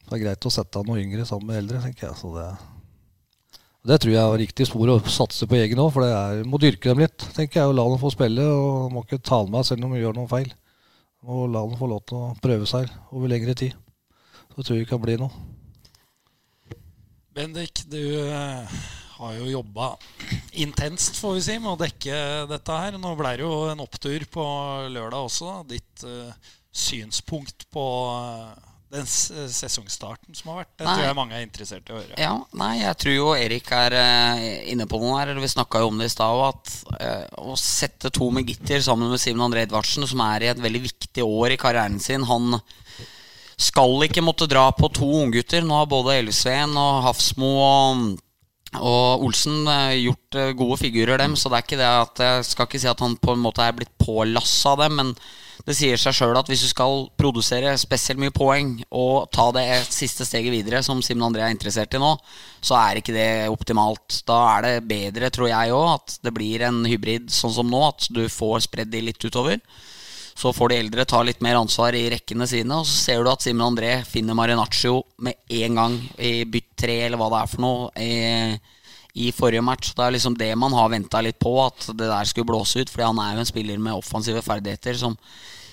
Det 0.08 0.16
er 0.16 0.22
greit 0.24 0.48
å 0.48 0.52
sette 0.52 0.80
av 0.80 0.88
noe 0.88 1.02
yngre 1.02 1.26
sammen 1.28 1.50
med 1.50 1.60
eldre, 1.60 1.82
tenker 1.84 2.08
jeg. 2.08 2.18
Så 2.18 2.30
det, 2.32 2.46
det 3.90 3.98
tror 4.02 4.14
jeg 4.14 4.22
er 4.22 4.40
riktig 4.40 4.66
spor 4.70 4.94
å 4.94 4.96
satse 5.04 5.46
på 5.48 5.58
egen 5.58 5.82
òg, 5.84 5.92
for 5.94 6.06
det 6.06 6.14
er, 6.14 6.40
må 6.48 6.60
dyrke 6.62 6.90
dem 6.90 7.02
litt. 7.04 7.26
tenker 7.36 7.60
jeg, 7.60 7.70
og 7.70 7.76
La 7.76 7.84
dem 7.90 8.00
få 8.00 8.14
spille. 8.14 8.46
og 8.46 8.88
Må 8.94 9.04
ikke 9.04 9.20
tale 9.20 9.52
med 9.52 9.68
selv 9.68 9.84
om 9.84 9.94
de 9.94 10.00
gjør 10.02 10.16
noe 10.16 10.30
feil. 10.30 10.50
Og 11.28 11.44
la 11.52 11.62
dem 11.66 11.78
få 11.78 11.90
lov 11.90 12.02
til 12.08 12.18
å 12.18 12.32
prøve 12.42 12.66
seg 12.70 12.88
over 13.12 13.30
lengre 13.30 13.54
tid. 13.58 13.76
Så 14.54 14.62
tror 14.64 14.78
jeg 14.78 14.86
det 14.86 14.90
kan 14.90 15.02
bli 15.02 15.18
noe. 15.20 15.30
Bendik, 17.36 17.84
du 17.86 18.00
eh, 18.24 18.78
har 19.18 19.34
jo 19.38 19.50
jobba 19.50 19.92
intenst 20.58 21.16
får 21.16 21.34
vi 21.34 21.42
si, 21.42 21.58
med 21.58 21.74
å 21.74 21.80
dekke 21.80 22.22
dette 22.50 22.78
her. 22.82 22.96
Nå 23.00 23.14
ble 23.18 23.34
det 23.38 23.44
jo 23.46 23.66
en 23.70 23.84
opptur 23.84 24.24
på 24.32 24.46
lørdag 24.92 25.28
også. 25.28 25.60
Ditt 25.68 26.06
uh, 26.06 26.32
synspunkt 26.74 27.66
på 27.74 27.84
uh, 28.10 28.56
den 28.92 29.06
sesongstarten 29.06 30.36
som 30.36 30.52
har 30.52 30.62
vært. 30.62 30.72
Det 30.80 30.88
nei. 30.88 30.96
tror 30.96 31.06
jeg 31.06 31.18
mange 31.18 31.38
er 31.38 31.46
interessert 31.46 31.90
i 31.90 31.94
å 31.94 32.00
høre. 32.00 32.18
Ja, 32.20 32.34
nei, 32.58 32.72
jeg 32.80 33.00
tror 33.02 33.16
jo 33.16 33.28
Erik 33.36 33.72
er 33.76 33.98
uh, 33.98 34.46
inne 34.72 34.88
på 34.90 35.00
noe 35.02 35.20
her. 35.20 35.34
Vi 35.38 35.52
snakka 35.54 35.84
jo 35.84 35.92
om 35.92 36.00
det 36.00 36.08
i 36.10 36.14
stad 36.14 36.44
At 36.48 36.74
å 37.38 37.56
sette 37.60 38.12
to 38.14 38.30
med 38.34 38.48
Gitter 38.48 38.82
sammen 38.84 39.12
med 39.12 39.22
Simen 39.22 39.46
André 39.46 39.66
Edvardsen, 39.66 40.06
som 40.08 40.24
er 40.26 40.46
i 40.46 40.52
et 40.54 40.62
veldig 40.62 40.84
viktig 40.88 41.26
år 41.26 41.54
i 41.54 41.60
karrieren 41.60 42.00
sin 42.02 42.26
Han 42.28 42.56
skal 43.58 44.04
ikke 44.06 44.22
måtte 44.22 44.46
dra 44.46 44.68
på 44.70 44.86
to 44.94 45.06
unggutter. 45.24 45.64
Nå 45.66 45.80
har 45.80 45.90
både 45.90 46.14
Elvsveen 46.20 46.76
og 46.78 47.02
Hafsmo 47.08 47.48
og, 47.58 48.04
og 48.76 49.24
Olsen 49.24 49.62
eh, 49.64 49.98
gjort 50.04 50.36
eh, 50.36 50.54
gode 50.56 50.76
figurer, 50.82 51.16
dem. 51.20 51.36
Så 51.36 51.48
det 51.48 51.58
er 51.58 51.66
ikke 51.66 51.80
det 51.80 51.88
at 51.88 52.24
jeg 52.24 52.48
skal 52.50 52.68
ikke 52.68 52.80
si 52.82 52.90
at 52.90 53.04
han 53.04 53.16
på 53.20 53.32
en 53.34 53.44
måte 53.44 53.64
er 53.64 53.76
blitt 53.76 53.94
pålassa 54.00 54.74
dem. 54.82 54.98
Men 55.00 55.14
det 55.64 55.76
sier 55.76 56.00
seg 56.00 56.14
sjøl 56.16 56.36
at 56.38 56.48
hvis 56.48 56.62
du 56.66 56.68
skal 56.70 57.06
produsere 57.18 57.72
spesielt 57.80 58.20
mye 58.20 58.34
poeng 58.34 58.76
og 58.94 59.30
ta 59.34 59.48
det 59.56 59.66
siste 59.88 60.26
steget 60.28 60.52
videre, 60.54 60.82
som 60.84 61.00
Simen 61.04 61.26
André 61.26 61.46
er 61.46 61.54
interessert 61.54 61.96
i 61.96 62.02
nå, 62.02 62.12
så 62.60 62.76
er 62.78 63.00
ikke 63.00 63.16
det 63.16 63.30
optimalt. 63.52 64.20
Da 64.28 64.38
er 64.54 64.66
det 64.66 64.88
bedre, 64.90 65.32
tror 65.34 65.50
jeg 65.50 65.74
òg, 65.74 65.88
at 65.96 66.18
det 66.24 66.34
blir 66.36 66.64
en 66.68 66.84
hybrid 66.88 67.32
sånn 67.32 67.56
som 67.56 67.72
nå, 67.72 67.82
at 67.88 68.10
du 68.12 68.26
får 68.32 68.66
spredd 68.68 68.92
de 68.92 69.06
litt 69.08 69.24
utover. 69.24 69.60
Så 70.38 70.52
får 70.54 70.70
de 70.70 70.76
eldre 70.78 71.02
ta 71.08 71.18
litt 71.26 71.40
mer 71.42 71.58
ansvar 71.58 71.96
i 71.98 72.04
rekkene 72.12 72.46
sine. 72.46 72.76
Og 72.78 72.86
så 72.86 72.94
ser 72.94 73.24
du 73.24 73.30
at 73.32 73.42
Simen 73.42 73.66
André 73.66 73.96
finner 74.06 74.36
Marinaccio 74.38 75.00
med 75.26 75.40
en 75.64 75.80
gang 75.80 75.96
i 76.22 76.44
bytt 76.46 76.76
tre, 76.78 77.00
eller 77.08 77.18
hva 77.18 77.26
det 77.32 77.40
er 77.40 77.50
for 77.50 77.64
noe, 77.64 77.88
i, 77.98 79.24
i 79.26 79.32
forrige 79.34 79.64
match. 79.66 79.90
Det 79.98 80.04
er 80.04 80.14
liksom 80.14 80.36
det 80.38 80.52
man 80.54 80.76
har 80.78 80.92
venta 80.94 81.22
litt 81.26 81.40
på, 81.42 81.56
at 81.64 81.90
det 81.90 82.06
der 82.06 82.30
skulle 82.30 82.46
blåse 82.52 82.84
ut. 82.84 82.92
Fordi 82.92 83.08
han 83.08 83.22
er 83.24 83.34
jo 83.34 83.42
en 83.42 83.50
spiller 83.50 83.82
med 83.82 83.98
offensive 83.98 84.44
ferdigheter 84.46 85.00
som 85.00 85.18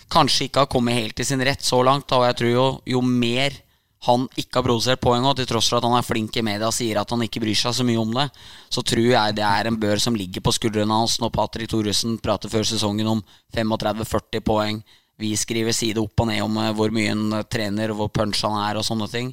kanskje 0.10 0.48
ikke 0.48 0.66
har 0.66 0.72
kommet 0.74 0.98
helt 0.98 1.18
til 1.18 1.30
sin 1.30 1.46
rett 1.46 1.62
så 1.66 1.84
langt. 1.86 2.10
Og 2.18 2.26
jeg 2.26 2.40
tror 2.42 2.54
jo, 2.56 2.68
jo 2.96 3.06
mer 3.06 3.62
han 4.06 4.28
ikke 4.38 4.60
har 4.60 4.66
produsert 4.68 5.02
poeng, 5.02 5.26
og 5.26 5.38
til 5.38 5.48
tross 5.50 5.70
for 5.72 5.80
at 5.80 5.88
han 5.88 5.98
er 5.98 6.06
flink 6.06 6.38
i 6.38 6.44
media 6.46 6.70
og 6.70 6.76
sier 6.76 7.00
at 7.02 7.14
han 7.14 7.24
ikke 7.26 7.42
bryr 7.44 7.58
seg 7.58 7.76
så 7.78 7.86
mye 7.88 8.02
om 8.02 8.12
det, 8.16 8.28
så 8.74 8.84
tror 8.86 9.08
jeg 9.12 9.38
det 9.38 9.46
er 9.48 9.70
en 9.70 9.80
bør 9.82 10.02
som 10.02 10.18
ligger 10.18 10.44
på 10.46 10.54
skuldrene 10.56 11.00
hans 11.02 11.18
når 11.22 11.34
Patrick 11.34 11.72
Thoresen 11.72 12.20
prater 12.22 12.52
før 12.52 12.68
sesongen 12.68 13.10
om 13.18 13.24
35-40 13.56 14.46
poeng. 14.46 14.84
Vi 15.18 15.30
skriver 15.40 15.72
side 15.72 16.02
opp 16.02 16.20
og 16.20 16.28
ned 16.28 16.42
om 16.44 16.58
eh, 16.60 16.74
hvor 16.76 16.92
mye 16.94 17.08
han 17.14 17.38
eh, 17.38 17.46
trener, 17.48 17.94
hvor 17.96 18.10
punch 18.12 18.42
han 18.44 18.58
er 18.60 18.80
og 18.80 18.84
sånne 18.84 19.08
ting. 19.12 19.30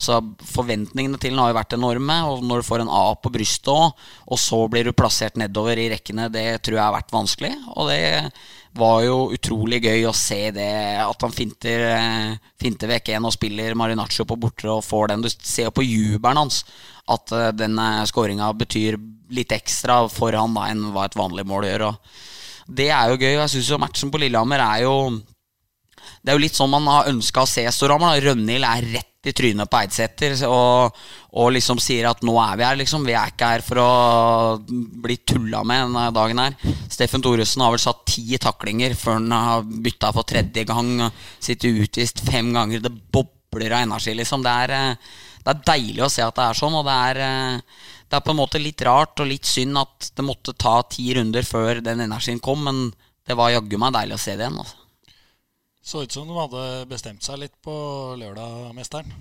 Så 0.00 0.16
forventningene 0.48 1.20
til 1.20 1.34
han 1.34 1.42
har 1.42 1.50
jo 1.52 1.58
vært 1.58 1.74
enorme. 1.76 2.16
Og 2.30 2.44
når 2.46 2.62
du 2.62 2.68
får 2.70 2.84
en 2.84 2.92
A 2.92 3.04
på 3.20 3.32
brystet 3.34 3.68
òg, 3.72 4.06
og 4.32 4.40
så 4.40 4.62
blir 4.72 4.88
du 4.88 4.94
plassert 4.96 5.36
nedover 5.36 5.76
i 5.80 5.90
rekkene, 5.92 6.30
det 6.32 6.62
tror 6.64 6.78
jeg 6.78 6.84
har 6.86 6.96
vært 6.96 7.12
vanskelig. 7.12 7.52
Og 7.74 7.90
det 7.92 8.00
var 8.76 9.02
jo 9.04 9.18
utrolig 9.36 9.82
gøy 9.84 10.06
å 10.08 10.14
se 10.16 10.40
det, 10.56 10.70
at 11.04 11.26
han 11.26 11.34
finter, 11.36 11.84
eh, 11.92 12.52
finter 12.60 12.94
vekk 12.94 13.12
en 13.16 13.28
og 13.28 13.34
spiller 13.36 13.76
Marinaccio 13.76 14.24
på 14.28 14.38
bortre 14.40 14.72
og 14.72 14.86
får 14.88 15.12
den. 15.12 15.26
Du 15.26 15.28
ser 15.36 15.68
jo 15.68 15.76
på 15.76 15.84
jubelen 15.84 16.46
hans 16.46 16.62
at 17.12 17.30
den 17.54 17.78
skåringa 18.08 18.48
betyr 18.58 18.96
litt 19.30 19.52
ekstra 19.54 20.00
for 20.10 20.34
han 20.34 20.56
da 20.56 20.64
enn 20.72 20.88
hva 20.90 21.04
et 21.06 21.14
vanlig 21.18 21.44
mål 21.46 21.68
gjør. 21.68 21.84
Og 21.92 22.24
det 22.66 22.90
er 22.90 23.10
jo 23.10 23.18
gøy. 23.20 23.32
Jeg 23.36 23.52
syns 23.54 23.72
jo 23.72 23.80
matchen 23.80 24.12
på 24.12 24.20
Lillehammer 24.20 24.62
er 24.64 24.84
jo 24.86 24.94
Det 26.22 26.32
er 26.32 26.38
jo 26.38 26.42
litt 26.42 26.58
sånn 26.58 26.72
man 26.72 26.88
har 26.90 27.10
ønska 27.12 27.44
å 27.44 27.50
se 27.50 27.62
Storhamar. 27.70 28.18
Rønhild 28.22 28.66
er 28.66 28.88
rett 28.96 29.12
i 29.26 29.34
trynet 29.34 29.70
på 29.70 29.78
Eidsæter 29.80 30.36
og, 30.46 30.94
og, 31.34 31.48
liksom 31.54 31.80
sier 31.82 32.06
at 32.10 32.22
nå 32.26 32.34
er 32.38 32.58
vi 32.58 32.66
her, 32.66 32.78
liksom. 32.78 33.06
Vi 33.06 33.14
er 33.18 33.32
ikke 33.32 33.48
her 33.56 33.64
for 33.66 33.80
å 33.82 33.90
bli 35.02 35.16
tulla 35.26 35.64
med 35.66 35.88
denne 35.88 36.04
dagen 36.14 36.42
her. 36.42 36.56
Steffen 36.92 37.24
Thoresen 37.24 37.64
har 37.64 37.74
vel 37.74 37.82
satt 37.82 38.04
ti 38.10 38.38
taklinger 38.42 38.94
før 38.98 39.18
han 39.18 39.34
har 39.34 39.66
bytta 39.66 40.12
for 40.14 40.28
tredje 40.28 40.66
gang. 40.68 41.08
Sitter 41.42 41.82
utvist 41.82 42.22
fem 42.26 42.52
ganger. 42.54 42.84
Det 42.84 42.94
bobler 43.14 43.74
av 43.74 43.86
energi, 43.88 44.14
liksom. 44.14 44.46
Det 44.46 44.54
er, 44.66 44.76
eh, 44.76 45.18
det 45.42 45.54
er 45.54 45.66
deilig 45.74 46.06
å 46.06 46.12
se 46.12 46.22
at 46.26 46.38
det 46.38 46.46
er 46.46 46.62
sånn, 46.62 46.78
og 46.78 46.86
det 46.86 46.96
er 47.10 47.22
eh, 47.26 47.84
det 48.06 48.18
er 48.18 48.24
på 48.24 48.32
en 48.32 48.38
måte 48.38 48.62
litt 48.62 48.82
rart 48.86 49.18
og 49.22 49.30
litt 49.30 49.48
synd 49.48 49.78
at 49.80 50.10
det 50.14 50.24
måtte 50.26 50.54
ta 50.54 50.78
ti 50.90 51.08
runder 51.16 51.46
før 51.46 51.82
den 51.84 52.04
energien 52.06 52.42
kom, 52.42 52.62
men 52.66 52.90
det 53.26 53.34
var 53.38 53.54
jaggu 53.54 53.78
meg 53.82 53.96
deilig 53.96 54.18
å 54.18 54.22
se 54.22 54.36
det 54.36 54.46
igjen. 54.46 54.60
Altså. 54.62 54.82
Så 55.86 56.02
ut 56.02 56.14
som 56.14 56.26
de 56.26 56.34
hadde 56.34 56.62
bestemt 56.90 57.22
seg 57.22 57.38
litt 57.38 57.54
på 57.62 57.72
lørdag, 58.18 58.72
mesteren. 58.74 59.12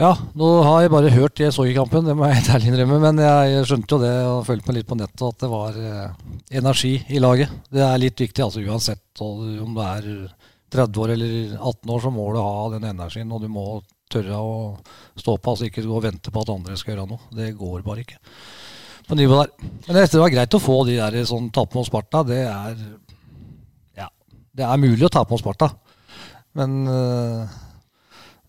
Ja, 0.00 0.14
nå 0.32 0.46
har 0.64 0.80
jeg 0.82 0.92
bare 0.94 1.10
hørt 1.12 1.40
jeg 1.40 1.52
så 1.52 1.66
i 1.68 1.74
kampen, 1.76 2.06
det 2.08 2.16
må 2.16 2.30
jeg 2.30 2.46
ærlig 2.54 2.70
innrømme. 2.72 2.96
Men 3.02 3.20
jeg 3.20 3.66
skjønte 3.68 3.96
jo 3.96 4.00
det 4.00 4.14
og 4.30 4.46
følte 4.48 4.70
meg 4.70 4.78
litt 4.78 4.88
på 4.88 4.96
nettet 4.98 5.24
at 5.28 5.44
det 5.44 5.50
var 5.52 5.76
eh, 5.76 6.32
energi 6.60 6.94
i 7.12 7.20
laget. 7.20 7.52
Det 7.68 7.84
er 7.84 8.00
litt 8.00 8.24
viktig, 8.24 8.40
altså 8.40 8.64
uansett 8.64 9.22
om 9.24 9.76
du 9.76 9.82
er 9.84 10.08
30 10.74 11.04
år 11.04 11.12
eller 11.14 11.36
18 11.60 11.92
år, 11.92 12.00
så 12.02 12.14
må 12.16 12.26
du 12.32 12.40
ha 12.40 12.56
den 12.72 12.88
energien. 12.88 13.36
Og 13.36 13.44
du 13.44 13.52
må 13.52 13.66
tørre 14.12 14.38
å 14.38 14.54
stå 15.18 15.36
på, 15.38 15.54
altså 15.54 15.68
ikke 15.68 15.84
gå 15.84 15.96
og 15.96 16.04
vente 16.04 16.32
på 16.32 16.44
at 16.44 16.52
andre 16.54 16.76
skal 16.78 16.94
gjøre 16.94 17.08
noe. 17.10 17.32
Det 17.34 17.52
går 17.58 17.84
bare 17.86 18.04
ikke 18.04 18.20
på 19.08 19.18
nivå 19.18 19.40
der. 19.42 19.52
Men 19.86 19.98
det 19.98 20.20
var 20.20 20.32
greit 20.32 20.56
å 20.56 20.62
få 20.62 20.78
de 20.88 20.98
der 21.00 21.28
sånn 21.28 21.50
tape 21.54 21.76
mot 21.76 21.88
Sparta. 21.88 22.22
Det 22.26 22.40
er 22.46 22.76
ja, 24.00 24.08
det 24.56 24.66
er 24.66 24.82
mulig 24.82 25.06
å 25.06 25.12
tape 25.12 25.34
mot 25.34 25.42
Sparta. 25.42 25.70
Men 26.54 26.84
uh, 26.88 27.56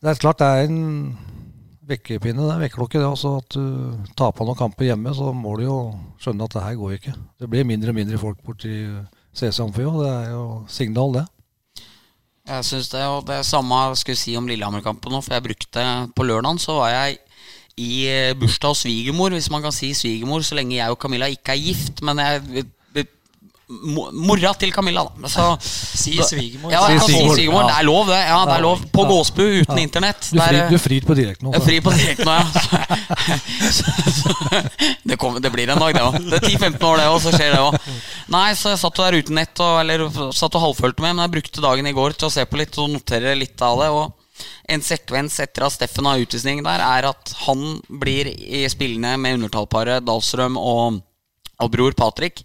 det 0.01 0.11
er 0.11 0.21
klart 0.21 0.41
det 0.41 0.47
er 0.47 0.67
en 0.69 0.81
vekkepinne, 1.85 2.45
det 2.45 2.55
er 2.55 2.63
vekkerklokke. 2.65 3.01
Det 3.01 3.09
også 3.09 3.35
at 3.41 3.57
du 3.57 4.11
taper 4.17 4.47
noen 4.47 4.59
kamper 4.59 4.89
hjemme, 4.89 5.13
så 5.17 5.31
må 5.35 5.55
du 5.59 5.67
jo 5.67 5.79
skjønne 6.21 6.47
at 6.47 6.57
det 6.57 6.65
her 6.65 6.79
går 6.79 6.97
ikke. 6.99 7.15
Det 7.41 7.49
blir 7.51 7.67
mindre 7.67 7.93
og 7.93 7.99
mindre 7.99 8.21
folk 8.21 8.41
borti 8.45 8.75
CC 9.35 9.59
Amfio. 9.65 9.97
Det 10.01 10.11
er 10.11 10.29
jo 10.33 10.45
signal, 10.71 11.19
det. 11.19 11.25
Jeg 12.45 12.65
syns 12.65 12.91
det, 12.91 13.01
og 13.09 13.23
det 13.25 13.39
samme 13.45 13.77
jeg 13.87 13.97
skulle 13.97 14.19
si 14.21 14.35
om 14.37 14.47
Lillehammer-kampen. 14.47 15.17
For 15.25 15.33
jeg 15.33 15.43
brukte 15.47 15.85
på 16.15 16.23
lørdagen, 16.23 16.59
så 16.61 16.77
var 16.77 16.91
jeg 16.93 17.17
i 17.81 18.05
eh, 18.07 18.35
bursdag 18.37 18.69
hos 18.69 18.83
svigermor, 18.85 19.33
hvis 19.33 19.49
man 19.51 19.65
kan 19.65 19.73
si 19.73 19.93
svigermor, 19.97 20.45
så 20.45 20.55
lenge 20.55 20.77
jeg 20.77 20.93
og 20.93 20.99
Camilla 21.01 21.25
ikke 21.25 21.55
er 21.55 21.63
gift. 21.63 22.03
Men 22.05 22.21
jeg 22.21 22.65
Mora 23.67 24.51
til 24.61 24.69
Camilla, 24.73 25.01
da. 25.09 25.29
Så, 25.31 25.45
si 25.61 26.13
svigermor. 26.21 26.69
Ja, 26.73 26.83
si 27.01 27.15
svigermor. 27.15 27.65
Det 27.65 27.77
er 27.79 27.87
lov, 27.87 28.03
det. 28.11 28.19
Ja, 28.21 28.39
det 28.45 28.57
er 28.59 28.65
lov. 28.65 28.83
På 28.93 29.05
Gåsbu 29.09 29.41
uten 29.41 29.79
ja. 29.79 29.81
internett. 29.81 30.27
Du, 30.29 30.37
frir, 30.37 30.59
du 30.69 30.77
frir 30.81 31.07
på 31.07 31.17
direkten 31.17 31.49
nå. 31.49 31.55
Jeg 31.57 31.65
frir 31.65 31.81
på 31.85 31.93
direkten 31.95 32.29
nå, 32.29 32.35
ja. 32.37 32.45
det, 35.09 35.17
kommer, 35.17 35.39
det, 35.39 35.49
blir 35.49 35.69
en 35.69 35.81
dag, 35.81 35.95
det 35.95 36.03
òg. 36.03 36.19
Det 36.19 36.41
er 36.41 36.45
10-15 36.51 36.85
år, 36.89 36.99
det 37.01 37.07
òg, 37.09 37.17
så 37.23 37.33
skjer 37.33 37.55
det 37.55 37.63
òg. 37.63 37.79
Nei, 38.35 38.49
så 38.57 38.73
jeg 38.73 38.81
satt 38.83 39.01
der 39.01 39.17
uten 39.21 39.39
nett, 39.39 39.63
og, 39.63 39.79
eller 39.81 40.05
satt 40.35 40.59
og 40.59 40.65
halvfølte 40.67 41.05
med, 41.05 41.15
men 41.15 41.25
jeg 41.25 41.35
brukte 41.37 41.65
dagen 41.65 41.89
i 41.89 41.95
går 41.95 42.17
til 42.19 42.29
å 42.29 42.35
se 42.35 42.45
på 42.45 42.61
litt 42.61 42.77
og 42.81 42.93
notere 42.93 43.35
litt 43.39 43.65
av 43.65 43.81
det. 43.81 43.89
Og 43.95 44.45
en 44.75 44.83
sekvens 44.83 45.39
etter 45.43 45.65
at 45.65 45.75
Steffen 45.75 46.07
har 46.09 46.21
utvisning 46.21 46.63
der, 46.65 46.83
er 46.83 47.09
at 47.11 47.35
han 47.45 47.79
blir 47.89 48.29
i 48.29 48.65
spillene 48.71 49.15
med 49.21 49.39
undertallparet 49.39 50.05
Dahlstrøm 50.05 50.59
og, 50.61 51.01
og 51.61 51.73
bror 51.73 51.97
Patrick. 51.97 52.43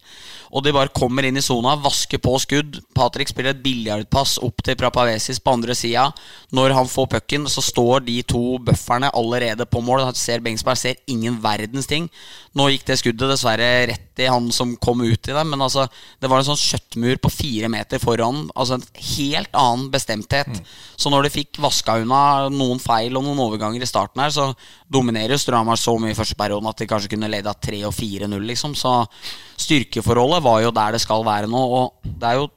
Og 0.50 0.64
de 0.64 0.72
bare 0.74 0.90
kommer 0.94 1.26
inn 1.26 1.38
i 1.38 1.44
sona, 1.44 1.76
vasker 1.78 2.18
på 2.22 2.34
skudd. 2.42 2.80
Patrick 2.96 3.30
spiller 3.30 3.54
et 3.54 3.62
biljardpass 3.62 4.38
opp 4.42 4.64
til 4.66 4.78
Prapavesis 4.78 5.38
på 5.42 5.54
andre 5.54 5.76
sida. 5.78 6.08
Når 6.56 6.74
han 6.74 6.90
får 6.90 7.06
pucken, 7.14 7.46
så 7.50 7.62
står 7.62 8.02
de 8.08 8.18
to 8.26 8.58
bufferne 8.66 9.12
allerede 9.14 9.66
på 9.70 9.82
mål. 9.84 10.08
Ser 10.18 10.42
Bengsberg 10.42 10.80
ser 10.80 10.98
ingen 11.10 11.38
verdens 11.42 11.86
ting. 11.90 12.08
Nå 12.58 12.66
gikk 12.72 12.88
det 12.88 12.98
skuddet 12.98 13.30
dessverre 13.30 13.68
rett 13.92 14.20
i 14.20 14.26
han 14.28 14.48
som 14.52 14.72
kom 14.82 15.04
ut 15.04 15.28
i 15.30 15.34
det, 15.36 15.44
men 15.46 15.62
altså, 15.62 15.86
det 16.20 16.28
var 16.28 16.42
en 16.42 16.48
sånn 16.50 16.58
kjøttmur 16.58 17.20
på 17.22 17.30
fire 17.32 17.70
meter 17.72 18.02
foran. 18.02 18.48
Altså 18.58 18.76
en 18.76 18.86
helt 19.14 19.54
annen 19.56 19.86
bestemthet. 19.92 20.50
Mm. 20.50 20.72
Så 20.98 21.12
når 21.12 21.26
de 21.26 21.34
fikk 21.36 21.60
vaska 21.62 22.00
unna 22.02 22.50
noen 22.52 22.82
feil 22.82 23.14
og 23.16 23.24
noen 23.26 23.40
overganger 23.46 23.86
i 23.86 23.88
starten 23.88 24.22
her, 24.24 24.34
så 24.34 24.50
dominerer 24.90 25.38
Stramar 25.40 25.78
så 25.78 25.94
mye 26.02 26.10
i 26.12 26.18
første 26.18 26.36
perioden 26.38 26.68
at 26.68 26.82
de 26.82 26.90
kanskje 26.90 27.14
kunne 27.14 27.30
leda 27.30 27.54
3 27.54 27.84
og 27.86 27.94
4-0, 27.94 28.36
liksom. 28.50 28.74
Så 28.78 28.96
styrkeforholdet 29.60 30.39
var 30.44 30.60
jo 30.64 30.74
der 30.74 30.96
det 30.96 31.02
skal 31.02 31.24
være 31.26 31.50
nå. 31.50 31.60
Og 31.60 32.10
det 32.20 32.28
er 32.28 32.40
jo 32.40 32.50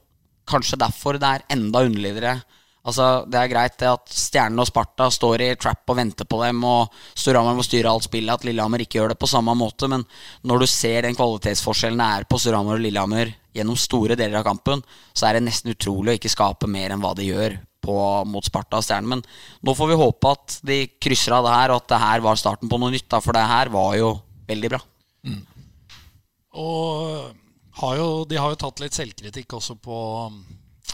kanskje 0.48 0.80
derfor 0.80 1.18
det 1.20 1.30
er 1.30 1.46
enda 1.54 1.84
underligere. 1.86 2.38
Altså, 2.84 3.24
Det 3.24 3.38
er 3.40 3.48
greit 3.48 3.78
det 3.80 3.88
at 3.88 4.10
Stjernen 4.12 4.60
og 4.60 4.68
Sparta 4.68 5.08
står 5.08 5.40
i 5.40 5.54
trap 5.56 5.88
og 5.88 5.96
venter 5.96 6.26
på 6.28 6.40
dem, 6.42 6.60
og 6.68 6.92
Storhamar 7.16 7.56
må 7.56 7.64
styre 7.64 7.88
alt 7.88 8.04
spillet, 8.04 8.34
at 8.34 8.44
Lillehammer 8.44 8.84
ikke 8.84 8.98
gjør 8.98 9.14
det 9.14 9.20
på 9.20 9.30
samme 9.30 9.54
måte. 9.56 9.88
Men 9.88 10.04
når 10.44 10.60
du 10.60 10.66
ser 10.68 11.06
den 11.06 11.16
kvalitetsforskjellen 11.16 12.02
det 12.02 12.08
er 12.10 12.26
på 12.28 12.40
Storhamar 12.42 12.76
og 12.76 12.84
Lillehammer 12.84 13.32
gjennom 13.56 13.78
store 13.80 14.18
deler 14.20 14.42
av 14.42 14.44
kampen, 14.44 14.82
så 15.16 15.28
er 15.28 15.38
det 15.38 15.46
nesten 15.46 15.72
utrolig 15.72 16.12
å 16.12 16.18
ikke 16.18 16.34
skape 16.34 16.68
mer 16.68 16.92
enn 16.92 17.00
hva 17.00 17.14
de 17.16 17.30
gjør 17.30 17.56
på, 17.84 17.96
mot 18.28 18.44
Sparta 18.44 18.82
og 18.82 18.84
Stjernen. 18.84 19.14
Men 19.14 19.24
nå 19.64 19.76
får 19.78 19.90
vi 19.90 20.00
håpe 20.02 20.34
at 20.36 20.58
de 20.68 20.78
krysser 21.00 21.38
av 21.38 21.48
det 21.48 21.54
her, 21.56 21.72
og 21.72 21.80
at 21.80 21.88
det 21.94 22.02
her 22.04 22.26
var 22.26 22.40
starten 22.40 22.68
på 22.68 22.80
noe 22.82 22.92
nytt. 22.92 23.08
Da, 23.08 23.22
for 23.24 23.36
det 23.36 23.46
her 23.48 23.72
var 23.72 23.96
jo 23.96 24.12
veldig 24.50 24.72
bra. 24.74 24.82
Og 26.60 27.32
har 27.80 27.96
jo, 27.98 28.08
de 28.28 28.38
har 28.38 28.52
jo 28.52 28.60
tatt 28.60 28.82
litt 28.82 28.96
selvkritikk 28.96 29.56
også 29.58 29.76
på 29.82 30.00
um, 30.30 30.42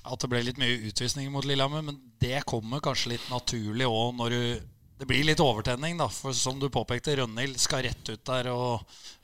at 0.00 0.20
det 0.22 0.30
ble 0.32 0.42
litt 0.46 0.60
mye 0.60 0.78
utvisninger 0.88 1.32
mot 1.32 1.44
Lillehammer, 1.44 1.84
men 1.84 1.98
det 2.22 2.44
kommer 2.48 2.82
kanskje 2.84 3.16
litt 3.16 3.26
naturlig 3.32 3.88
òg 3.88 4.14
når 4.18 4.36
du 4.36 4.68
Det 5.00 5.06
blir 5.08 5.24
litt 5.24 5.40
overtenning, 5.40 5.94
da. 5.96 6.10
For 6.12 6.36
som 6.36 6.58
du 6.60 6.66
påpekte, 6.68 7.14
Rønhild 7.16 7.56
skal 7.56 7.86
rett 7.86 8.08
ut 8.10 8.20
der 8.28 8.50
og 8.52 8.82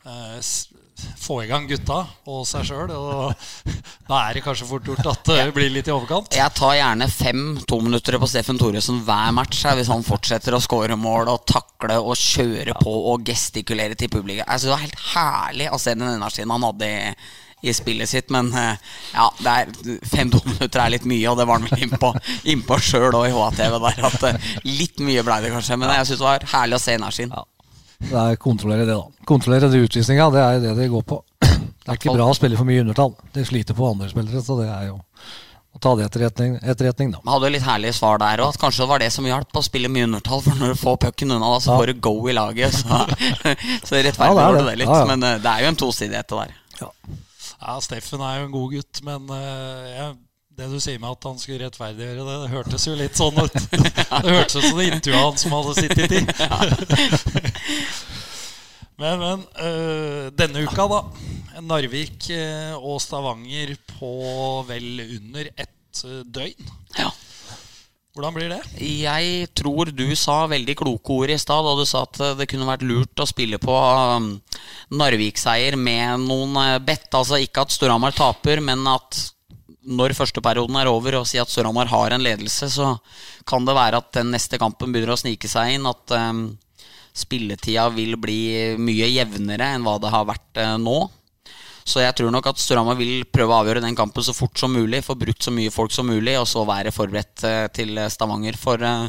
eh, 0.09 0.39
få 1.21 1.43
i 1.43 1.51
gang 1.51 1.67
gutta 1.69 1.99
og 2.33 2.47
seg 2.49 2.65
sjøl. 2.65 2.95
Og 2.97 3.35
da 4.09 4.23
er 4.23 4.39
det 4.39 4.45
kanskje 4.47 4.71
fort 4.71 4.89
gjort 4.89 5.11
at 5.13 5.29
det 5.29 5.53
blir 5.53 5.69
litt 5.75 5.91
i 5.91 5.93
overkant. 5.93 6.33
Jeg 6.33 6.57
tar 6.57 6.79
gjerne 6.79 7.11
fem 7.13 7.45
tominuttere 7.69 8.21
på 8.23 8.31
Steffen 8.33 8.57
Thoresen 8.57 9.03
hver 9.05 9.37
match 9.37 9.67
her, 9.69 9.77
hvis 9.77 9.93
han 9.93 10.07
fortsetter 10.07 10.57
å 10.57 10.63
skåre 10.65 10.97
mål 10.97 11.29
og 11.35 11.45
takle 11.45 12.01
og 12.01 12.17
kjøre 12.17 12.79
på 12.81 12.97
og 13.13 13.29
gestikulere 13.29 14.01
til 14.01 14.09
publikum. 14.17 14.49
Altså, 14.49 14.71
det 14.71 14.79
var 14.79 14.87
helt 14.87 15.09
herlig 15.13 15.69
å 15.69 15.83
se 15.83 15.93
den 15.93 16.09
energien 16.09 16.57
han 16.57 16.71
hadde 16.71 16.89
i, 16.89 17.03
i 17.71 17.75
spillet 17.77 18.09
sitt. 18.11 18.31
Men 18.35 18.53
eh, 18.55 18.77
ja, 19.15 19.27
det 19.41 19.55
er, 19.55 20.01
fem 20.07 20.31
minutter 20.33 20.83
er 20.85 20.95
litt 20.97 21.07
mye, 21.09 21.27
og 21.31 21.39
det 21.41 21.47
var 21.49 21.61
han 21.61 21.69
vel 21.71 21.87
innpå 21.87 22.13
inn 22.53 22.65
sjøl 22.87 23.15
òg 23.15 23.29
i 23.31 23.35
HTV 23.37 23.79
der. 23.87 24.03
At 24.11 24.27
eh, 24.31 24.51
litt 24.67 25.03
mye 25.05 25.25
blei 25.27 25.41
det 25.45 25.53
kanskje, 25.55 25.79
men 25.81 25.93
jeg 25.95 26.11
syns 26.11 26.23
det 26.23 26.29
var 26.29 26.49
herlig 26.55 26.79
å 26.79 26.83
se 26.83 26.99
energien. 26.99 27.35
Ja. 27.35 27.45
Det 27.97 28.13
er 28.21 28.37
kontrollere 28.37 28.85
det, 28.85 28.93
da. 28.93 29.25
Kontrollere 29.29 29.71
de 29.73 29.81
utvisninga, 29.87 30.29
det 30.35 30.43
er 30.45 30.61
det 30.67 30.77
det 30.77 30.91
går 30.93 31.07
på. 31.09 31.23
Det 31.87 31.93
er 31.95 31.99
ikke 32.01 32.17
bra 32.17 32.25
å 32.27 32.35
spille 32.35 32.57
for 32.59 32.67
mye 32.67 32.83
undertall. 32.83 33.13
Det 33.31 33.45
sliter 33.47 33.77
på 33.79 33.87
andre 33.87 34.09
spillere, 34.11 34.41
så 34.43 34.57
det 34.59 34.65
er 34.67 34.89
jo 34.89 34.97
å 35.77 35.79
ta 35.79 35.93
det 35.95 36.07
etterretning, 36.09 36.57
etterretning 36.65 37.13
da. 37.13 37.21
Vi 37.23 37.31
hadde 37.31 37.47
jo 37.47 37.53
litt 37.55 37.67
herlige 37.67 37.95
svar 37.95 38.19
der 38.19 38.41
òg. 38.43 38.57
Kanskje 38.59 38.83
det 38.83 38.89
var 38.91 39.03
det 39.05 39.11
som 39.15 39.29
hjalp 39.29 39.55
å 39.61 39.63
spille 39.63 39.91
mye 39.93 40.09
undertall. 40.09 40.41
For 40.43 40.59
når 40.59 40.73
du 40.75 40.81
får 40.81 40.97
pucken 41.05 41.35
unna, 41.37 41.53
da, 41.53 41.61
så 41.63 41.71
Ja. 41.71 41.77
får 41.79 41.93
du 41.93 42.01
go 42.09 42.15
i 42.27 42.35
laget. 42.35 42.75
Så, 42.75 43.01
så 43.87 44.01
Ja, 44.01 44.03
det 44.03 44.17
er 44.17 44.57
du 44.57 44.59
det. 44.59 44.65
det 44.71 44.77
litt. 44.81 44.89
Ja, 44.89 44.99
ja. 45.03 45.07
Men 45.13 45.23
eh, 45.23 45.39
det 45.45 45.53
er 45.53 45.63
jo 45.63 45.71
en 45.71 45.79
tosidighet 45.85 46.33
det 46.33 46.41
der. 46.43 46.55
Ja, 46.81 46.91
Steffen 47.85 48.23
er 48.23 48.41
jo 48.41 48.47
en 48.47 48.55
god 48.55 48.73
gutt, 48.77 49.03
men 49.07 49.31
eh, 49.37 49.87
jeg, 49.93 50.17
det 50.57 50.69
du 50.73 50.79
sier 50.81 51.01
med 51.03 51.13
at 51.13 51.29
han 51.29 51.39
skulle 51.41 51.65
rettferdiggjøre 51.65 52.27
det, 52.27 52.37
det 52.45 52.53
hørtes 52.53 52.87
jo 52.89 52.97
litt 52.99 53.19
sånn 53.19 53.41
ut. 53.41 53.57
Det 54.27 54.33
hørtes 54.33 54.57
ut 54.57 54.69
som 54.71 54.79
det 54.81 54.89
intervjuet 54.91 55.25
han 55.25 55.41
som 55.41 55.57
hadde 55.57 55.75
sittet 55.81 56.17
i. 56.17 56.23
Men, 58.97 59.21
men 59.21 59.43
øh, 59.61 60.31
denne 60.33 60.63
uka, 60.65 60.87
da. 60.89 61.03
Narvik 61.61 62.31
eh, 62.33 62.73
og 62.79 62.97
Stavanger 63.05 63.75
på 63.91 64.13
vel 64.71 65.03
under 65.05 65.51
ett 65.53 66.01
døgn. 66.33 66.71
Ja. 66.97 67.11
Hvordan 68.17 68.33
blir 68.33 68.49
det? 68.49 68.63
Jeg 68.81 69.49
tror 69.53 69.91
du 69.93 70.07
sa 70.17 70.47
veldig 70.49 70.73
kloke 70.81 71.13
ord 71.13 71.33
i 71.35 71.37
stad 71.37 71.67
da 71.67 71.75
du 71.77 71.83
sa 71.85 72.07
at 72.07 72.21
eh, 72.25 72.37
det 72.39 72.47
kunne 72.49 72.69
vært 72.69 72.87
lurt 72.89 73.21
å 73.21 73.27
spille 73.29 73.59
på 73.61 73.75
um, 73.77 74.31
Narvik-seier 74.97 75.77
med 75.77 76.25
noen 76.25 76.57
eh, 76.63 76.79
bett. 76.81 77.11
Altså 77.13 77.37
ikke 77.45 77.67
at 77.67 77.75
Storhamar 77.77 78.17
taper, 78.17 78.63
men 78.65 78.89
at 78.89 79.21
når 79.85 80.17
første 80.17 80.41
perioden 80.41 80.79
er 80.81 80.89
over 80.89 81.19
og 81.21 81.29
si 81.29 81.37
at 81.37 81.53
Storhamar 81.53 81.93
har 81.93 82.17
en 82.17 82.25
ledelse, 82.25 82.71
så 82.73 82.95
kan 83.45 83.69
det 83.69 83.77
være 83.77 84.01
at 84.01 84.09
den 84.17 84.33
neste 84.33 84.57
kampen 84.65 84.97
begynner 84.97 85.13
å 85.13 85.21
snike 85.21 85.53
seg 85.53 85.75
inn. 85.77 85.85
At 85.85 86.17
um, 86.17 86.47
spilletida 87.13 87.91
vil 87.93 88.17
bli 88.17 88.41
mye 88.81 89.13
jevnere 89.13 89.75
enn 89.77 89.85
hva 89.85 89.99
det 90.01 90.17
har 90.17 90.25
vært 90.33 90.65
uh, 90.65 90.79
nå. 90.81 91.03
Så 91.87 92.03
jeg 92.03 92.17
tror 92.19 92.33
nok 92.35 92.49
at 92.51 92.59
Storhamar 92.59 92.99
vil 92.99 93.25
prøve 93.31 93.55
å 93.55 93.61
avgjøre 93.63 93.85
den 93.85 93.95
kampen 93.99 94.25
så 94.27 94.35
fort 94.35 94.59
som 94.59 94.73
mulig. 94.75 95.05
Få 95.07 95.15
brukt 95.19 95.47
så 95.47 95.53
mye 95.55 95.71
folk 95.71 95.95
som 95.95 96.09
mulig, 96.11 96.35
og 96.41 96.49
så 96.51 96.65
være 96.67 96.95
forberedt 96.95 97.45
eh, 97.47 97.67
til 97.75 98.01
Stavanger. 98.11 98.59
For 98.59 98.83
eh, 98.83 99.05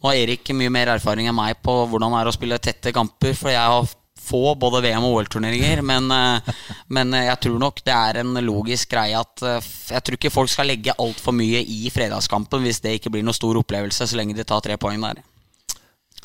nå 0.00 0.08
har 0.08 0.20
Erik 0.22 0.54
mye 0.56 0.72
mer 0.72 0.94
erfaring 0.94 1.28
enn 1.28 1.36
meg 1.36 1.60
på 1.60 1.82
hvordan 1.90 2.16
det 2.16 2.22
er 2.22 2.30
å 2.30 2.36
spille 2.38 2.62
tette 2.64 2.94
kamper. 2.96 3.36
For 3.36 3.52
jeg 3.52 3.60
har 3.60 3.90
få 4.22 4.54
både 4.54 4.80
VM- 4.80 5.04
og 5.04 5.18
OL-turneringer. 5.18 5.82
Men, 5.90 6.10
eh, 6.10 6.54
men 6.86 7.12
jeg 7.16 7.40
tror 7.42 7.58
nok 7.60 7.82
det 7.84 7.94
er 7.96 8.20
en 8.22 8.38
logisk 8.44 8.94
greie 8.94 9.18
at 9.18 9.42
eh, 9.42 9.70
Jeg 9.90 10.04
tror 10.06 10.18
ikke 10.18 10.32
folk 10.32 10.52
skal 10.52 10.70
legge 10.70 10.94
altfor 10.98 11.34
mye 11.36 11.62
i 11.66 11.90
fredagskampen 11.92 12.62
hvis 12.64 12.80
det 12.84 12.96
ikke 12.98 13.12
blir 13.12 13.26
noen 13.26 13.36
stor 13.36 13.58
opplevelse, 13.60 14.06
så 14.06 14.18
lenge 14.18 14.36
de 14.38 14.46
tar 14.46 14.62
tre 14.64 14.78
poeng 14.80 15.02
der. 15.02 15.22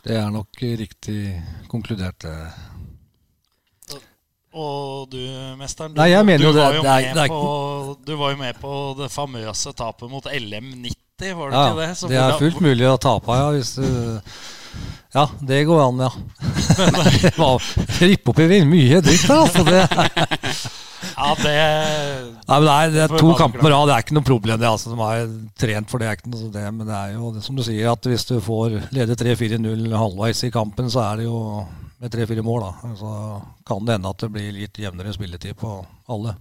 Det 0.03 0.15
er 0.15 0.31
nok 0.31 0.61
riktig 0.61 1.19
konkludert. 1.71 2.23
eh. 2.23 2.76
Og 4.53 5.09
du, 5.11 5.19
mesteren, 5.59 5.93
du, 5.93 5.99
Nei, 5.99 6.09
jeg 6.13 6.25
mener 6.25 6.39
du, 6.41 6.47
jo 6.47 6.53
det- 6.55 6.63
var 6.63 6.73
jo 6.77 6.81
det 6.81 6.91
er- 6.93 7.13
det 7.13 7.23
er 7.23 7.33
på, 7.33 7.97
du 8.05 8.15
var 8.17 8.31
jo 8.31 8.37
med 8.37 8.55
på 8.61 8.97
det 8.97 9.09
famøse 9.11 9.73
tapet 9.75 10.09
mot 10.09 10.23
LM90, 10.25 11.33
var 11.35 11.49
det 11.51 11.57
Ja, 11.57 11.65
ikke 11.67 11.81
det? 11.81 11.89
Så 11.97 12.07
det 12.09 12.17
er 12.17 12.37
fullt 12.39 12.61
mulig 12.61 12.87
å 12.87 12.97
tape, 12.97 13.27
ja. 13.37 13.51
Hvis 13.51 13.75
du 13.75 14.21
Ja, 15.15 15.25
det 15.41 15.65
går 15.65 15.79
an, 15.87 15.99
ja. 15.99 16.09
det 17.21 17.37
var 17.37 17.61
rippe 18.01 18.29
opp 18.29 18.39
i 18.39 18.63
mye 18.63 19.01
dritt, 19.01 19.29
altså. 19.29 19.63
Det, 19.65 19.87
Ja, 21.17 21.33
det 21.37 21.53
nei, 22.47 22.57
men 22.59 22.65
det 22.67 22.73
er, 22.73 22.91
det 22.93 23.01
er 23.05 23.17
to 23.17 23.33
kamper 23.37 23.61
på 23.61 23.69
rad. 23.71 23.87
Det 23.89 23.95
er 23.95 24.03
ikke 24.03 24.15
noe 24.17 24.25
problem, 24.27 24.59
det. 24.59 24.67
altså. 24.69 24.91
De 24.93 25.07
er 25.07 25.27
trent 25.57 25.89
for 25.89 26.01
det. 26.01 26.07
er 26.09 26.17
ikke 26.17 26.29
noe 26.29 26.49
det, 26.53 26.63
Men 26.73 26.87
det 26.89 26.95
er 26.97 27.13
jo 27.15 27.31
det 27.33 27.43
som 27.45 27.55
du 27.57 27.63
sier, 27.65 27.91
at 27.91 28.01
hvis 28.09 28.25
du 28.29 28.39
får 28.43 28.75
lede 28.93 29.15
3-4-0 29.17 29.93
halvveis 29.97 30.43
i 30.43 30.51
kampen, 30.53 30.89
så 30.93 31.01
er 31.11 31.21
det 31.21 31.25
jo 31.29 31.39
med 32.01 32.13
3-4 32.13 32.43
mål, 32.45 32.67
da. 32.67 32.95
Så 32.99 33.13
kan 33.67 33.85
det 33.85 33.97
hende 33.97 34.11
at 34.11 34.25
det 34.25 34.33
blir 34.33 34.51
litt 34.55 34.81
jevnere 34.81 35.13
spilletid 35.15 35.57
på 35.57 35.79
alle. 36.13 36.35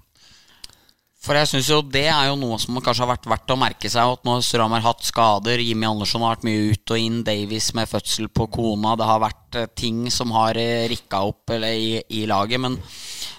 For 1.27 1.35
jeg 1.35 1.49
synes 1.51 1.69
jo 1.73 1.81
det 1.83 2.05
er 2.07 2.29
jo 2.29 2.37
noe 2.39 2.55
som 2.63 2.77
kanskje 2.79 3.03
har 3.03 3.11
vært 3.11 3.27
verdt 3.27 3.51
å 3.51 3.59
merke 3.59 3.91
seg. 3.91 4.13
At 4.15 4.23
nå 4.23 4.37
har 4.37 4.45
Storhamar 4.47 4.85
hatt 4.85 5.03
skader. 5.03 5.59
Jimmy 5.59 5.89
Andersson 5.89 6.23
har 6.23 6.37
vært 6.37 6.47
mye 6.47 6.69
ut 6.71 6.93
og 6.95 7.03
inn. 7.03 7.17
Davies 7.27 7.73
med 7.75 7.91
fødsel 7.91 8.29
på 8.31 8.47
kona. 8.55 8.95
Det 8.99 9.09
har 9.09 9.23
vært 9.25 9.59
eh, 9.59 9.67
ting 9.75 10.05
som 10.15 10.31
har 10.37 10.59
eh, 10.61 10.87
rikka 10.93 11.25
opp 11.27 11.51
i, 11.57 11.99
i 11.99 12.23
laget. 12.31 12.63
Men 12.63 12.79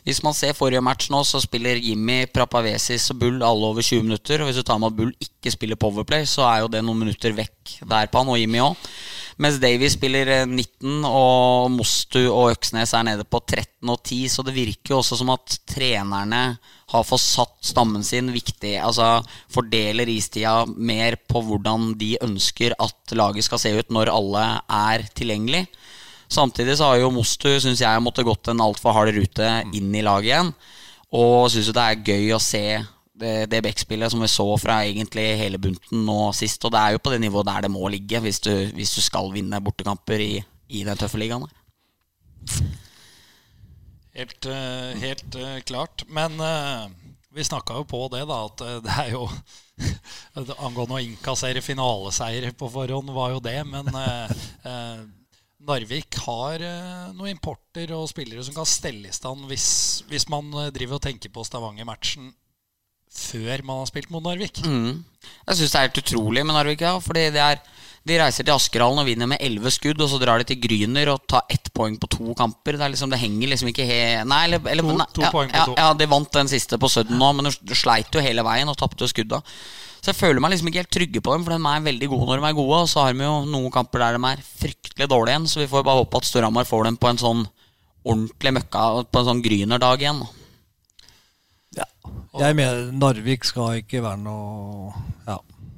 hvis 0.04 0.20
man 0.26 0.36
ser 0.36 0.58
forrige 0.58 0.84
match 0.84 1.08
nå, 1.14 1.22
så 1.24 1.40
spiller 1.44 1.80
Jimmy, 1.80 2.26
Prapavesis 2.34 3.08
og 3.14 3.22
Bull 3.24 3.40
alle 3.40 3.72
over 3.72 3.86
20 3.86 4.04
minutter. 4.10 4.44
Og 4.44 4.52
hvis 4.52 4.60
du 4.60 4.68
tar 4.68 4.82
med 4.84 4.92
at 4.92 5.00
Bull 5.00 5.16
ikke 5.24 5.56
spiller 5.56 5.80
Powerplay, 5.80 6.28
så 6.28 6.44
er 6.50 6.66
jo 6.66 6.74
det 6.74 6.84
noen 6.84 7.06
minutter 7.06 7.40
vekk 7.40 7.78
der 7.88 8.12
på 8.12 8.20
han, 8.20 8.34
og 8.34 8.42
Jimmy 8.42 8.66
òg. 8.66 8.90
Mens 9.38 9.60
Davies 9.62 9.94
spiller 9.94 10.30
eh, 10.34 10.48
19, 10.50 11.04
og 11.06 11.70
Mostu 11.70 12.24
og 12.24 12.56
Øksnes 12.56 12.94
er 12.98 13.06
nede 13.06 13.26
på 13.28 13.42
13 13.44 13.92
og 13.94 14.00
10. 14.02 14.24
Så 14.34 14.46
det 14.46 14.56
virker 14.56 14.96
jo 14.96 15.02
også 15.04 15.20
som 15.20 15.30
at 15.34 15.60
trenerne 15.70 16.42
har 16.90 17.06
fått 17.06 17.22
satt 17.22 17.70
stammen 17.70 18.06
sin 18.06 18.32
viktig. 18.34 18.74
Altså 18.82 19.20
fordeler 19.54 20.10
istida 20.10 20.64
mer 20.66 21.20
på 21.30 21.44
hvordan 21.46 21.92
de 22.00 22.16
ønsker 22.26 22.74
at 22.82 23.14
laget 23.18 23.46
skal 23.46 23.62
se 23.62 23.76
ut 23.78 23.94
når 23.94 24.14
alle 24.16 24.48
er 24.66 25.06
tilgjengelig. 25.14 25.68
Samtidig 26.28 26.80
så 26.80 26.90
har 26.90 27.04
jo 27.04 27.14
Mostu, 27.14 27.52
syns 27.62 27.80
jeg, 27.84 28.04
måtte 28.04 28.26
gått 28.28 28.50
en 28.52 28.64
altfor 28.66 28.96
hard 28.98 29.14
rute 29.16 29.52
inn 29.78 29.94
i 29.96 30.04
laget 30.04 30.32
igjen. 30.32 30.54
Og 31.16 31.48
syns 31.54 31.70
jo 31.70 31.78
det 31.78 31.86
er 31.86 32.08
gøy 32.10 32.34
å 32.36 32.42
se 32.44 32.66
det, 33.18 33.62
backspillet 33.66 34.12
som 34.14 34.22
vi 34.22 34.30
så 34.32 34.46
fra 34.62 34.82
egentlig 34.86 35.26
hele 35.40 35.60
bunten 35.62 36.06
nå 36.06 36.20
sist. 36.38 36.64
Og 36.66 36.74
det 36.74 36.82
er 36.82 36.96
jo 36.96 37.04
på 37.04 37.14
det 37.14 37.22
nivået 37.24 37.50
der 37.50 37.66
det 37.66 37.74
må 37.74 37.88
ligge 37.92 38.22
hvis 38.24 38.42
du, 38.46 38.54
hvis 38.78 38.94
du 38.96 39.02
skal 39.02 39.32
vinne 39.34 39.62
bortekamper 39.64 40.22
i, 40.24 40.34
i 40.70 40.84
den 40.88 41.00
tøffe 41.00 41.20
ligaen. 41.22 41.48
Helt, 44.18 44.46
eh, 44.46 44.98
helt 45.02 45.36
eh, 45.36 45.60
klart. 45.66 46.04
Men 46.08 46.40
eh, 46.42 46.88
vi 47.30 47.46
snakka 47.46 47.78
jo 47.78 47.86
på 47.90 48.08
det, 48.14 48.24
da, 48.30 48.40
at 48.48 48.66
det 48.86 48.98
er 49.04 49.14
jo 49.14 49.28
Angående 50.66 50.98
å 50.98 51.04
innkassere 51.04 51.62
finaleseier 51.62 52.50
på 52.58 52.70
forhånd, 52.74 53.12
var 53.14 53.36
jo 53.36 53.42
det. 53.46 53.60
Men 53.70 53.92
Narvik 55.68 56.18
har 56.24 56.64
noen 57.14 57.36
importer 57.36 57.94
og 57.94 58.08
spillere 58.10 58.42
som 58.46 58.56
kan 58.58 58.66
stelle 58.66 59.12
i 59.12 59.14
stand 59.14 59.46
hvis, 59.52 59.68
hvis 60.10 60.26
man 60.34 60.50
driver 60.74 60.98
og 60.98 61.04
tenker 61.06 61.30
på 61.34 61.46
Stavanger-matchen 61.46 62.32
før 63.14 63.64
man 63.66 63.80
har 63.82 63.88
spilt 63.90 64.10
mot 64.14 64.24
Narvik. 64.26 64.62
Mm. 64.66 65.04
Jeg 65.48 65.58
syns 65.60 65.72
det 65.74 65.80
er 65.80 65.88
helt 65.88 66.02
utrolig 66.04 66.44
med 66.46 66.56
Narvik. 66.56 66.82
Ja, 66.86 66.98
fordi 67.04 67.30
det 67.36 67.42
er, 67.44 67.60
De 68.08 68.16
reiser 68.16 68.46
til 68.48 68.54
Askerhallen 68.56 69.02
og 69.02 69.08
vinner 69.10 69.28
med 69.28 69.42
elleve 69.44 69.68
skudd, 69.74 70.00
og 70.00 70.08
så 70.08 70.16
drar 70.22 70.40
de 70.40 70.46
til 70.48 70.62
Gryner 70.64 71.10
og 71.12 71.26
tar 71.28 71.42
ett 71.52 71.68
poeng 71.76 71.98
på 72.00 72.08
to 72.08 72.34
kamper. 72.40 72.78
Det, 72.78 72.86
er 72.86 72.94
liksom, 72.94 73.10
det 73.12 73.20
henger 73.20 73.50
liksom 73.52 73.68
ikke 73.74 73.84
he... 73.84 73.98
Nei, 74.24 74.46
eller, 74.48 74.62
eller 74.72 74.86
To- 74.88 75.10
to 75.18 75.26
ja, 75.26 75.32
poeng 75.34 75.52
på 75.52 75.58
ja, 75.60 75.66
to. 75.68 75.76
Ja, 75.76 75.90
de 76.00 76.08
vant 76.08 76.32
den 76.38 76.48
siste 76.48 76.80
på 76.80 76.88
Sudden 76.88 77.20
nå, 77.20 77.34
men 77.36 77.52
de 77.52 77.76
sleit 77.76 78.08
jo 78.16 78.24
hele 78.24 78.46
veien 78.48 78.72
og 78.72 78.78
tapte 78.80 79.10
skudda. 79.12 79.42
Så 80.00 80.14
jeg 80.14 80.20
føler 80.22 80.40
meg 80.40 80.54
liksom 80.54 80.70
ikke 80.72 80.86
helt 80.86 80.94
trygge 80.96 81.20
på 81.26 81.36
dem, 81.36 81.44
for 81.44 81.58
de 81.58 81.68
er 81.74 81.84
veldig 81.90 82.08
gode 82.14 82.30
når 82.30 82.40
de 82.46 82.48
er 82.48 82.58
gode. 82.62 82.80
Og 82.86 82.88
så 82.94 83.04
har 83.04 83.18
vi 83.18 83.28
jo 83.28 83.36
noen 83.52 83.72
kamper 83.76 84.00
der 84.06 84.16
de 84.16 84.32
er 84.32 84.46
fryktelig 84.64 85.10
dårlige 85.12 85.36
igjen, 85.36 85.48
så 85.52 85.60
vi 85.66 85.68
får 85.74 85.84
bare 85.90 86.00
håpe 86.06 86.22
at 86.22 86.30
Storhamar 86.32 86.70
får 86.70 86.88
dem 86.88 87.02
på 87.02 87.12
en 87.12 87.20
sånn 87.26 87.44
ordentlig 88.08 88.54
møkka 88.62 88.88
På 89.12 89.20
en 89.20 89.28
sånn 89.34 89.44
Gryner-dag 89.44 90.00
igjen. 90.06 90.24
da. 90.24 90.32
Jeg 92.38 92.58
mener 92.58 92.90
Narvik 92.94 93.46
skal 93.48 93.80
ikke 93.82 94.02
være 94.04 94.20
noe 94.22 94.92
ja. 95.28 95.38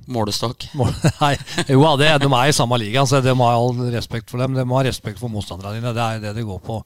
Målestokk. 0.09 0.65
mål- 0.79 0.95
Nei, 1.19 1.35
jo, 1.69 1.83
ja, 1.83 1.91
det, 2.01 2.09
de 2.23 2.29
er 2.33 2.49
i 2.49 2.55
samme 2.57 2.79
liga, 2.81 3.03
så 3.05 3.21
de 3.21 3.35
har 3.37 3.59
all 3.59 3.77
respekt 3.93 4.31
for 4.31 4.41
dem. 4.41 4.57
De 4.57 4.65
har 4.71 4.87
respekt 4.89 5.21
for 5.21 5.29
motstanderne 5.29 5.77
dine. 5.77 5.93
Det 5.93 6.05
er 6.05 6.23
det 6.23 6.35
det 6.39 6.47
går 6.47 6.61
på. 6.65 6.79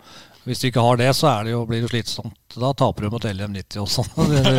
Hvis 0.43 0.59
du 0.59 0.65
ikke 0.67 0.83
har 0.83 0.97
det, 0.99 1.07
så 1.15 1.29
er 1.29 1.45
det 1.47 1.53
jo, 1.53 1.61
blir 1.69 1.85
det 1.85 1.89
slitsomt. 1.93 2.35
Da 2.59 2.73
taper 2.75 3.05
du 3.05 3.13
mot 3.13 3.23
LM90 3.29 3.79
også. 3.79 4.03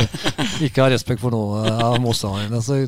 ikke 0.65 0.81
har 0.81 0.95
respekt 0.95 1.21
for 1.21 1.35
noe 1.35 1.61
av 1.69 1.99
motstanderne. 2.01 2.63
Så 2.65 2.79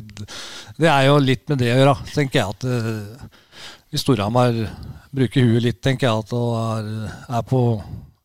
det 0.81 0.89
er 0.89 1.03
jo 1.11 1.19
litt 1.21 1.45
med 1.51 1.61
det 1.61 1.69
å 1.75 1.77
gjøre, 1.77 1.93
tenker 2.15 2.41
jeg. 2.41 2.55
at 2.57 2.65
uh, 2.65 3.69
Hvis 3.93 4.01
Storhamar 4.01 4.57
bruker 5.13 5.45
huet 5.45 5.67
litt, 5.67 5.81
tenker 5.85 6.09
jeg, 6.09 6.25
at 6.25 6.33
og 6.33 6.57
er, 6.57 6.89
er, 7.29 7.45
på, 7.47 7.61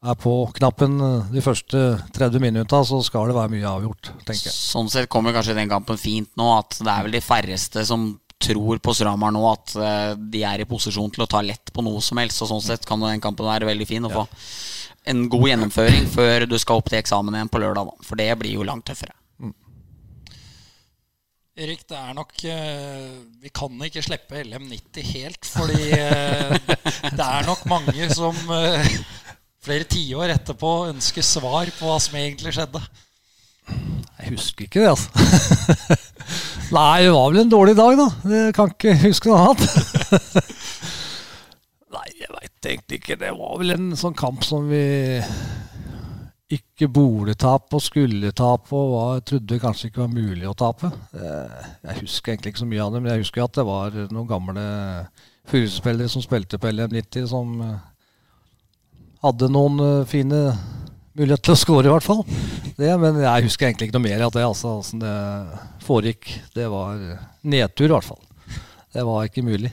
er 0.03 0.17
på 0.19 0.33
knappen 0.57 0.97
de 1.31 1.43
første 1.45 1.81
30 2.17 2.43
minutta, 2.43 2.81
så 2.85 2.99
skal 3.07 3.31
det 3.31 3.37
være 3.37 3.53
mye 3.53 3.69
avgjort, 3.71 4.11
tenker 4.27 4.49
jeg. 4.49 4.55
Sånn 4.57 4.91
sett 4.91 5.11
kommer 5.13 5.35
kanskje 5.37 5.55
den 5.55 5.71
kampen 5.71 6.01
fint 6.01 6.33
nå, 6.39 6.49
at 6.57 6.81
det 6.81 6.91
er 6.91 7.07
vel 7.07 7.15
de 7.15 7.23
færreste 7.23 7.85
som 7.87 8.09
tror 8.43 8.79
på 8.83 8.95
Stramar 8.95 9.33
nå 9.35 9.43
at 9.51 9.75
uh, 9.79 10.13
de 10.17 10.43
er 10.47 10.63
i 10.63 10.69
posisjon 10.69 11.11
til 11.15 11.25
å 11.25 11.31
ta 11.31 11.43
lett 11.45 11.73
på 11.75 11.85
noe 11.85 12.03
som 12.05 12.21
helst. 12.23 12.43
Og 12.43 12.51
sånn 12.51 12.65
sett 12.65 12.87
kan 12.89 13.03
den 13.03 13.23
kampen 13.23 13.49
være 13.49 13.69
veldig 13.69 13.89
fin 13.89 14.09
å 14.09 14.13
få 14.13 14.27
en 15.11 15.25
god 15.31 15.49
gjennomføring 15.51 16.07
før 16.13 16.47
du 16.47 16.59
skal 16.63 16.79
opp 16.79 16.91
til 16.91 17.01
eksamen 17.01 17.35
igjen 17.35 17.51
på 17.53 17.63
lørdag. 17.63 17.91
Da. 17.91 18.07
For 18.07 18.21
det 18.21 18.31
blir 18.41 18.57
jo 18.59 18.67
langt 18.67 18.87
tøffere. 18.91 19.15
Mm. 19.43 19.55
Erik, 21.63 21.83
det 21.91 21.99
er 21.99 22.15
nok 22.17 22.35
uh, 22.47 23.17
Vi 23.43 23.51
kan 23.55 23.89
ikke 23.89 24.05
slippe 24.05 24.43
LM90 24.43 25.11
helt, 25.15 25.51
fordi 25.55 25.91
uh, 25.95 26.55
det 27.19 27.27
er 27.29 27.51
nok 27.51 27.67
mange 27.71 28.11
som 28.15 28.39
flere 29.63 29.87
tiår 29.87 30.35
etterpå 30.35 30.71
ønsker 30.91 31.25
svar 31.27 31.71
på 31.77 31.87
hva 31.87 31.99
som 32.03 32.19
egentlig 32.19 32.55
skjedde. 32.57 32.83
Jeg 34.23 34.33
husker 34.35 34.67
ikke 34.67 34.83
det, 34.83 34.91
altså. 34.91 35.11
Nei, 36.77 37.03
det 37.05 37.13
var 37.13 37.31
vel 37.31 37.43
en 37.43 37.53
dårlig 37.53 37.75
dag, 37.79 37.99
da. 37.99 38.09
Jeg 38.33 38.55
kan 38.57 38.73
ikke 38.73 38.95
huske 39.05 39.31
noe 39.31 39.43
annet. 39.45 39.65
Nei, 41.97 42.07
jeg 42.19 42.33
veit 42.33 42.71
egentlig 42.73 43.01
ikke. 43.03 43.19
Det 43.21 43.33
var 43.39 43.59
vel 43.61 43.75
en 43.77 43.91
sånn 43.99 44.17
kamp 44.19 44.47
som 44.47 44.71
vi 44.71 44.83
ikke 46.53 46.89
burde 46.93 47.35
tape 47.39 47.79
og 47.79 47.85
skulle 47.85 48.33
tape, 48.37 48.75
og 48.77 48.91
var, 48.97 49.23
trodde 49.29 49.61
kanskje 49.63 49.89
ikke 49.89 50.03
var 50.05 50.13
mulig 50.13 50.49
å 50.49 50.57
tape. 50.59 50.91
Jeg 51.15 52.01
husker 52.03 52.35
egentlig 52.35 52.53
ikke 52.53 52.65
så 52.65 52.69
mye 52.73 52.83
av 52.85 52.93
det, 52.93 53.05
men 53.05 53.13
jeg 53.15 53.25
husker 53.25 53.47
at 53.47 53.61
det 53.61 53.69
var 53.69 53.97
noen 54.11 54.29
gamle 54.29 54.67
Furuset-spillere 55.51 56.11
som 56.13 56.23
spilte 56.23 56.61
på 56.63 56.71
LM90, 56.71 57.25
som 57.31 57.57
hadde 59.23 59.51
noen 59.53 59.81
eh, 59.87 60.09
fine 60.11 60.43
muligheter 61.19 61.45
til 61.51 61.55
å 61.55 61.61
skåre, 61.61 61.89
i 61.89 61.93
hvert 61.93 62.07
fall. 62.07 62.23
Det, 62.79 62.91
men 63.01 63.21
jeg 63.23 63.47
husker 63.47 63.69
egentlig 63.69 63.91
ikke 63.91 63.99
noe 63.99 64.09
mer 64.09 64.27
av 64.27 64.35
det. 64.35 64.45
altså, 64.47 64.79
Åssen 64.81 65.03
det 65.03 65.15
foregikk. 65.85 66.31
Det 66.57 66.69
var 66.73 67.01
nedtur, 67.43 67.91
i 67.91 67.95
hvert 67.95 68.09
fall. 68.09 68.23
Det 68.93 69.05
var 69.09 69.29
ikke 69.29 69.45
mulig. 69.45 69.73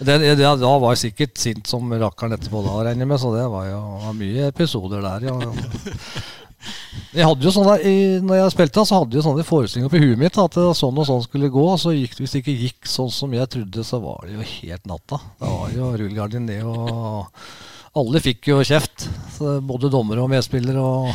Det, 0.00 0.16
det, 0.16 0.34
da 0.40 0.54
var 0.80 0.94
jeg 0.94 1.10
sikkert 1.10 1.36
sint 1.38 1.66
som 1.68 1.90
rakkeren 1.92 2.32
etterpå, 2.32 2.62
da, 2.64 2.78
regner 2.86 3.04
jeg 3.04 3.10
med. 3.10 3.20
Så 3.20 3.32
det 3.34 3.46
var 3.52 3.66
jo 3.68 3.80
var 4.06 4.14
mye 4.16 4.50
episoder 4.50 5.04
der. 5.04 5.28
Ja. 5.28 6.20
Jeg 7.10 7.24
hadde 7.24 7.46
jo 7.46 7.50
sånne, 7.54 7.74
i, 7.88 7.94
når 8.22 8.36
jeg 8.36 8.52
spilte, 8.54 8.82
så 8.86 9.00
hadde 9.00 9.16
jeg 9.16 9.24
sånne 9.24 9.44
forestillinger 9.46 9.92
på 9.92 10.00
huet 10.02 10.20
mitt 10.20 10.36
at 10.38 10.56
det 10.58 10.66
sånn 10.78 10.98
og 11.00 11.08
sånn 11.08 11.24
skulle 11.24 11.50
gå. 11.52 11.64
Så 11.80 11.94
gikk, 11.96 12.18
hvis 12.20 12.36
det 12.36 12.42
ikke 12.42 12.56
gikk 12.66 12.90
sånn 12.90 13.10
som 13.14 13.34
jeg 13.34 13.50
trodde, 13.54 13.84
så 13.86 14.00
var 14.02 14.26
det 14.26 14.36
jo 14.36 14.46
helt 14.46 14.88
natta. 14.90 15.20
Da 15.40 15.50
var 15.52 15.70
det 15.72 15.80
jo 15.80 15.90
rullegardin 16.02 16.48
ned 16.48 16.68
og 16.68 17.44
alle 17.98 18.20
fikk 18.22 18.50
jo 18.52 18.60
kjeft. 18.62 19.08
både 19.40 19.90
dommere 19.90 20.22
og 20.22 20.30
medspillere. 20.30 20.78
Og 20.78 21.08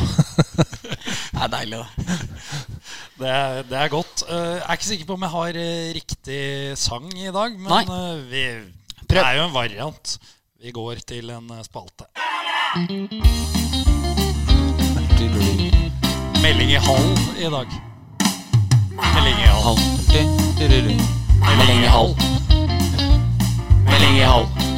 det 1.35 1.43
er 1.45 1.51
deilig, 1.53 1.79
da. 1.79 2.17
Det 3.15 3.29
er, 3.29 3.61
det 3.69 3.77
er 3.79 3.91
godt. 3.93 4.25
Uh, 4.27 4.35
jeg 4.35 4.63
er 4.65 4.73
ikke 4.73 4.89
sikker 4.89 5.05
på 5.05 5.15
om 5.15 5.23
jeg 5.23 5.33
har 5.35 5.59
uh, 5.61 5.93
riktig 5.95 6.41
sang 6.77 7.05
i 7.15 7.31
dag, 7.31 7.55
men 7.59 7.87
uh, 7.87 8.19
vi, 8.27 8.43
det 9.07 9.21
er 9.21 9.37
jo 9.37 9.45
en 9.45 9.53
variant. 9.55 10.17
Vi 10.59 10.71
går 10.75 10.99
til 11.07 11.29
en 11.29 11.53
spalte. 11.63 12.09
Melding 16.43 16.75
i 16.75 16.81
hall 16.81 17.07
i 17.39 17.49
dag. 17.55 17.79
Melding 18.99 19.39
i 19.39 19.49
hall. 19.63 19.79
Melding 21.47 21.83
i 21.83 21.91
hall. 21.95 22.15
Melding 23.87 24.17
i 24.19 24.27
hall. 24.27 24.74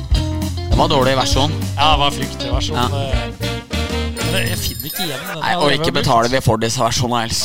Det 0.77 0.83
var 0.83 0.89
dårlig 0.89 1.15
versjon. 1.17 1.53
Ja, 1.73 1.85
det 1.91 1.99
var 1.99 2.11
fryktelig 2.13 2.51
versjon. 2.53 2.75
Ja. 2.77 4.35
Jeg 4.37 4.57
finner 4.61 4.83
ikke 4.85 5.05
igjen 5.07 5.23
den. 5.25 5.39
Nei, 5.41 5.53
Og 5.57 5.71
ikke 5.73 5.93
betaler 5.95 6.29
vi 6.29 6.41
for 6.45 6.61
disse 6.61 6.83
versjonene 6.83 7.23
ellers. 7.25 7.39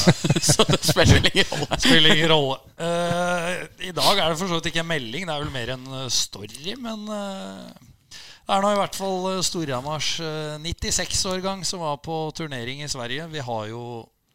så 0.50 0.66
det 0.68 0.82
spiller 0.84 1.30
ingen 1.30 1.46
rolle. 1.48 1.78
Spiller 1.80 2.12
ingen 2.12 2.28
rolle. 2.28 2.58
Uh, 2.76 3.86
I 3.88 3.92
dag 3.96 4.20
er 4.20 4.34
det 4.34 4.36
for 4.36 4.52
så 4.52 4.58
vidt 4.58 4.68
ikke 4.68 4.82
en 4.82 4.90
melding, 4.90 5.24
det 5.24 5.32
er 5.32 5.46
vel 5.46 5.54
mer 5.54 5.72
en 5.78 5.86
eh, 6.02 6.10
story. 6.12 6.74
Men 6.84 7.06
uh, 7.08 7.72
det 8.12 8.52
er 8.58 8.66
nå 8.66 8.74
i 8.74 8.78
hvert 8.82 8.98
fall 9.00 9.30
Storhamars 9.48 10.10
uh, 10.20 10.58
96-årgang 10.60 11.64
som 11.64 11.80
var 11.86 12.02
på 12.04 12.18
turnering 12.36 12.84
i 12.84 12.90
Sverige. 12.92 13.30
Vi 13.32 13.46
har 13.48 13.64
jo 13.70 13.86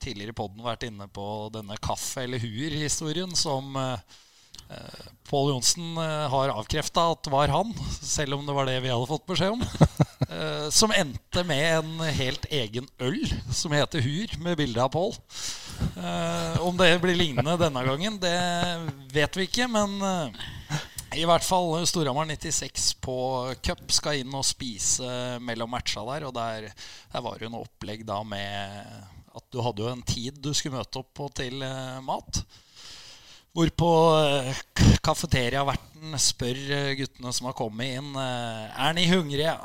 tidligere 0.02 0.34
i 0.34 0.40
poden 0.42 0.66
vært 0.66 0.88
inne 0.90 1.06
på 1.06 1.52
denne 1.54 1.78
kaffe- 1.78 2.26
eller 2.26 2.42
huer-historien 2.42 3.38
som 3.38 3.78
uh, 3.78 3.94
Eh, 3.94 4.29
Pål 5.30 5.52
Johnsen 5.52 5.98
eh, 5.98 6.30
har 6.30 6.50
avkrefta 6.50 7.04
at 7.12 7.24
det 7.26 7.34
var 7.34 7.52
han, 7.54 7.74
selv 8.02 8.40
om 8.40 8.46
det 8.48 8.54
var 8.58 8.66
det 8.66 8.80
vi 8.82 8.90
hadde 8.90 9.10
fått 9.10 9.28
beskjed 9.30 9.58
om. 9.58 9.66
Eh, 10.30 10.68
som 10.70 10.92
endte 10.94 11.42
med 11.48 11.64
en 11.80 12.02
helt 12.14 12.44
egen 12.54 12.86
øl 13.02 13.24
som 13.56 13.74
heter 13.74 14.04
Hur, 14.04 14.36
med 14.44 14.60
bilde 14.60 14.84
av 14.84 14.92
Pål. 14.94 15.16
Om 16.62 16.78
det 16.78 16.90
blir 17.02 17.18
lignende 17.18 17.56
denne 17.58 17.82
gangen, 17.88 18.20
det 18.22 18.36
vet 19.16 19.40
vi 19.40 19.48
ikke. 19.48 19.66
Men 19.72 19.96
i 21.18 21.26
hvert 21.26 21.48
fall 21.48 21.72
Storhamar 21.90 22.30
96 22.30 22.92
på 23.02 23.18
cup 23.66 23.82
skal 23.96 24.22
inn 24.22 24.38
og 24.38 24.46
spise 24.46 25.40
mellom 25.42 25.72
matcha 25.74 26.04
der. 26.12 26.28
Og 26.30 26.36
der, 26.38 26.70
der 27.16 27.26
var 27.26 27.40
det 27.40 27.48
jo 27.48 27.54
noe 27.56 27.66
opplegg 27.66 28.06
da 28.06 28.22
med 28.22 28.86
at 29.34 29.50
du 29.50 29.64
hadde 29.66 29.88
jo 29.88 29.94
en 29.96 30.06
tid 30.06 30.38
du 30.44 30.52
skulle 30.54 30.78
møte 30.78 31.02
opp 31.02 31.16
på 31.24 31.32
til 31.42 31.64
mat. 32.06 32.44
Hvorpå 33.50 33.88
uh, 34.14 34.58
kafeteriaverten 35.02 36.14
spør 36.22 36.58
uh, 36.70 36.92
guttene 37.00 37.32
som 37.34 37.48
har 37.50 37.56
kommet 37.58 37.96
inn, 37.98 38.12
uh, 38.14 38.70
er 38.70 38.94
ni 38.94 39.08
hungrige. 39.10 39.56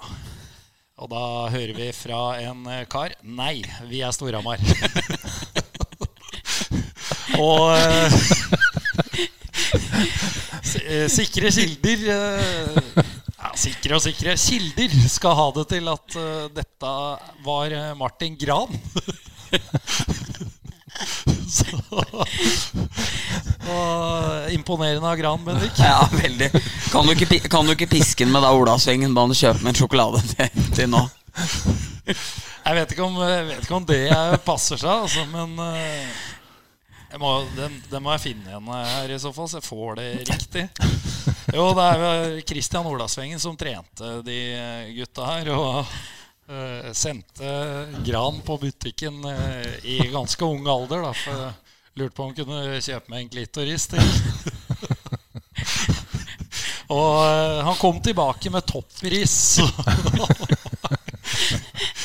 Og 1.05 1.11
da 1.13 1.25
hører 1.53 1.75
vi 1.77 1.91
fra 1.93 2.21
en 2.41 2.65
kar 2.89 3.13
nei, 3.27 3.61
vi 3.91 4.01
er 4.07 4.15
Storhamar. 4.15 4.63
og 7.45 7.75
sikre 11.11 11.51
kilder 11.51 12.05
ja, 12.07 13.51
Sikre 13.59 13.99
og 13.99 14.05
sikre 14.05 14.37
kilder 14.39 14.95
skal 15.11 15.35
ha 15.41 15.49
det 15.59 15.67
til 15.75 15.91
at 15.91 16.17
dette 16.55 16.93
var 17.45 17.75
Martin 17.99 18.39
Gran. 18.41 18.71
Imponerende 24.55 25.09
av 25.09 25.17
Gran, 25.17 25.45
Bendik. 25.45 25.73
Ja, 25.79 26.09
veldig. 26.13 26.51
Kan 26.93 27.07
du 27.07 27.13
ikke, 27.15 27.49
kan 27.49 27.67
du 27.67 27.73
ikke 27.75 27.87
piske 27.91 28.25
den 28.25 28.33
med 28.35 28.43
da 28.45 28.53
Olavsvingen 28.55 29.15
da 29.17 29.21
han 29.27 29.35
kjøper 29.35 29.63
med 29.65 29.75
en 29.75 29.81
sjokolade 29.81 30.21
til, 30.35 30.49
til 30.77 30.89
nå? 30.93 31.03
Jeg 32.65 32.75
vet 32.79 32.93
ikke 32.95 33.05
om, 33.05 33.15
vet 33.21 33.65
ikke 33.65 33.77
om 33.77 33.87
det 33.89 34.11
passer 34.45 34.77
seg, 34.81 35.05
altså, 35.07 35.25
men 35.33 35.51
uh, 35.61 36.07
må, 37.21 37.45
den, 37.57 37.83
den, 37.91 38.03
må 38.03 38.13
jeg 38.15 38.25
finne 38.29 38.51
igjen 38.51 38.69
her 38.75 39.15
i 39.15 39.19
så 39.21 39.31
fall, 39.35 39.49
så 39.51 39.57
jeg 39.61 39.69
får 39.69 39.91
det 40.01 40.09
riktig. 40.29 40.65
Jo, 41.55 41.65
det 41.77 41.85
er 41.85 41.99
Christian 42.49 42.87
Olavsvengen 42.89 43.41
som 43.43 43.57
trente 43.59 44.07
de 44.27 44.39
gutta 44.97 45.23
her. 45.29 45.45
Og 45.55 45.87
uh, 46.51 46.93
sendte 46.93 47.87
Gran 48.07 48.41
på 48.47 48.59
butikken 48.63 49.25
uh, 49.25 49.85
i 49.85 49.99
ganske 50.13 50.45
ung 50.45 50.69
alder. 50.69 51.03
Da, 51.07 51.13
for 51.13 51.53
Lurte 51.95 52.17
på 52.17 52.23
om 52.25 52.29
han 52.33 52.35
kunne 52.35 52.81
kjøpe 52.83 53.11
meg 53.13 53.21
en 53.23 53.29
klitoris 53.31 53.85
til. 53.93 54.03
og 56.97 57.11
uh, 57.23 57.63
han 57.69 57.77
kom 57.79 58.01
tilbake 58.03 58.51
med 58.51 58.67
toppris. 58.67 59.59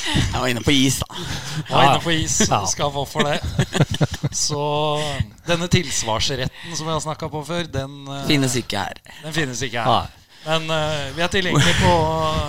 Jeg 0.10 0.42
var 0.42 0.48
inne 0.48 0.62
på 0.64 0.72
is, 0.74 1.00
da. 1.02 1.06
Jeg 1.18 1.74
var 1.74 1.84
inne 1.88 2.04
på 2.04 2.12
is, 2.14 2.36
Skal 2.72 2.92
få 2.94 3.06
for 3.10 3.22
det. 3.28 3.40
Så 4.46 4.62
denne 5.48 5.68
tilsvarsretten 5.70 6.78
som 6.78 6.86
vi 6.86 6.92
har 6.94 7.02
snakka 7.04 7.30
på 7.34 7.44
før, 7.46 7.64
den 7.70 7.92
Finnes 8.30 8.56
ikke 8.62 8.78
her. 8.86 8.96
Den 9.26 9.34
finnes 9.36 9.62
ikke 9.66 9.84
her. 9.84 9.90
Men 10.46 10.72
uh, 10.72 11.10
vi 11.16 11.22
er 11.26 11.34
tilgjengelig 11.34 11.76
på 11.82 11.94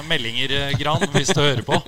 meldinger, 0.09 0.51
Gran, 0.81 1.09
hvis 1.17 1.35
du 1.35 1.43
hører 1.43 1.65
på. 1.67 1.77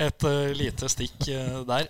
Et 0.00 0.24
lite 0.56 0.88
stikk 0.88 1.26
der. 1.68 1.84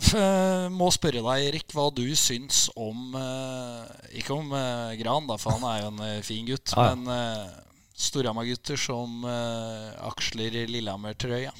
Eh, 0.00 0.66
må 0.72 0.88
spørre 0.94 1.20
deg, 1.20 1.46
Erik, 1.50 1.72
hva 1.76 1.90
du 1.92 2.06
syns 2.16 2.70
om 2.78 3.12
eh, 3.20 3.82
Ikke 4.16 4.32
om 4.32 4.48
eh, 4.56 4.94
Gran, 4.98 5.26
da, 5.28 5.36
for 5.38 5.58
han 5.58 5.66
er 5.68 5.82
jo 5.82 5.90
en 5.90 6.24
fin 6.24 6.46
gutt. 6.48 6.72
Ja. 6.72 6.94
Men 6.94 7.58
Storhamar-gutter 8.00 8.80
som 8.80 9.26
aksler 9.28 10.56
Lillehammer-trøya. 10.70 11.52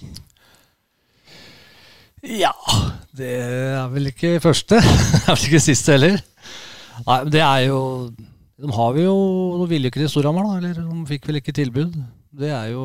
Ja 2.25 2.55
Det 3.17 3.29
er 3.29 3.93
vel 3.93 4.09
ikke 4.09 4.39
første. 4.41 4.81
det 5.13 5.21
er 5.21 5.35
vel 5.35 5.47
ikke 5.51 5.65
siste 5.69 5.99
heller. 5.99 6.17
Nei, 7.05 7.21
det 7.33 7.45
er 7.45 7.69
jo 7.69 7.81
De 8.61 8.69
har 8.77 8.93
vi 8.93 9.07
jo 9.07 9.17
De 9.63 9.69
ville 9.71 9.89
ikke 9.89 10.03
til 10.03 10.11
Storhamar, 10.13 10.47
da. 10.47 10.59
Eller 10.61 10.81
de 10.81 11.05
fikk 11.09 11.29
vel 11.29 11.41
ikke 11.41 11.57
tilbud. 11.57 11.95
Det 12.37 12.51
er 12.53 12.73
jo 12.75 12.85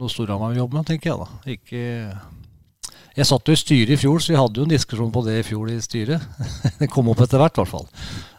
noe 0.00 0.12
Storhamar 0.12 0.52
vil 0.52 0.62
jobbe 0.62 0.78
med, 0.78 0.86
tenker 0.88 1.10
jeg 1.10 1.20
da. 1.20 1.40
Ikke 1.54 1.80
Jeg 3.18 3.26
satt 3.28 3.50
jo 3.50 3.56
i 3.56 3.60
styret 3.60 3.96
i 3.96 4.00
fjor, 4.00 4.20
så 4.22 4.32
vi 4.32 4.38
hadde 4.38 4.62
jo 4.62 4.68
en 4.68 4.72
diskusjon 4.72 5.10
på 5.12 5.24
det 5.26 5.40
i 5.40 5.46
fjor 5.46 5.72
i 5.72 5.80
styret. 5.82 6.22
det 6.80 6.88
kom 6.92 7.10
opp 7.10 7.20
etter 7.24 7.42
hvert, 7.42 7.58
i 7.58 7.62
hvert 7.64 7.74
fall. 7.74 7.88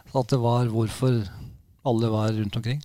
Så 0.08 0.22
at 0.24 0.32
det 0.32 0.40
var 0.42 0.72
hvorfor 0.72 1.20
alle 1.88 2.10
var 2.12 2.32
rundt 2.32 2.56
omkring. 2.58 2.80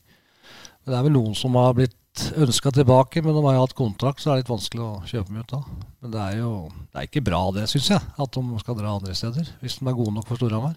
Men 0.84 0.92
det 0.92 1.00
er 1.00 1.08
vel 1.08 1.16
noen 1.16 1.34
som 1.38 1.56
har 1.60 1.74
blitt 1.78 1.96
ønska 2.38 2.72
tilbake, 2.74 3.22
men 3.24 3.36
de 3.36 3.44
har 3.46 3.58
jo 3.58 3.64
hatt 3.64 3.78
kontrakt, 3.78 4.22
så 4.22 4.32
er 4.32 4.38
det 4.38 4.44
litt 4.46 4.52
vanskelig 4.54 4.84
å 4.84 4.92
kjøpe 5.08 5.32
dem 5.32 5.42
ut 5.42 5.54
da. 5.54 5.62
Men 6.02 6.14
det 6.14 6.22
er 6.26 6.38
jo 6.42 6.52
det 6.74 7.02
er 7.02 7.10
ikke 7.10 7.26
bra, 7.30 7.42
det, 7.56 7.68
syns 7.72 7.92
jeg, 7.94 8.04
at 8.26 8.38
de 8.38 8.62
skal 8.64 8.78
dra 8.80 8.94
andre 8.98 9.16
steder. 9.18 9.50
Hvis 9.64 9.80
de 9.80 9.88
er 9.88 9.98
gode 9.98 10.16
nok 10.18 10.28
for 10.30 10.40
Storhamar. 10.40 10.76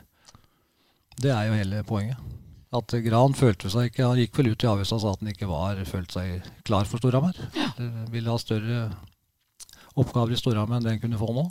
Det 1.20 1.32
er 1.34 1.48
jo 1.48 1.56
hele 1.58 1.84
poenget. 1.86 2.20
At 2.70 2.92
Gran 3.02 3.34
følte 3.34 3.70
seg 3.72 3.88
ikke 3.90 4.06
Han 4.06 4.20
gikk 4.20 4.36
vel 4.38 4.52
ut 4.52 4.62
i 4.62 4.68
avisa 4.70 4.94
og 4.94 5.02
sa 5.02 5.14
at 5.14 5.24
han 5.24 5.32
ikke 5.32 5.48
var 5.50 5.80
følte 5.88 6.20
seg 6.20 6.52
klar 6.66 6.86
for 6.88 7.02
Storhamar. 7.02 7.38
Ja. 7.56 7.72
Ville 8.12 8.30
ha 8.30 8.38
større 8.38 8.84
oppgaver 9.98 10.36
i 10.36 10.38
Storhamar 10.38 10.78
enn 10.78 10.86
det 10.86 10.94
han 10.94 11.02
kunne 11.02 11.18
få 11.20 11.32
nå. 11.34 11.48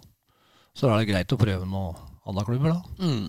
Så 0.74 0.88
da 0.88 0.95
er 0.95 1.03
det 1.03 1.11
greit 1.11 1.36
å 1.36 1.39
prøve 1.39 1.67
noen 1.67 1.99
andre 2.30 2.45
klubber, 2.47 2.78
da. 2.78 3.03
Mm. 3.03 3.28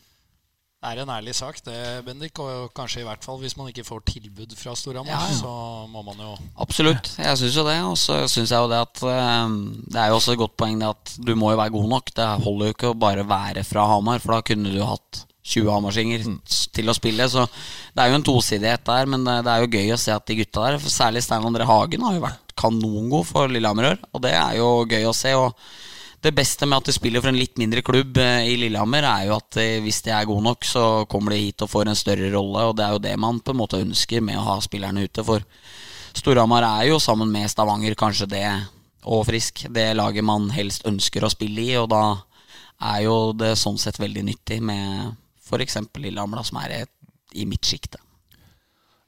Det 0.81 0.89
er 0.89 1.01
en 1.03 1.11
ærlig 1.13 1.35
sak, 1.37 1.59
det, 1.67 1.77
Bendik. 2.07 2.39
Og 2.41 2.71
kanskje 2.77 3.03
i 3.03 3.05
hvert 3.05 3.25
fall 3.27 3.41
hvis 3.43 3.57
man 3.59 3.69
ikke 3.69 3.85
får 3.85 4.05
tilbud 4.09 4.55
fra 4.57 4.73
Storhamar, 4.79 5.11
ja, 5.13 5.27
ja. 5.29 5.41
så 5.43 5.51
må 5.93 6.05
man 6.07 6.23
jo 6.23 6.31
Absolutt. 6.63 7.11
Jeg 7.21 7.41
syns 7.43 7.59
jo 7.59 7.65
det. 7.67 7.75
Og 7.85 7.99
så 8.01 8.21
syns 8.31 8.55
jeg 8.55 8.63
jo 8.63 8.71
det 8.71 8.79
at 8.87 9.03
um, 9.05 9.59
Det 9.85 9.99
er 10.01 10.09
jo 10.09 10.21
også 10.21 10.37
et 10.37 10.41
godt 10.41 10.57
poeng 10.63 10.79
det 10.81 10.89
at 10.89 11.17
du 11.21 11.35
må 11.37 11.51
jo 11.53 11.61
være 11.61 11.75
god 11.75 11.91
nok. 11.97 12.15
Det 12.17 12.29
holder 12.47 12.71
jo 12.71 12.77
ikke 12.79 12.95
å 12.95 13.01
bare 13.03 13.27
være 13.29 13.67
fra 13.67 13.91
Hamar, 13.91 14.23
for 14.23 14.39
da 14.39 14.47
kunne 14.47 14.73
du 14.73 14.81
hatt 14.87 15.27
20 15.43 15.71
hamarsinger 15.73 16.25
mm. 16.27 16.39
til 16.75 16.91
å 16.91 16.97
spille. 16.97 17.29
Så 17.33 17.47
det 17.95 18.03
er 18.03 18.11
jo 18.13 18.19
en 18.19 18.27
tosidighet 18.27 18.85
der, 18.87 19.11
men 19.11 19.25
det, 19.27 19.37
det, 19.47 19.53
er 19.55 19.65
jo 19.65 19.73
gøy 19.79 19.95
å 19.95 20.01
se 20.01 20.15
at 20.15 20.27
de 20.29 20.39
gutta 20.43 20.67
der, 20.67 20.81
særlig 20.93 21.25
Stein 21.25 21.47
André 21.47 21.69
Hagen, 21.69 22.05
har 22.07 22.17
jo 22.17 22.25
vært 22.27 22.57
kanongod 22.61 23.29
for 23.31 23.53
Lillehammer. 23.53 23.97
Og 24.13 24.25
det 24.25 24.35
er 24.37 24.59
jo 24.61 24.71
gøy 24.89 25.09
å 25.09 25.17
se. 25.17 25.33
Og 25.39 25.57
det 26.21 26.35
beste 26.37 26.69
med 26.69 26.83
at 26.83 26.91
de 26.91 26.95
spiller 26.95 27.23
for 27.23 27.33
en 27.33 27.41
litt 27.41 27.57
mindre 27.61 27.83
klubb 27.85 28.19
eh, 28.21 28.51
i 28.53 28.57
Lillehammer, 28.61 29.07
er 29.09 29.29
jo 29.31 29.37
at 29.39 29.61
eh, 29.63 29.79
hvis 29.85 30.03
de 30.05 30.13
er 30.13 30.29
gode 30.29 30.45
nok, 30.45 30.67
så 30.69 30.87
kommer 31.11 31.35
de 31.35 31.45
hit 31.47 31.65
og 31.65 31.73
får 31.73 31.89
en 31.89 31.99
større 31.99 32.29
rolle. 32.35 32.67
Og 32.69 32.77
det 32.77 32.87
er 32.87 32.97
jo 32.97 33.05
det 33.09 33.15
man 33.21 33.41
på 33.41 33.55
en 33.55 33.63
måte 33.63 33.81
ønsker 33.81 34.25
med 34.25 34.41
å 34.41 34.45
ha 34.51 34.59
spillerne 34.65 35.07
ute. 35.09 35.25
For 35.25 35.47
Storhamar 36.21 36.67
er 36.69 36.91
jo 36.91 37.01
sammen 37.01 37.33
med 37.33 37.49
Stavanger 37.49 37.97
kanskje 37.99 38.29
det, 38.29 38.49
og 39.09 39.25
Frisk, 39.25 39.65
det 39.73 39.95
laget 39.97 40.27
man 40.27 40.51
helst 40.53 40.85
ønsker 40.89 41.25
å 41.25 41.33
spille 41.33 41.65
i. 41.65 41.73
Og 41.81 41.89
da 41.89 42.05
er 42.93 43.07
jo 43.07 43.17
det 43.37 43.55
sånn 43.61 43.81
sett 43.81 44.01
veldig 44.01 44.27
nyttig 44.29 44.61
med 44.65 45.17
f.eks. 45.51 45.81
Lillehammer, 45.99 46.47
som 46.47 46.61
er 46.63 46.87
i 47.35 47.47
midtsjiktet. 47.49 48.01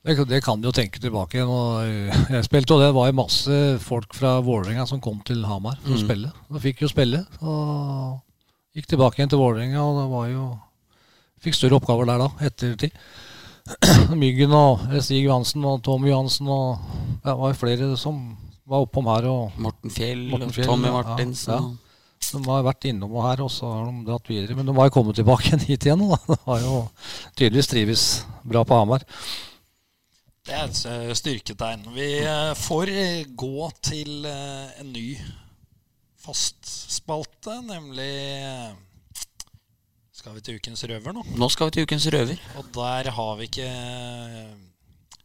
Det, 0.02 0.16
det, 0.26 0.40
kan 0.42 0.58
du 0.58 0.66
jo 0.66 0.74
tenke 0.74 0.98
tilbake 0.98 1.38
igjen. 1.38 1.50
Og 1.50 2.34
jeg 2.34 2.46
spilte, 2.48 2.74
og 2.74 2.82
det 2.82 2.90
var 2.96 3.14
masse 3.14 3.58
folk 3.84 4.16
fra 4.18 4.40
Vålerenga 4.42 4.86
som 4.90 5.00
kom 5.02 5.22
til 5.26 5.44
Hamar 5.46 5.78
for 5.78 5.94
mm. 5.94 5.98
å 5.98 6.02
spille. 6.02 6.32
Da 6.50 6.62
fikk 6.62 6.82
jo 6.82 6.90
spille. 6.90 7.22
Og 7.46 8.18
gikk 8.74 8.90
tilbake 8.90 9.20
igjen 9.20 9.30
til 9.30 9.42
Vålerenga, 9.42 9.84
og 9.86 10.02
det 10.02 10.10
var 10.16 10.28
jo 10.34 10.50
Fikk 11.42 11.56
større 11.58 11.80
oppgaver 11.80 12.06
der 12.06 12.20
da, 12.22 12.28
etter 12.46 12.74
tid. 12.78 12.92
Myggen 14.20 14.52
og 14.54 14.84
Stig 15.02 15.24
Johansen 15.24 15.64
og 15.66 15.80
Tom 15.82 16.04
Johansen 16.06 16.46
og 16.50 16.84
det 17.22 17.34
var 17.38 17.50
jo 17.50 17.58
flere 17.58 17.88
som 17.98 18.20
var 18.68 18.84
oppom 18.84 19.08
her. 19.10 19.26
Og 19.30 19.58
Morten 19.62 19.90
Fjell, 19.90 20.28
Morten 20.30 20.54
Fjell 20.54 20.68
Tommy 20.70 20.92
Martinsen. 20.94 21.52
Ja, 21.54 21.58
ja. 21.66 21.91
De 22.32 22.42
har 22.48 22.66
vært 22.66 22.88
innom 22.90 23.14
her, 23.22 23.44
og 23.44 23.50
så 23.52 23.68
har 23.68 23.86
de 23.88 24.04
dratt 24.08 24.28
videre. 24.30 24.56
Men 24.58 24.68
de 24.68 24.74
har 24.76 24.88
jo 24.88 24.96
kommet 24.96 25.18
tilbake 25.20 25.56
hit 25.68 25.88
igjen. 25.88 26.04
Da. 26.10 26.20
De 26.28 26.38
har 26.46 26.66
jo 26.66 26.76
tydeligvis 27.36 27.72
trives 27.72 28.04
bra 28.42 28.64
på 28.66 28.78
Hamar. 28.80 29.06
Det 30.42 30.54
er 30.58 30.64
et 30.66 30.78
eh, 30.90 31.12
styrketegn. 31.14 31.84
Vi 31.94 32.08
eh, 32.18 32.48
får 32.58 32.90
eh, 32.90 33.28
gå 33.38 33.68
til 33.84 34.24
en 34.26 34.88
ny 34.90 35.12
fastspalte, 36.22 37.60
nemlig 37.66 38.10
Skal 40.14 40.34
vi 40.34 40.42
til 40.42 40.58
ukens 40.58 40.82
røver 40.90 41.14
nå? 41.14 41.22
Nå 41.38 41.48
skal 41.50 41.70
vi 41.70 41.76
til 41.76 41.86
ukens 41.86 42.08
røver. 42.14 42.42
Og 42.58 42.66
der 42.74 43.10
har 43.14 43.38
vi 43.38 43.46
ikke 43.50 43.70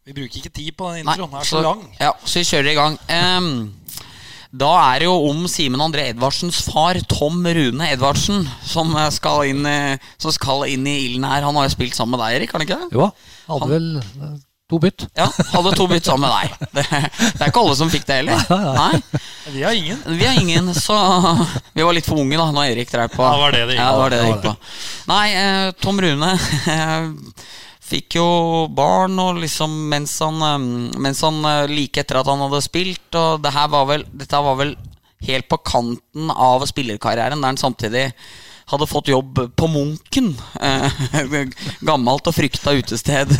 Vi 0.06 0.14
bruker 0.14 0.38
ikke 0.38 0.54
tid 0.54 0.70
på 0.78 0.92
den 0.92 1.02
introen. 1.02 1.30
Den 1.30 1.40
er 1.40 1.50
så, 1.50 1.56
så, 1.56 1.62
lang. 1.66 1.82
Ja, 1.98 2.12
så 2.24 2.38
vi 2.38 2.48
kjører 2.52 2.70
i 2.70 2.78
gang. 2.78 2.98
Um, 3.10 3.50
da 4.50 4.70
er 4.94 5.02
det 5.02 5.08
jo 5.08 5.16
om 5.28 5.44
Simen 5.50 5.82
André 5.84 6.08
Edvardsens 6.14 6.62
far, 6.64 6.96
Tom 7.10 7.42
Rune 7.44 7.90
Edvardsen, 7.92 8.46
som 8.64 8.94
skal 9.12 9.50
inn, 9.50 9.68
som 10.16 10.32
skal 10.34 10.64
inn 10.72 10.88
i 10.88 10.98
ilden 11.06 11.28
her. 11.28 11.44
Han 11.44 11.58
har 11.58 11.68
jo 11.68 11.76
spilt 11.76 11.98
sammen 11.98 12.16
med 12.16 12.24
deg, 12.24 12.38
Erik? 12.38 12.54
har 12.54 12.62
han 12.62 12.68
ikke 12.68 12.80
det? 12.80 12.92
Jo, 12.96 13.10
hadde 13.50 13.66
han, 13.66 13.74
vel 13.76 14.38
To 14.68 14.76
bytt. 14.76 15.06
Ja, 15.16 15.24
hadde 15.54 15.70
to 15.72 15.86
bytt 15.88 16.04
sammen 16.04 16.28
med 16.28 16.34
deg. 16.34 16.66
Det, 16.76 16.82
det, 16.92 17.40
er 17.40 17.48
ikke 17.48 17.60
alle 17.62 17.76
som 17.78 17.88
fikk 17.88 18.02
det 18.04 18.18
heller. 18.18 18.42
Nei. 18.76 19.20
Vi 19.54 19.62
har 19.64 19.72
ingen. 19.72 20.02
Vi 20.04 20.26
har 20.26 20.36
ingen, 20.36 20.74
så 20.76 20.96
Vi 21.72 21.86
var 21.86 21.96
litt 21.96 22.04
for 22.04 22.20
unge 22.20 22.36
da 22.36 22.50
når 22.52 22.74
Erik 22.74 22.92
drev 22.92 23.08
på. 23.14 23.24
Ja, 23.24 23.38
var 23.40 23.56
det 23.56 23.62
det 23.62 23.78
gikk, 23.78 23.80
ja, 23.80 23.86
det 23.94 24.02
var 24.02 24.12
det 24.12 24.18
det 24.20 24.26
gikk 24.28 24.44
på. 24.44 24.52
Nei, 25.08 25.24
eh, 25.40 25.70
Tom 25.80 26.02
Rune 26.04 26.34
eh, 26.74 27.08
fikk 27.88 28.18
jo 28.18 28.26
barn 28.74 29.18
og 29.22 29.40
liksom 29.42 29.74
mens 29.90 30.18
han, 30.24 30.42
eh, 30.44 30.98
mens 31.00 31.22
han 31.24 31.40
eh, 31.48 31.70
like 31.70 32.02
etter 32.02 32.20
at 32.20 32.28
han 32.30 32.42
hadde 32.46 32.64
spilt, 32.64 33.08
og 33.16 33.42
det 33.44 33.54
her 33.54 33.70
var 33.72 33.88
vel, 33.90 34.04
dette 34.12 34.44
var 34.44 34.58
vel 34.60 34.76
helt 35.26 35.48
på 35.50 35.58
kanten 35.66 36.30
av 36.30 36.66
spillerkarrieren, 36.68 37.40
der 37.40 37.52
han 37.52 37.60
samtidig 37.60 38.04
hadde 38.68 38.86
fått 38.86 39.08
jobb 39.08 39.38
på 39.56 39.68
Munken. 39.72 40.34
Eh, 40.60 40.98
gammelt 41.88 42.28
og 42.28 42.36
frykta 42.36 42.76
utested 42.76 43.32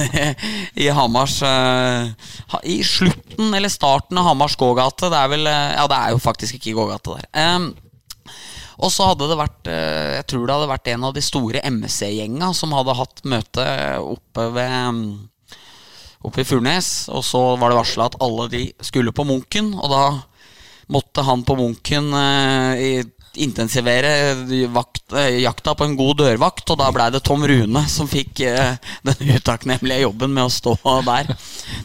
i 0.80 0.88
Hamars 0.96 1.42
I 1.44 2.78
slutten 2.80 3.52
eller 3.52 3.68
starten 3.68 4.18
av 4.18 4.30
Hamars 4.30 4.56
gågate. 4.56 5.12
Det 5.12 5.20
er 5.20 5.34
vel 5.34 5.44
Ja, 5.50 5.84
det 5.90 6.00
er 6.00 6.16
jo 6.16 6.24
faktisk 6.24 6.56
ikke 6.56 6.78
gågate 6.80 7.18
der. 7.18 7.68
Og 8.78 8.92
så 8.94 9.08
hadde 9.10 9.26
det 9.26 9.38
vært 9.40 9.68
Jeg 9.68 10.26
tror 10.30 10.44
det 10.46 10.54
hadde 10.54 10.70
vært 10.70 10.90
en 10.92 11.06
av 11.08 11.14
de 11.16 11.22
store 11.24 11.62
MC-gjenga 11.66 12.52
som 12.54 12.76
hadde 12.76 12.94
hatt 12.94 13.24
møte 13.26 13.64
oppe 13.98 14.46
ved 14.54 15.02
Oppe 16.26 16.42
i 16.42 16.46
Furnes. 16.46 17.08
Og 17.14 17.24
så 17.26 17.40
var 17.58 17.70
det 17.70 17.78
varsla 17.78 18.08
at 18.10 18.18
alle 18.22 18.48
de 18.50 18.62
skulle 18.82 19.14
på 19.14 19.26
Munken, 19.26 19.72
og 19.74 19.90
da 19.92 20.04
måtte 20.94 21.22
han 21.26 21.44
på 21.46 21.54
Munken 21.58 22.10
i 22.78 22.92
intensivere 23.36 24.10
vakt, 24.72 25.12
eh, 25.12 25.40
jakta 25.42 25.74
på 25.74 25.84
en 25.84 25.96
god 25.98 26.18
dørvakt, 26.22 26.70
og 26.70 26.78
da 26.80 26.88
blei 26.94 27.10
det 27.12 27.22
Tom 27.26 27.44
Rune 27.46 27.82
som 27.88 28.08
fikk 28.08 28.40
eh, 28.46 28.76
den 29.08 29.34
utakknemlige 29.36 30.04
jobben 30.06 30.32
med 30.34 30.48
å 30.48 30.52
stå 30.52 30.76
der. 31.06 31.34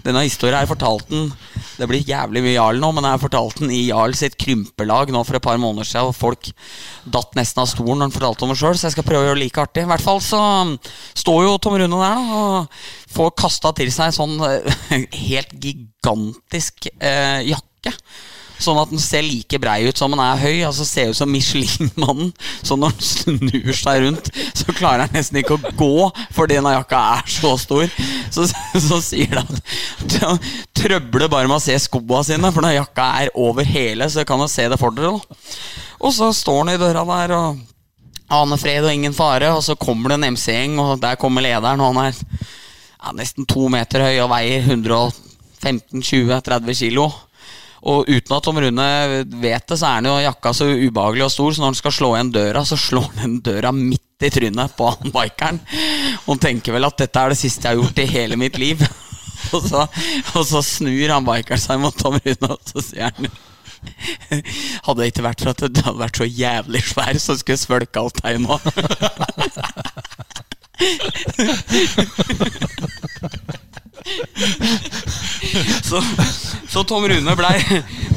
Denne 0.05 0.23
historien 0.23 0.57
har 0.57 0.65
jeg 0.65 0.73
fortalt 0.73 1.09
den 1.09 1.31
Det 1.77 1.87
blir 1.89 2.05
jævlig 2.05 2.43
mye 2.45 2.55
Jarl 2.55 2.79
nå, 2.79 2.91
men 2.93 3.07
jeg 3.07 3.15
har 3.15 3.21
fortalt 3.21 3.59
den 3.59 3.71
i 3.73 3.87
Jarl 3.89 4.13
sitt 4.15 4.37
krympelag 4.39 5.11
nå 5.11 5.23
for 5.25 5.37
et 5.37 5.43
par 5.43 5.57
måneder 5.57 5.87
siden, 5.89 6.11
og 6.11 6.17
folk 6.17 6.51
datt 7.03 7.33
nesten 7.35 7.63
av 7.63 7.69
stolen 7.71 7.99
når 7.99 8.09
han 8.09 8.15
fortalte 8.17 8.45
om 8.45 8.53
det 8.53 8.59
sjøl, 8.61 8.77
så 8.77 8.87
jeg 8.87 8.95
skal 8.97 9.07
prøve 9.07 9.23
å 9.23 9.27
gjøre 9.29 9.39
det 9.39 9.45
like 9.47 9.63
artig. 9.63 9.83
I 9.83 9.91
hvert 9.91 10.05
fall 10.05 10.21
så 10.23 10.41
står 11.17 11.47
jo 11.47 11.57
Tom 11.61 11.79
Rune 11.81 12.03
der 12.03 12.13
da, 12.13 12.43
og 12.43 13.13
får 13.13 13.33
kasta 13.43 13.73
til 13.77 13.91
seg 13.93 14.13
sånn 14.15 14.37
eh, 14.47 14.85
helt 15.29 15.57
gigantisk 15.57 16.87
eh, 16.93 17.41
jakke. 17.49 17.95
Sånn 18.61 18.77
at 18.79 18.91
den 18.93 19.01
ser 19.01 19.23
like 19.25 19.57
brei 19.59 19.87
ut 19.87 19.97
som 19.99 20.13
den 20.13 20.21
er 20.23 20.39
høy. 20.39 20.61
Altså 20.67 20.85
Ser 20.87 21.11
ut 21.11 21.17
som 21.17 21.31
Michelin-mannen. 21.31 22.31
Så 22.61 22.77
når 22.79 22.93
han 22.93 23.07
snur 23.07 23.73
seg 23.77 24.03
rundt, 24.05 24.29
så 24.53 24.75
klarer 24.75 25.07
han 25.07 25.15
nesten 25.15 25.41
ikke 25.41 25.57
å 25.57 25.73
gå 25.79 25.93
fordi 26.33 26.57
denne 26.59 26.75
jakka 26.75 26.99
er 27.17 27.25
så 27.33 27.51
stor. 27.59 27.87
Så, 28.33 28.41
så 28.87 28.97
sier 29.03 29.35
han 29.39 29.49
at 29.53 30.49
trøbler 30.77 31.29
bare 31.31 31.47
med 31.49 31.57
å 31.57 31.63
se 31.63 31.75
skoa 31.81 32.23
sine, 32.25 32.51
for 32.53 32.61
når 32.65 32.77
jakka 32.77 33.05
er 33.23 33.27
over 33.39 33.63
hele, 33.67 34.05
så 34.09 34.19
kan 34.27 34.41
du 34.41 34.47
se 34.51 34.65
det 34.69 34.79
for 34.81 34.91
dere. 34.95 35.13
da 35.13 35.19
Og 36.03 36.11
så 36.15 36.25
står 36.35 36.57
han 36.63 36.73
i 36.73 36.81
døra 36.81 37.03
der 37.09 37.29
og 37.37 37.47
aner 38.33 38.57
fred 38.57 38.83
og 38.85 38.93
ingen 38.93 39.13
fare, 39.15 39.51
og 39.53 39.63
så 39.65 39.75
kommer 39.79 40.09
det 40.09 40.15
en 40.19 40.27
MC-gjeng, 40.35 40.79
og 40.81 41.01
der 41.01 41.15
kommer 41.21 41.41
lederen, 41.45 41.81
og 41.83 41.87
han 41.93 42.05
er 42.07 42.13
ja, 42.17 43.07
nesten 43.17 43.45
to 43.49 43.63
meter 43.71 43.99
høy 44.07 44.15
og 44.23 44.31
veier 44.31 44.61
115-20-30 44.65 46.79
kilo. 46.79 47.05
Og 47.83 48.07
uten 48.07 48.35
at 48.35 48.45
Tom 48.45 48.59
Rune 48.63 48.87
vet 49.43 49.67
det, 49.67 49.75
så 49.75 49.85
er 49.89 49.97
han 49.97 50.07
jo 50.07 50.15
jakka 50.23 50.53
så 50.55 50.67
ubehagelig 50.71 51.25
og 51.25 51.33
stor, 51.33 51.51
så 51.51 51.61
når 51.61 51.71
han 51.71 51.79
skal 51.81 51.95
slå 51.97 52.09
igjen 52.15 52.31
døra, 52.35 52.61
så 52.67 52.77
slår 52.79 53.09
han 53.09 53.19
den 53.23 53.41
døra 53.43 53.73
midt 53.75 54.23
i 54.23 54.29
trynet 54.31 54.75
på 54.77 54.87
han 54.87 55.11
bikeren. 55.11 55.59
Og 56.23 56.29
han 56.35 56.43
tenker 56.45 56.77
vel 56.77 56.87
at 56.87 56.99
dette 57.01 57.19
er 57.19 57.33
det 57.33 57.39
siste 57.41 57.67
jeg 57.67 57.75
har 57.75 57.81
gjort 57.81 57.99
i 57.99 58.13
hele 58.13 58.39
mitt 58.39 58.59
liv. 58.61 58.77
Og 59.53 59.61
så, 59.67 59.81
og 60.33 60.45
så 60.47 60.61
snur 60.65 61.11
han 61.11 61.25
bikeren 61.27 61.61
seg 61.61 61.77
mot 61.83 61.93
Tom 61.99 62.15
Rune, 62.15 62.47
og 62.47 62.61
så 62.65 62.81
sier 62.81 63.11
han 63.11 63.27
hadde 64.85 65.01
det 65.01 65.09
ikke 65.11 65.25
vært 65.25 65.43
for 65.43 65.51
at 65.51 65.61
det 65.75 65.83
hadde 65.83 65.99
vært 65.99 66.17
så 66.17 66.25
jævlig 66.25 66.81
svær, 66.87 67.19
så 67.19 67.35
skulle 67.37 67.57
jeg 67.57 67.65
svølka 67.65 67.99
alt 68.01 68.21
deg 68.23 68.39
nå. 68.41 68.55
så, 75.89 76.01
så, 76.69 76.83
Tom 76.83 77.05
Rune 77.09 77.35
blei 77.37 77.57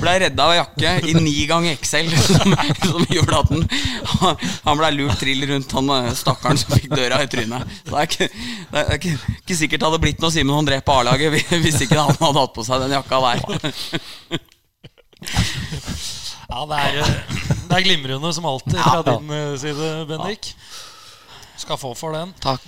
ble 0.01 0.15
redda 0.23 0.47
av 0.47 0.55
jakke 0.57 0.93
i 1.09 1.15
ni 1.19 1.47
ganger 1.49 1.77
XL, 1.81 2.11
som, 2.29 2.57
som 2.83 3.07
gjorde 3.13 3.41
at 3.41 3.53
han, 3.53 4.43
han 4.67 4.81
ble 4.81 4.91
lurt 4.99 5.21
trill 5.23 5.47
rundt 5.51 5.77
han 5.79 5.93
eh, 5.97 6.11
stakkaren 6.19 6.61
som 6.61 6.75
fikk 6.77 6.91
døra 6.93 7.23
i 7.25 7.31
trynet. 7.33 7.79
Det 7.87 7.97
er 7.97 8.11
ikke, 8.11 8.29
det 8.73 8.83
er 8.83 8.99
ikke, 8.99 9.15
ikke 9.41 9.59
sikkert 9.63 9.83
det 9.83 9.91
hadde 9.91 10.03
blitt 10.05 10.23
noe 10.25 10.35
Simen 10.35 10.59
André 10.59 10.81
på 10.85 10.99
A-laget 11.01 11.29
hvis 11.65 11.81
ikke 11.87 12.01
han 12.01 12.21
hadde 12.21 12.43
hatt 12.43 12.57
på 12.57 12.67
seg 12.67 12.85
den 12.85 12.97
jakka 12.99 13.23
der. 13.29 13.39
Ja, 16.47 16.63
det 16.71 16.77
er, 16.79 16.99
eh, 17.03 17.09
det 17.69 17.75
er 17.75 17.83
glimrende 17.83 18.31
som 18.33 18.45
alltid 18.47 18.79
fra 18.79 19.03
din 19.03 19.31
eh, 19.35 19.57
side, 19.59 20.07
Bendik. 20.07 20.55
Skal 21.57 21.79
få 21.81 21.95
for 21.95 22.13
den. 22.15 22.35
Takk. 22.41 22.63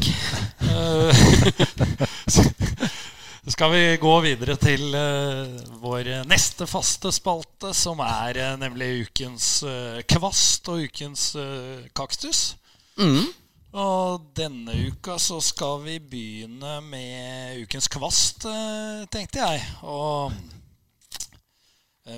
Eh, 3.49 3.53
skal 3.53 3.71
vi 3.73 3.97
gå 3.97 4.15
videre 4.21 4.57
til 4.61 4.95
eh, 4.95 5.49
vår 5.81 6.27
neste 6.29 6.67
faste 6.69 7.11
spalte, 7.13 7.73
som 7.75 8.01
er 8.05 8.37
eh, 8.37 8.57
nemlig 8.61 9.07
ukens 9.09 9.63
eh, 9.65 10.03
kvast 10.05 10.69
og 10.69 10.85
ukens 10.85 11.33
kaktus. 11.97 12.57
Mm. 12.99 13.25
Og 13.79 14.27
denne 14.37 14.73
uka 14.89 15.19
så 15.19 15.41
skal 15.41 15.81
vi 15.85 15.99
begynne 15.99 16.81
med 16.83 17.63
ukens 17.63 17.89
kvast, 17.89 18.47
tenkte 19.13 19.43
jeg. 19.45 19.61
Og 19.85 20.33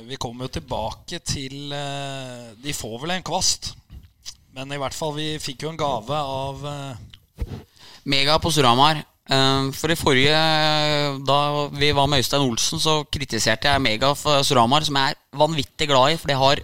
vi 0.07 0.17
kommer 0.17 0.47
jo 0.47 0.55
tilbake 0.55 1.19
til 1.27 1.75
De 1.75 2.73
får 2.73 2.97
vel 3.03 3.17
en 3.17 3.27
kvast. 3.27 3.75
Men 4.55 4.71
i 4.71 4.79
hvert 4.79 4.95
fall, 4.95 5.17
vi 5.19 5.43
fikk 5.43 5.67
jo 5.67 5.75
en 5.75 5.81
gave 5.81 6.23
av 6.23 6.63
Mega 8.07 8.39
på 8.39 8.55
Surhamar. 8.55 9.03
Eh, 9.29 9.71
For 9.77 9.93
i 9.93 9.99
forrige, 9.99 10.41
da 11.27 11.39
vi 11.77 11.93
var 11.93 12.09
med 12.11 12.23
Øystein 12.23 12.47
Olsen, 12.47 12.81
så 12.81 13.03
kritiserte 13.13 13.69
jeg 13.69 13.83
Mega 13.85 14.15
for 14.15 14.43
Suramar, 14.47 14.85
som 14.87 14.97
jeg 14.97 15.15
er 15.17 15.39
vanvittig 15.39 15.89
glad 15.91 16.15
i, 16.15 16.19
for 16.21 16.31
det 16.31 16.39
har 16.41 16.63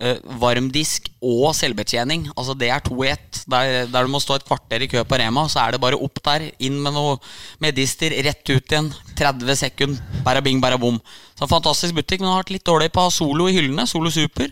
eh, 0.00 0.18
varmdisk 0.40 1.10
og 1.20 1.52
selvbetjening. 1.58 2.28
Altså 2.36 2.54
Det 2.58 2.70
er 2.70 2.80
to 2.80 2.96
i 3.04 3.10
ett. 3.12 3.42
Der, 3.50 3.86
der 3.86 4.06
du 4.06 4.12
må 4.12 4.20
stå 4.22 4.38
et 4.38 4.46
kvarter 4.46 4.82
i 4.82 4.88
kø 4.88 5.04
på 5.04 5.18
Rema, 5.20 5.46
så 5.48 5.64
er 5.64 5.72
det 5.74 5.82
bare 5.82 5.98
opp 6.00 6.22
der, 6.24 6.48
inn 6.58 6.80
med 6.82 6.96
noe 6.96 7.18
medister, 7.60 8.14
rett 8.24 8.44
ut 8.48 8.72
igjen. 8.72 8.92
30 9.18 9.56
sekunder, 9.56 10.22
bara 10.24 10.40
bing, 10.40 10.60
bara 10.62 10.78
bom. 10.80 10.98
Så 11.36 11.44
en 11.44 11.52
Fantastisk 11.52 11.94
butikk, 11.98 12.20
men 12.22 12.32
har 12.32 12.42
vært 12.42 12.56
litt 12.56 12.66
dårlig 12.66 12.92
på 12.94 13.10
Solo 13.12 13.48
i 13.50 13.56
hyllene. 13.58 13.86
Solo 13.90 14.10
Super. 14.10 14.48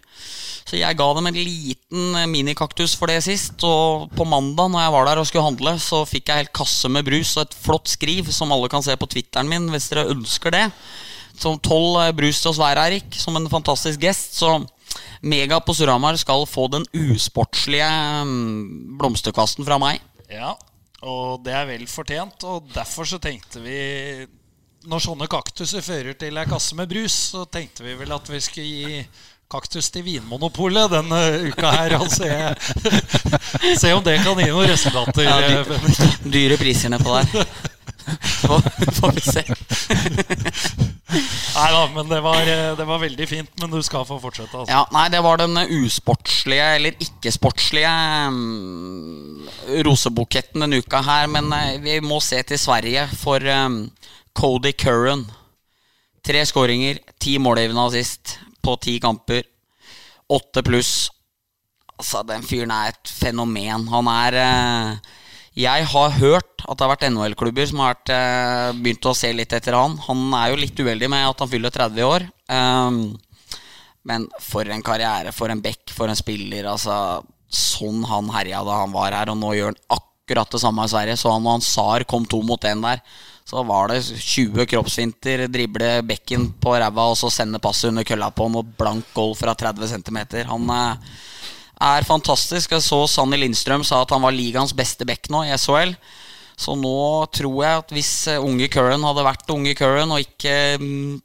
Så 0.64 0.78
jeg 0.78 0.98
ga 0.98 1.06
dem 1.16 1.30
en 1.30 1.38
liten 1.38 2.16
eh, 2.18 2.28
minikaktus 2.30 2.96
for 2.98 3.10
det 3.10 3.20
sist. 3.26 3.56
Og 3.66 4.10
på 4.16 4.26
mandag 4.28 4.72
når 4.72 4.84
jeg 4.84 4.94
var 4.96 5.08
der 5.10 5.22
og 5.22 5.30
skulle 5.30 5.46
handle, 5.46 5.76
så 5.82 6.02
fikk 6.08 6.30
jeg 6.30 6.44
helt 6.44 6.56
kasse 6.56 6.90
med 6.92 7.06
brus 7.06 7.36
og 7.36 7.46
et 7.46 7.56
flott 7.66 7.90
skriv 7.90 8.30
som 8.34 8.52
alle 8.54 8.70
kan 8.72 8.84
se 8.84 8.96
på 8.96 9.08
Twitteren 9.10 9.50
min 9.50 9.70
hvis 9.72 9.90
dere 9.92 10.10
ønsker 10.14 10.54
det. 10.56 10.66
Som 11.40 11.60
tolv 11.62 12.02
eh, 12.02 12.12
brus 12.16 12.42
til 12.42 12.52
oss 12.52 12.60
hver, 12.60 12.80
Erik, 12.88 13.08
som 13.16 13.38
en 13.38 13.50
fantastisk 13.52 14.02
gest. 14.02 14.36
Så 14.42 14.58
Mega 15.20 15.60
på 15.60 15.74
Surhamar 15.76 16.16
skal 16.16 16.46
få 16.48 16.66
den 16.72 16.86
usportslige 16.96 17.88
mm, 18.24 18.98
blomsterkvasten 18.98 19.66
fra 19.66 19.76
meg. 19.80 20.00
Ja, 20.32 20.54
og 21.04 21.42
det 21.44 21.54
er 21.56 21.66
vel 21.68 21.86
fortjent. 21.90 22.44
Og 22.48 22.70
derfor 22.74 23.08
så 23.08 23.20
tenkte 23.22 23.62
vi 23.64 23.80
Når 24.88 25.02
sånne 25.04 25.28
kaktuser 25.28 25.84
fører 25.84 26.16
til 26.16 26.38
ei 26.40 26.46
kasse 26.48 26.76
med 26.78 26.88
brus, 26.88 27.12
så 27.34 27.44
tenkte 27.44 27.84
vi 27.84 27.98
vel 28.00 28.14
at 28.16 28.30
vi 28.32 28.40
skulle 28.40 28.66
gi 28.66 29.02
kaktus 29.50 29.90
til 29.90 30.04
Vinmonopolet 30.06 30.92
denne 30.92 31.20
uka 31.50 31.72
her. 31.74 31.96
Og 31.98 32.10
se, 32.12 32.30
se 33.80 33.92
om 33.96 34.04
det 34.06 34.20
kan 34.24 34.38
gi 34.38 34.48
noen 34.50 34.70
resultater. 34.70 35.26
Ja, 35.26 35.38
dyre. 35.42 35.80
Dyre 36.30 36.58
priser 36.60 36.92
nedpå 36.94 37.18
der. 37.18 37.46
Får, 38.40 39.12
vi 39.14 39.22
se. 39.22 39.42
Nei 41.10 41.66
da, 41.74 41.80
men 41.94 42.08
det 42.10 42.20
var, 42.24 42.40
eh, 42.48 42.70
det 42.78 42.86
var 42.86 43.02
veldig 43.02 43.26
fint. 43.28 43.50
Men 43.60 43.72
du 43.74 43.80
skal 43.86 44.06
få 44.08 44.18
fortsette. 44.22 44.54
Altså. 44.54 44.70
Ja, 44.72 44.84
nei, 44.94 45.08
det 45.12 45.22
var 45.26 45.40
den 45.42 45.58
usportslige, 45.80 46.68
eller 46.78 47.02
ikke-sportslige 47.06 47.90
um, 48.30 49.48
rosebuketten 49.86 50.64
denne 50.64 50.80
uka 50.82 51.02
her. 51.06 51.30
Men 51.30 51.50
uh, 51.54 51.74
vi 51.82 51.98
må 52.04 52.22
se 52.24 52.40
til 52.46 52.60
Sverige 52.60 53.06
for 53.20 53.44
um, 53.66 53.82
Cody 54.36 54.72
Curran. 54.78 55.26
Tre 56.26 56.44
skåringer, 56.46 57.00
ti 57.22 57.38
målgivende 57.40 57.86
assist 57.88 58.38
på 58.62 58.76
ti 58.82 58.98
kamper. 59.02 59.46
Åtte 60.30 60.62
pluss. 60.66 61.08
Altså, 62.00 62.22
den 62.28 62.44
fyren 62.46 62.72
er 62.72 62.92
et 62.92 63.10
fenomen. 63.12 63.88
Han 63.92 64.08
er 64.12 64.36
eh, 64.40 65.16
Jeg 65.60 65.88
har 65.92 66.14
hørt 66.20 66.62
at 66.64 66.76
det 66.78 66.86
har 66.86 66.92
vært 66.94 67.08
NHL-klubber 67.10 67.66
som 67.68 67.82
har 67.82 67.96
vært, 67.96 68.12
eh, 68.14 68.68
begynt 68.80 69.10
å 69.10 69.16
se 69.16 69.32
litt 69.34 69.52
etter 69.56 69.76
han. 69.76 69.98
Han 70.06 70.30
er 70.38 70.52
jo 70.52 70.60
litt 70.60 70.78
uheldig 70.78 71.10
med 71.10 71.26
at 71.28 71.42
han 71.42 71.50
fyller 71.50 71.74
30 71.74 72.06
år. 72.06 72.28
Um, 72.50 73.18
men 74.08 74.28
for 74.40 74.64
en 74.64 74.84
karriere, 74.84 75.32
for 75.36 75.52
en 75.52 75.60
back, 75.60 75.90
for 75.92 76.08
en 76.08 76.18
spiller. 76.18 76.70
Altså, 76.70 76.94
sånn 77.50 78.04
han 78.08 78.30
herja 78.32 78.62
da 78.64 78.80
han 78.84 78.94
var 78.94 79.16
her, 79.16 79.32
og 79.32 79.40
nå 79.40 79.52
gjør 79.58 79.74
han 79.74 79.82
akkurat 79.98 80.54
det 80.54 80.62
samme 80.62 80.86
i 80.86 80.92
Sverige. 80.94 81.18
Så 81.20 81.34
han 81.34 81.44
og 81.44 81.58
han 81.58 81.66
Sar 81.66 82.06
kom 82.08 82.24
to 82.24 82.40
mot 82.46 82.64
én 82.64 82.80
der. 82.86 83.02
Så 83.50 83.64
var 83.66 83.90
det 83.90 83.98
20 84.06 84.62
kroppsfinter, 84.70 85.48
drible 85.50 85.88
bekken 86.06 86.52
på 86.62 86.76
ræva 86.78 87.08
og 87.10 87.16
så 87.18 87.32
sende 87.34 87.58
passet 87.62 87.90
under 87.90 88.06
kølla 88.06 88.28
på 88.30 88.46
og 88.46 88.74
blank 88.78 89.08
goal 89.16 89.34
fra 89.34 89.56
30 89.58 89.90
cm. 89.90 90.18
Han 90.46 90.70
eh, 90.70 91.08
er 91.90 92.06
fantastisk. 92.06 92.76
Jeg 92.76 92.84
så 92.86 93.00
Sanny 93.10 93.40
Lindstrøm 93.40 93.82
sa 93.86 94.04
at 94.04 94.14
han 94.14 94.22
var 94.22 94.36
ligaens 94.36 94.74
beste 94.76 95.08
back 95.08 95.26
nå 95.34 95.42
i 95.48 95.56
SHL. 95.58 95.96
Så 96.60 96.76
nå 96.76 96.94
tror 97.34 97.58
jeg 97.64 97.82
at 97.82 97.96
hvis 97.96 98.12
eh, 98.30 98.38
unge 98.38 98.68
Curran 98.70 99.02
hadde 99.08 99.26
vært 99.26 99.52
unge 99.56 99.74
Curran 99.78 100.14
og 100.14 100.22
ikke 100.22 100.54
mm, 100.78 101.18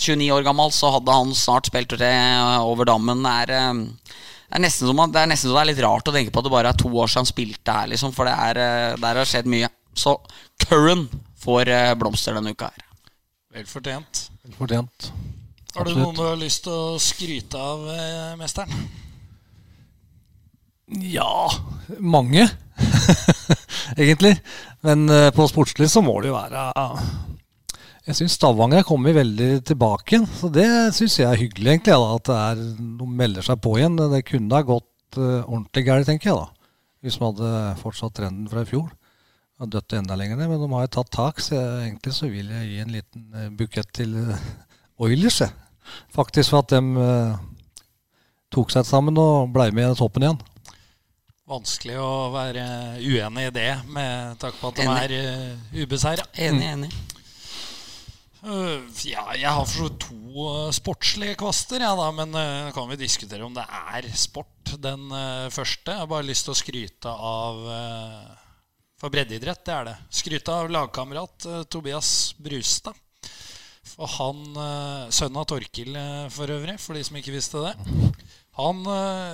29 0.00 0.30
år 0.38 0.46
gammel, 0.46 0.72
så 0.74 0.94
hadde 0.96 1.18
han 1.18 1.36
snart 1.36 1.68
spilt 1.68 1.92
det 2.00 2.14
over 2.62 2.88
dammen. 2.88 3.20
Det 3.20 3.34
er, 3.44 3.54
eh, 3.58 4.14
det 4.48 4.60
er 4.60 4.64
nesten 4.64 4.88
som 4.88 5.04
det 5.10 5.20
er 5.20 5.30
nesten 5.34 5.50
som 5.50 5.58
det 5.58 5.66
er 5.66 5.72
litt 5.74 5.84
rart 5.84 6.08
å 6.08 6.14
tenke 6.14 6.32
på 6.32 6.40
at 6.40 6.48
det 6.48 6.54
bare 6.56 6.72
er 6.72 6.80
to 6.80 6.88
år 6.88 7.10
siden 7.10 7.26
han 7.26 7.32
spilte 7.34 7.78
her, 7.82 7.92
liksom, 7.92 8.16
for 8.16 8.30
det 8.30 8.36
er, 8.48 8.64
eh, 8.64 9.00
der 9.04 9.20
har 9.20 9.28
skjedd 9.28 9.50
mye. 9.50 9.68
Så 9.94 10.16
Curran 10.64 11.08
får 11.44 11.70
eh, 11.70 11.92
blomster 12.00 12.36
denne 12.36 12.54
uka 12.56 12.72
her. 12.72 12.84
Vel 13.54 13.68
fortjent. 13.70 14.26
Fortjent. 14.58 15.10
Har 15.74 15.88
du 15.88 15.96
noen 15.98 16.14
du 16.16 16.22
har 16.22 16.38
lyst 16.38 16.64
til 16.66 16.74
å 16.74 17.00
skryte 17.02 17.58
av, 17.58 17.84
eh, 17.90 18.34
mesteren? 18.38 18.86
Ja, 21.02 21.48
mange, 21.98 22.44
egentlig. 24.00 24.34
Men 24.84 25.06
eh, 25.10 25.30
på 25.34 25.46
sportslig 25.50 25.88
så 25.90 26.02
må 26.04 26.18
det 26.20 26.28
jo 26.30 26.36
være 26.36 26.64
Jeg 28.04 28.18
syns 28.18 28.36
Stavanger 28.36 28.82
er 28.82 28.86
kommet 28.86 29.16
veldig 29.16 29.50
tilbake 29.66 30.14
igjen. 30.14 30.26
Så 30.28 30.50
det 30.52 30.68
syns 30.96 31.18
jeg 31.18 31.30
er 31.30 31.40
hyggelig, 31.40 31.70
egentlig. 31.72 31.94
Da, 31.96 32.10
at 32.18 32.28
det 32.28 32.40
er, 32.42 32.66
de 33.00 33.08
melder 33.22 33.46
seg 33.46 33.62
på 33.64 33.78
igjen. 33.80 33.96
Det 34.12 34.26
kunne 34.28 34.60
ha 34.60 34.66
gått 34.66 35.18
eh, 35.18 35.40
ordentlig 35.46 35.86
galt, 35.88 36.10
tenker 36.10 36.30
jeg. 36.30 36.42
da. 36.42 36.76
Hvis 37.04 37.18
man 37.20 37.32
hadde 37.32 37.80
fortsatt 37.80 38.14
trenden 38.20 38.50
fra 38.50 38.62
i 38.62 38.68
fjor. 38.68 38.92
Har 39.62 39.70
dødd 39.70 39.94
enda 40.00 40.16
lenger 40.18 40.38
ned, 40.40 40.50
men 40.50 40.62
de 40.64 40.70
har 40.72 40.86
jo 40.88 40.94
tatt 40.96 41.12
tak. 41.14 41.42
Så 41.42 41.54
jeg, 41.54 41.74
egentlig 41.86 42.14
så 42.16 42.30
vil 42.30 42.50
jeg 42.50 42.70
gi 42.72 42.80
en 42.82 42.94
liten 42.94 43.26
eh, 43.38 43.52
bukett 43.54 43.92
til 43.94 44.16
eh, 44.18 44.48
Oilers, 45.04 45.44
jeg. 45.44 45.54
Faktisk 46.14 46.50
for 46.50 46.64
at 46.64 46.74
de 46.74 47.04
eh, 47.04 47.38
tok 48.54 48.74
seg 48.74 48.88
sammen 48.88 49.18
og 49.20 49.52
ble 49.54 49.68
med 49.76 49.92
i 49.92 49.98
toppen 49.98 50.26
igjen. 50.26 50.42
Vanskelig 51.44 51.98
å 52.00 52.12
være 52.32 52.66
uenig 53.04 53.48
i 53.50 53.54
det, 53.54 53.70
med 53.92 54.38
takk 54.40 54.56
på 54.58 54.70
at 54.70 54.78
de 54.80 54.86
er 54.88 55.12
uh, 55.12 55.74
ubeseira. 55.76 56.24
Enig, 56.40 56.70
enig. 56.72 56.88
Uh, 58.40 58.80
ja, 59.04 59.26
jeg 59.36 59.50
har 59.52 59.66
for 59.66 59.74
så 59.74 59.88
vidt 59.90 60.06
to 60.06 60.46
uh, 60.48 60.70
sportslige 60.72 61.36
kvaster, 61.42 61.84
ja, 61.84 61.92
da, 62.00 62.08
men 62.16 62.32
uh, 62.32 62.72
kan 62.72 62.88
vi 62.88 62.96
diskutere 63.02 63.44
om 63.44 63.52
det 63.52 63.66
er 63.68 64.08
sport. 64.16 64.72
Den 64.80 65.12
første 65.52 65.92
jeg 65.92 66.00
har 66.00 66.08
bare 66.10 66.26
lyst 66.26 66.48
til 66.48 66.54
å 66.54 66.58
skryte 66.58 67.12
av 67.12 67.60
For 69.00 69.12
breddeidrett, 69.12 69.64
det 69.66 69.74
er 69.74 69.88
det. 69.90 69.94
Skryt 70.14 70.48
av 70.52 70.70
lagkamerat 70.70 71.46
øh, 71.50 71.64
Tobias 71.68 72.34
Brustad. 72.38 72.96
For 73.94 74.08
han, 74.16 74.42
øh, 74.54 75.10
Sønnen 75.12 75.40
av 75.42 75.48
Torkil 75.50 75.96
øh, 75.98 76.30
for 76.32 76.50
øvrig, 76.50 76.78
for 76.80 76.96
de 76.96 77.04
som 77.04 77.18
ikke 77.18 77.34
visste 77.34 77.62
det. 77.66 77.74
Han 78.54 78.84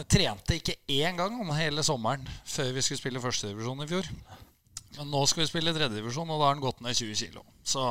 trente 0.09 0.57
ikke 0.57 0.79
én 0.89 1.19
gang 1.19 1.35
om 1.43 1.51
hele 1.53 1.83
sommeren 1.85 2.23
før 2.49 2.71
vi 2.73 2.81
skulle 2.81 3.03
spille 3.03 3.21
førstedivisjon 3.21 3.85
i 3.85 3.89
fjor. 3.91 4.09
Men 4.97 5.11
nå 5.13 5.21
skal 5.29 5.45
vi 5.45 5.51
spille 5.51 5.75
tredjedivisjon, 5.77 6.31
og 6.31 6.41
da 6.41 6.47
har 6.47 6.57
han 6.57 6.63
gått 6.65 6.81
ned 6.81 6.97
20 6.97 7.29
kg. 7.31 7.43
Så 7.63 7.85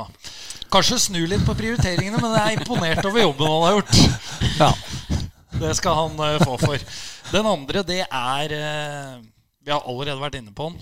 kanskje 0.74 0.98
snu 1.06 1.20
litt 1.30 1.46
på 1.48 1.56
prioriteringene, 1.58 2.18
men 2.18 2.34
jeg 2.34 2.56
er 2.56 2.58
imponert 2.58 3.06
over 3.06 3.24
jobben 3.24 3.54
han 3.54 3.68
har 3.68 3.78
gjort. 3.78 4.00
Ja. 4.60 4.72
Det 5.60 5.74
skal 5.76 5.98
han 5.98 6.22
eh, 6.24 6.42
få 6.44 6.58
for. 6.62 6.84
Den 7.34 7.48
andre, 7.50 7.84
det 7.84 8.04
er 8.06 8.54
eh, 8.56 9.16
Vi 9.66 9.72
har 9.74 9.84
allerede 9.84 10.22
vært 10.22 10.38
inne 10.40 10.54
på 10.56 10.70
den. 10.70 10.80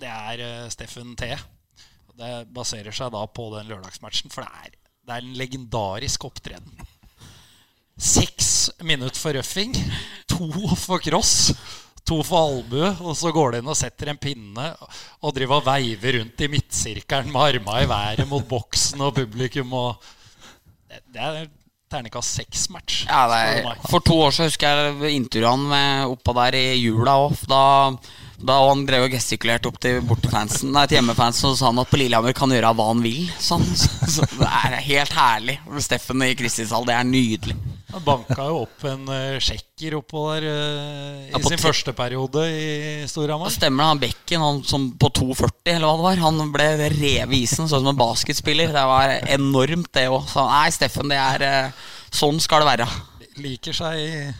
Det 0.00 0.10
er 0.10 0.42
eh, 0.42 0.70
Steffen 0.72 1.14
T. 1.18 1.30
Det 2.14 2.32
baserer 2.54 2.94
seg 2.94 3.12
da 3.14 3.24
på 3.26 3.48
den 3.56 3.70
lørdagsmatchen, 3.70 4.32
for 4.32 4.46
det 4.46 4.66
er, 4.66 4.76
det 5.04 5.16
er 5.16 5.24
en 5.24 5.38
legendarisk 5.38 6.28
opptreden. 6.28 6.84
Seks 7.94 8.70
minutter 8.82 9.18
for 9.18 9.36
røffing, 9.36 9.74
to 10.30 10.48
for 10.78 11.02
cross, 11.02 11.52
to 12.06 12.20
for 12.26 12.52
albue, 12.52 12.90
og 13.02 13.16
så 13.18 13.32
går 13.34 13.54
det 13.54 13.62
inn 13.62 13.70
og 13.70 13.78
setter 13.78 14.12
en 14.12 14.20
pinne 14.20 14.70
og 15.24 15.34
driver 15.34 15.60
og 15.60 15.68
veiver 15.68 16.20
rundt 16.20 16.44
i 16.44 16.50
midtsirkelen 16.52 17.32
med 17.32 17.48
arma 17.48 17.82
i 17.82 17.90
været 17.90 18.30
mot 18.30 18.46
boksen 18.48 19.02
og 19.02 19.14
publikum. 19.18 19.72
Og 19.74 20.02
det, 20.90 21.22
er 21.22 21.46
terningkast 21.90 22.38
seks-match. 22.40 23.04
Ja, 23.08 23.74
for 23.88 24.02
to 24.04 24.18
år 24.26 24.34
så 24.34 24.48
husker 24.48 24.68
jeg 24.68 25.16
intervjuet 25.18 25.50
han 25.50 25.66
med 25.70 26.34
der 26.38 26.58
i 26.58 26.66
jula 26.82 27.16
òg. 27.26 27.38
Da, 27.50 27.64
da 28.44 28.56
han 28.68 28.82
drev 28.88 29.06
og 29.06 29.14
gestikulerte 29.14 29.70
opp 29.70 29.78
til 29.80 30.02
fansen, 30.28 30.72
Nei, 30.74 30.84
til 30.88 30.98
hjemmefansen, 30.98 31.50
og 31.50 31.58
sa 31.58 31.70
han 31.70 31.80
at 31.80 31.90
på 31.90 32.00
Lillehammer 32.00 32.34
kan 32.36 32.52
gjøre 32.52 32.74
hva 32.76 32.88
han 32.90 33.00
vil. 33.04 33.24
Sånn. 33.40 33.64
Så, 33.78 33.88
så 34.10 34.26
det 34.36 34.48
er 34.48 34.76
helt 34.84 35.14
herlig. 35.16 35.56
Steffen 35.84 36.24
i 36.26 36.34
Kristinshall, 36.36 36.84
det 36.88 36.96
er 36.98 37.08
nydelig. 37.08 37.56
Han 37.94 38.02
banka 38.02 38.48
jo 38.50 38.64
opp 38.64 38.84
en 38.90 39.04
uh, 39.06 39.38
sjekker 39.42 39.94
oppå 40.00 40.24
der 40.32 40.46
uh, 40.50 41.26
i 41.28 41.30
ja, 41.30 41.40
sin 41.46 41.62
første 41.62 41.94
periode 41.94 42.42
i 42.50 43.04
Storhamar. 43.10 43.52
Stemmer 43.54 43.84
det, 43.84 43.90
han 43.92 44.02
Bekken 44.02 44.42
han 44.44 44.62
som 44.66 44.88
på 44.98 45.12
2,40 45.14 45.76
eller 45.76 45.86
hva 45.86 45.94
det 46.00 46.06
var, 46.08 46.22
han 46.24 46.52
ble 46.54 46.68
revet 46.82 46.98
i 47.30 47.42
isen 47.44 47.68
sånn 47.68 47.84
som 47.84 47.92
en 47.92 48.00
basketspiller. 48.00 48.74
Det 48.74 48.86
var 48.90 49.14
enormt, 49.38 49.92
det 49.94 50.08
òg. 50.10 50.26
Nei, 50.50 50.66
Steffen, 50.74 51.12
det 51.12 51.20
er 51.22 51.46
uh, 51.46 51.84
Sånn 52.14 52.36
skal 52.42 52.62
det 52.62 52.72
være. 52.72 52.90
Liker 53.42 53.74
seg 53.74 54.34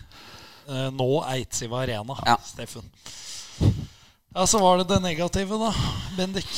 nå 0.94 1.08
Eidsiva 1.28 1.82
Arena, 1.82 2.14
Ja. 2.24 2.38
Steffen. 2.46 2.86
Ja, 4.34 4.46
så 4.50 4.58
var 4.58 4.80
det 4.80 4.88
det 4.90 4.96
negative, 4.98 5.54
da. 5.60 5.68
Bendik. 6.16 6.48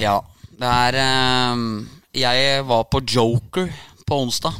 Ja, 0.00 0.22
det 0.56 0.68
er 0.68 0.96
eh, 0.96 1.64
Jeg 2.16 2.62
var 2.64 2.86
på 2.88 3.02
Joker 3.04 3.68
på 4.08 4.20
onsdag. 4.24 4.56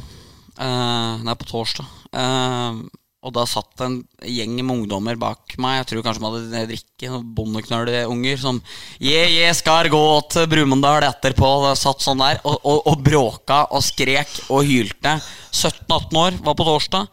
Eh, 0.61 1.23
nei, 1.25 1.33
på 1.33 1.47
torsdag. 1.49 1.89
Eh, 2.13 2.77
og 3.23 3.33
da 3.33 3.47
satt 3.49 3.81
en 3.81 3.97
gjeng 4.21 4.53
med 4.59 4.75
ungdommer 4.75 5.17
bak 5.17 5.55
meg. 5.57 5.79
Jeg 5.79 5.89
tror 5.89 6.05
kanskje 6.05 6.21
de 6.21 6.29
hadde 6.29 6.63
drikke. 6.69 7.19
Bondeknølunger 7.33 8.37
som 8.37 8.61
Je, 9.01 9.17
je 9.33 9.49
skal 9.57 9.89
gå 9.89 10.05
til 10.29 10.45
Brumunddal 10.51 11.07
etterpå. 11.09 11.55
Og 11.63 11.79
satt 11.79 12.05
sånn 12.05 12.21
der 12.21 12.37
og, 12.43 12.59
og, 12.61 12.83
og 12.91 13.01
bråka 13.01 13.63
og 13.73 13.81
skrek 13.81 14.43
og 14.53 14.61
hylte. 14.69 15.17
17-18 15.49 16.21
år, 16.27 16.43
var 16.45 16.59
på 16.59 16.69
torsdag. 16.69 17.09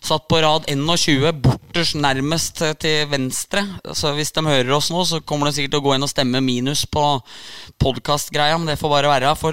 Satt 0.00 0.24
på 0.32 0.38
rad 0.40 0.64
21, 0.70 1.32
borters 1.44 1.92
nærmest 1.94 2.62
til- 2.80 3.08
venstre. 3.10 3.66
Så 3.92 4.14
hvis 4.16 4.32
de 4.32 4.40
hører 4.46 4.72
oss 4.72 4.90
nå, 4.90 5.04
så 5.04 5.20
kommer 5.20 5.46
de 5.46 5.52
sikkert 5.58 5.74
til 5.76 5.80
å 5.82 5.84
gå 5.84 5.94
inn 5.94 6.06
og 6.06 6.12
stemme 6.12 6.40
minus 6.40 6.86
på 6.86 7.04
podkastgreia, 7.78 8.56
men 8.58 8.72
det 8.72 8.78
får 8.80 8.94
bare 8.94 9.12
være. 9.12 9.36
For 9.36 9.52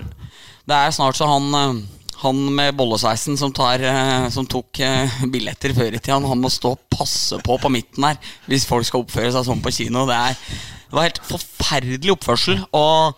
det 0.68 0.76
er 0.78 0.96
snart 0.96 1.20
så 1.20 1.28
han 1.28 1.54
eh, 1.54 1.86
han 2.24 2.40
med 2.56 2.74
bollesveisen 2.78 3.38
som, 3.38 3.52
tar, 3.54 3.84
eh, 3.86 4.30
som 4.34 4.48
tok 4.50 4.80
eh, 4.82 5.20
billetter 5.30 5.76
før 5.78 5.94
i 5.94 6.00
tida, 6.00 6.18
han 6.18 6.42
må 6.42 6.50
stå 6.50 6.74
og 6.74 6.86
passe 6.90 7.38
på 7.46 7.58
på 7.62 7.70
midten 7.70 8.08
her 8.08 8.18
hvis 8.50 8.66
folk 8.66 8.88
skal 8.88 9.04
oppføre 9.04 9.30
seg 9.36 9.46
sånn 9.46 9.62
på 9.62 9.74
kino. 9.76 10.08
Det, 10.10 10.18
er, 10.18 10.34
det 10.88 10.98
var 10.98 11.10
helt 11.10 11.22
forferdelig 11.28 12.16
oppførsel. 12.16 12.64
Og 12.74 13.14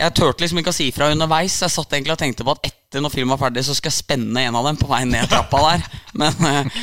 jeg 0.00 0.14
turte 0.16 0.42
liksom 0.42 0.60
ikke 0.60 0.72
å 0.72 0.76
si 0.76 0.88
ifra 0.90 1.10
underveis. 1.12 1.58
Jeg 1.62 1.72
satt 1.72 1.92
egentlig 1.96 2.14
og 2.14 2.20
tenkte 2.22 2.46
på 2.46 2.54
at 2.54 2.68
etter 2.70 3.02
når 3.04 3.12
filmen 3.14 3.34
var 3.34 3.42
ferdig, 3.44 3.62
så 3.66 3.76
skal 3.76 3.92
jeg 3.92 4.00
spenne 4.00 4.42
en 4.48 4.56
av 4.58 4.66
dem 4.66 4.78
på 4.80 4.88
vei 4.90 5.02
ned 5.08 5.28
trappa 5.30 5.60
der. 5.66 5.84
Men, 6.20 6.46
eh, 6.48 6.78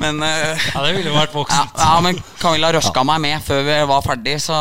men 0.00 0.18
eh, 0.26 0.64
Ja, 0.74 0.82
det 0.82 0.96
ville 0.96 1.12
vært 1.14 1.34
voksent. 1.36 1.76
ja, 1.78 2.00
men 2.02 2.18
Camilla 2.40 2.72
røska 2.74 3.04
meg 3.06 3.20
med 3.22 3.44
før 3.46 3.62
vi 3.68 3.76
var 3.86 4.02
ferdig, 4.02 4.34
så 4.42 4.56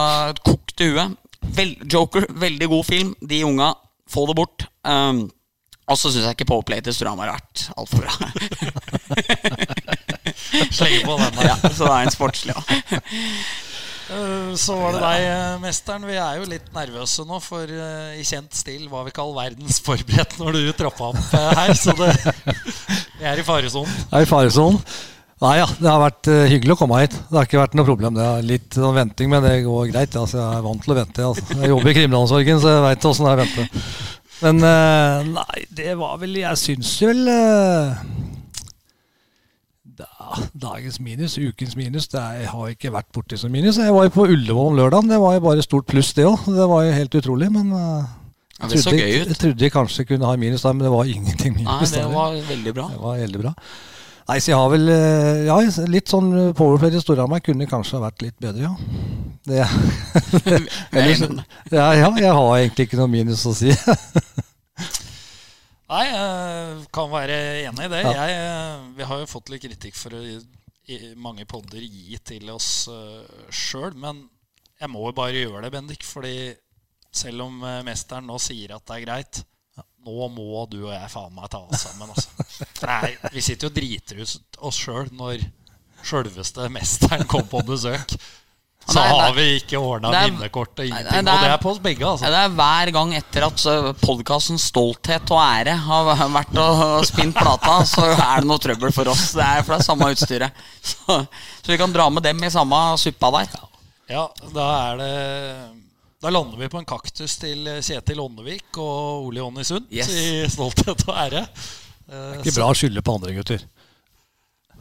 kokte 0.45 0.91
huet. 0.91 1.15
Vel, 1.57 1.73
Joker, 1.89 2.27
veldig 2.29 2.69
god 2.71 2.85
film. 2.85 3.15
De 3.19 3.41
unga, 3.47 3.71
få 4.09 4.27
det 4.29 4.35
bort. 4.37 4.67
Um, 4.85 5.25
og 5.89 5.97
så 5.99 6.11
syns 6.13 6.27
jeg 6.29 6.37
ikke 6.37 6.47
Powerplay 6.53 6.79
til 6.85 6.95
Storhamar 6.95 7.33
har 7.33 7.41
vært 7.41 7.65
altfor 7.75 8.05
bra. 8.05 8.13
Slenge 10.77 11.01
på 11.03 11.17
den 11.19 11.35
der. 11.35 11.49
ja, 11.49 11.57
så 11.73 11.83
det 11.83 11.91
er 11.91 12.05
en 12.05 12.13
sportslig 12.13 12.53
ja. 12.55 12.61
Eh, 14.13 14.55
Så 14.59 14.75
var 14.77 14.93
det 14.95 15.01
deg, 15.01 15.23
eh, 15.27 15.55
mesteren. 15.63 16.05
Vi 16.07 16.17
er 16.19 16.37
jo 16.39 16.49
litt 16.49 16.67
nervøse 16.75 17.25
nå, 17.27 17.39
for 17.43 17.69
eh, 17.69 18.19
i 18.19 18.25
kjent 18.27 18.53
stil 18.55 18.85
var 18.91 19.05
vi 19.07 19.13
ikke 19.13 19.23
all 19.25 19.33
verdens 19.37 19.79
forberedt 19.83 20.37
når 20.41 20.59
du 20.59 20.61
trappa 20.77 21.09
opp 21.11 21.33
her. 21.33 21.73
Så 21.77 21.95
det, 21.97 22.11
vi 23.19 23.27
er 23.29 23.41
i 23.41 23.47
faresonen. 23.47 24.05
Er 24.13 24.27
i 24.27 24.29
faresonen. 24.29 24.79
Nei 25.43 25.57
ja, 25.57 25.65
det 25.75 25.89
har 25.89 25.99
vært 25.99 26.27
hyggelig 26.47 26.75
å 26.75 26.79
komme 26.79 27.01
hit. 27.01 27.15
Det 27.27 27.35
har 27.35 27.47
ikke 27.49 27.59
vært 27.59 27.73
noe 27.75 27.87
problem. 27.89 28.13
Det 28.15 28.23
er 28.23 28.45
litt 28.47 28.77
sånn 28.77 28.95
venting, 28.95 29.27
men 29.33 29.43
det 29.43 29.57
går 29.65 29.89
greit. 29.91 30.15
Altså, 30.15 30.37
jeg 30.39 30.59
er 30.61 30.63
vant 30.63 30.85
til 30.85 30.93
å 30.93 30.97
vente. 31.01 31.25
Altså. 31.27 31.57
Jeg 31.59 31.71
jobber 31.73 31.91
i 31.91 31.95
kriminalomsorgen, 31.97 32.61
så 32.63 32.71
jeg 32.77 32.85
veit 32.85 33.07
åssen 33.09 33.27
det 33.27 33.33
er 33.33 33.41
å 33.41 33.43
vente. 33.43 33.83
Men 34.43 34.63
nei, 35.33 35.65
det 35.71 35.93
var 35.99 36.15
vel 36.19 36.39
Jeg 36.39 36.59
syns 36.59 36.93
vel 37.03 37.27
Dagens 40.57 40.99
minus, 41.03 41.37
ukens 41.37 41.75
minus 41.77 42.07
det 42.09 42.19
er, 42.19 42.39
Jeg 42.41 42.49
har 42.49 42.73
ikke 42.73 42.91
vært 42.93 43.09
borti 43.13 43.37
som 43.37 43.51
minus. 43.53 43.77
Jeg 43.77 43.93
var 43.93 44.07
jo 44.07 44.13
på 44.15 44.25
Ullevål 44.25 44.77
lørdagen. 44.79 45.09
Det 45.11 45.19
var 45.21 45.37
jo 45.37 45.45
bare 45.45 45.65
stort 45.65 45.85
pluss, 45.89 46.13
det 46.17 46.25
òg. 46.25 46.45
Det 46.49 46.67
var 46.71 46.83
jo 46.87 46.91
helt 46.97 47.17
utrolig. 47.19 47.49
Men 47.53 47.71
eh, 47.77 48.11
det 48.69 48.81
så 48.81 48.89
trodde- 48.89 48.99
gøy 49.03 49.21
ut. 49.21 49.27
Jeg 49.33 49.39
trodde 49.43 49.67
jeg 49.67 49.75
kanskje 49.75 50.05
kunne 50.09 50.25
ha 50.29 50.35
minus 50.39 50.65
der, 50.65 50.73
men 50.73 50.87
det 50.87 50.93
var 50.93 51.05
ingenting 51.05 51.57
minus. 51.57 51.91
Nei, 51.93 52.03
det 52.03 52.13
var 52.13 52.37
veldig 52.49 52.73
bra. 52.73 52.87
Det 52.93 53.01
var 53.01 53.17
veldig 53.25 53.41
bra. 53.45 53.53
Nei, 54.23 54.37
så 54.39 54.53
jeg 54.53 54.57
har 54.57 54.69
vel 54.71 54.87
eh, 54.89 55.45
Ja, 55.49 55.57
litt 55.91 56.07
sånn 56.11 56.29
powerplay 56.55 56.95
i 56.95 57.01
Storhamar 57.03 57.43
kunne 57.43 57.67
kanskje 57.67 57.97
ha 57.99 58.05
vært 58.05 58.21
litt 58.23 58.37
bedre, 58.39 58.69
ja. 58.69 58.75
Det, 59.43 59.65
ellers, 60.95 61.19
ja, 61.67 61.89
ja, 61.99 62.07
jeg 62.15 62.31
har 62.31 62.53
egentlig 62.61 62.87
ikke 62.87 63.01
noe 63.01 63.11
minus 63.11 63.43
å 63.45 63.51
si. 63.57 63.73
Nei, 65.93 66.07
jeg 66.09 66.85
kan 66.95 67.09
være 67.11 67.37
enig 67.67 67.85
i 67.85 67.91
det. 67.91 68.01
Ja. 68.01 68.13
Jeg, 68.17 68.37
eh, 68.41 68.85
vi 68.97 69.05
har 69.05 69.21
jo 69.21 69.29
fått 69.29 69.51
litt 69.53 69.61
kritikk 69.61 69.97
for 69.99 70.17
å 70.17 70.23
i 70.91 71.13
mange 71.15 71.45
podder 71.47 71.79
gi 71.79 72.17
til 72.27 72.49
oss 72.51 72.89
uh, 72.91 73.23
sjøl, 73.47 73.93
men 73.95 74.25
jeg 74.81 74.91
må 74.91 75.05
jo 75.07 75.15
bare 75.15 75.39
gjøre 75.39 75.61
det, 75.63 75.71
Bendik. 75.71 76.03
Fordi 76.03 76.51
selv 77.13 77.45
om 77.45 77.61
eh, 77.63 77.79
mesteren 77.87 78.27
nå 78.27 78.35
sier 78.41 78.73
at 78.75 78.83
det 78.89 78.97
er 78.97 79.05
greit, 79.05 79.43
nå 80.03 80.27
må 80.33 80.65
du 80.67 80.81
og 80.81 80.91
jeg 80.91 81.11
faen 81.13 81.35
meg 81.37 81.51
ta 81.53 81.61
oss 81.63 81.85
sammen. 81.85 82.11
Altså. 82.11 82.65
Nei, 82.89 83.13
vi 83.31 83.43
sitter 83.45 83.69
jo 83.69 83.71
og 83.71 83.77
driter 83.77 84.19
ut 84.19 84.59
oss 84.67 84.81
sjøl 84.81 85.13
når 85.15 85.45
sjølveste 86.03 86.67
mesteren 86.73 87.29
kom 87.31 87.45
på 87.47 87.63
besøk. 87.69 88.17
Så 88.83 88.97
Nei, 88.99 89.03
er- 89.07 89.21
har 89.23 89.33
vi 89.37 89.43
ikke 89.61 89.79
ordna 89.79 90.09
det 90.11 90.19
er- 90.19 90.31
minnekort 90.33 90.73
og 90.73 90.79
Nei, 90.83 90.87
ingenting. 90.89 91.25
det 91.25 91.31
er- 91.31 91.33
Og 91.37 91.43
det 91.43 91.51
er 91.53 91.57
på 91.63 91.69
oss 91.71 91.79
begge, 91.79 92.03
altså. 92.05 92.25
det 92.25 92.39
er 92.43 92.49
hver 92.49 92.91
gang 92.91 93.13
etter 93.15 93.45
at 93.47 94.01
podkasten 94.01 94.59
Stolthet 94.59 95.31
og 95.31 95.39
ære 95.39 95.75
har 95.85 96.15
vært 96.29 96.57
og 96.59 97.05
spint 97.05 97.35
plata, 97.35 97.77
så 97.85 98.03
er 98.11 98.41
det 98.41 98.45
noe 98.49 98.57
trøbbel 98.59 98.91
for 98.91 99.07
oss. 99.07 99.31
Det 99.33 99.41
er 99.45 99.63
for 99.63 99.73
det 99.77 99.79
er 99.79 99.87
samme 99.87 100.09
utstyret. 100.11 100.51
Så, 100.83 101.27
så 101.63 101.67
vi 101.71 101.77
kan 101.77 101.93
dra 101.93 102.09
med 102.09 102.23
dem 102.23 102.43
i 102.43 102.49
samme 102.49 102.75
suppa 102.99 103.31
der. 103.31 103.47
Ja, 104.09 104.27
da 104.53 104.91
er 104.91 104.97
det 104.97 105.79
Da 106.23 106.29
lander 106.29 106.57
vi 106.57 106.67
på 106.71 106.77
en 106.79 106.85
kaktus 106.85 107.37
til 107.37 107.65
Kjetil 107.83 108.19
Åndevik 108.19 108.77
og 108.77 109.25
Ole 109.27 109.39
Jonny 109.41 109.63
Sund 109.63 109.87
Yes. 109.91 110.07
i 110.09 110.45
stolthet 110.47 111.03
og 111.07 111.15
ære. 111.15 111.47
Eh, 112.11 112.37
Ikke 112.43 112.53
bra 112.55 112.69
å 112.71 112.75
skylde 112.75 113.01
på 113.03 113.15
andre 113.15 113.33
gutter. 113.35 113.59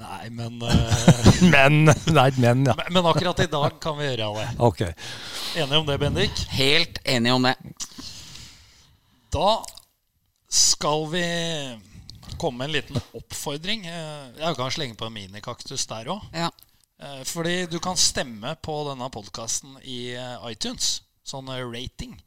Nei, 0.02 0.30
men, 0.34 0.56
uh, 0.62 1.42
Men. 1.54 1.84
Nei, 2.10 2.30
men, 2.42 2.64
ja. 2.66 2.74
men 2.78 2.92
men 2.96 3.06
akkurat 3.06 3.40
i 3.44 3.46
dag 3.50 3.78
kan 3.82 3.98
vi 3.98 4.08
gjøre 4.10 4.30
det. 4.38 4.48
Okay. 4.58 4.94
Enig 5.62 5.78
om 5.78 5.86
det, 5.86 5.98
Bendik? 6.02 6.42
Helt 6.56 6.98
enig 7.04 7.32
om 7.34 7.46
det. 7.46 7.54
Da 9.32 9.52
skal 10.52 11.06
vi 11.12 11.24
komme 12.40 12.58
med 12.58 12.68
en 12.68 12.74
liten 12.76 13.00
oppfordring. 13.14 13.86
Eh, 13.86 14.26
Jeg 14.42 14.58
kan 14.58 14.74
slenge 14.74 14.98
på 14.98 15.06
en 15.08 15.14
minikaktus 15.14 15.86
der 15.88 16.10
òg. 16.12 16.26
Ja. 16.34 16.50
Eh, 17.02 17.22
Fordi 17.28 17.66
du 17.70 17.78
kan 17.80 17.96
stemme 17.96 18.56
på 18.62 18.82
denne 18.90 19.08
podkasten 19.14 19.78
i 19.84 20.16
iTunes. 20.50 20.98
Sånn 21.24 21.48
rating. 21.48 22.18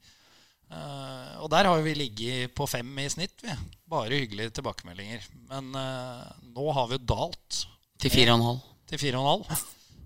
Eh, 0.72 1.34
og 1.44 1.50
der 1.54 1.70
har 1.70 1.82
vi 1.86 1.94
ligget 1.98 2.54
på 2.58 2.68
fem 2.70 2.90
i 3.00 3.08
snitt. 3.12 3.36
Vi. 3.44 3.54
Bare 3.92 4.18
hyggelige 4.18 4.56
tilbakemeldinger. 4.58 5.26
Men 5.52 5.72
uh, 5.78 6.26
nå 6.56 6.72
har 6.74 6.88
vi 6.90 6.98
jo 6.98 7.06
dalt 7.14 7.66
Til 8.02 8.12
fire 8.12 8.34
og 8.34 8.40
en 8.40 8.46
halv. 8.50 8.62
til 8.90 9.00
fire 9.02 9.20
og 9.20 9.26
en 9.26 9.34
halv. 9.54 9.66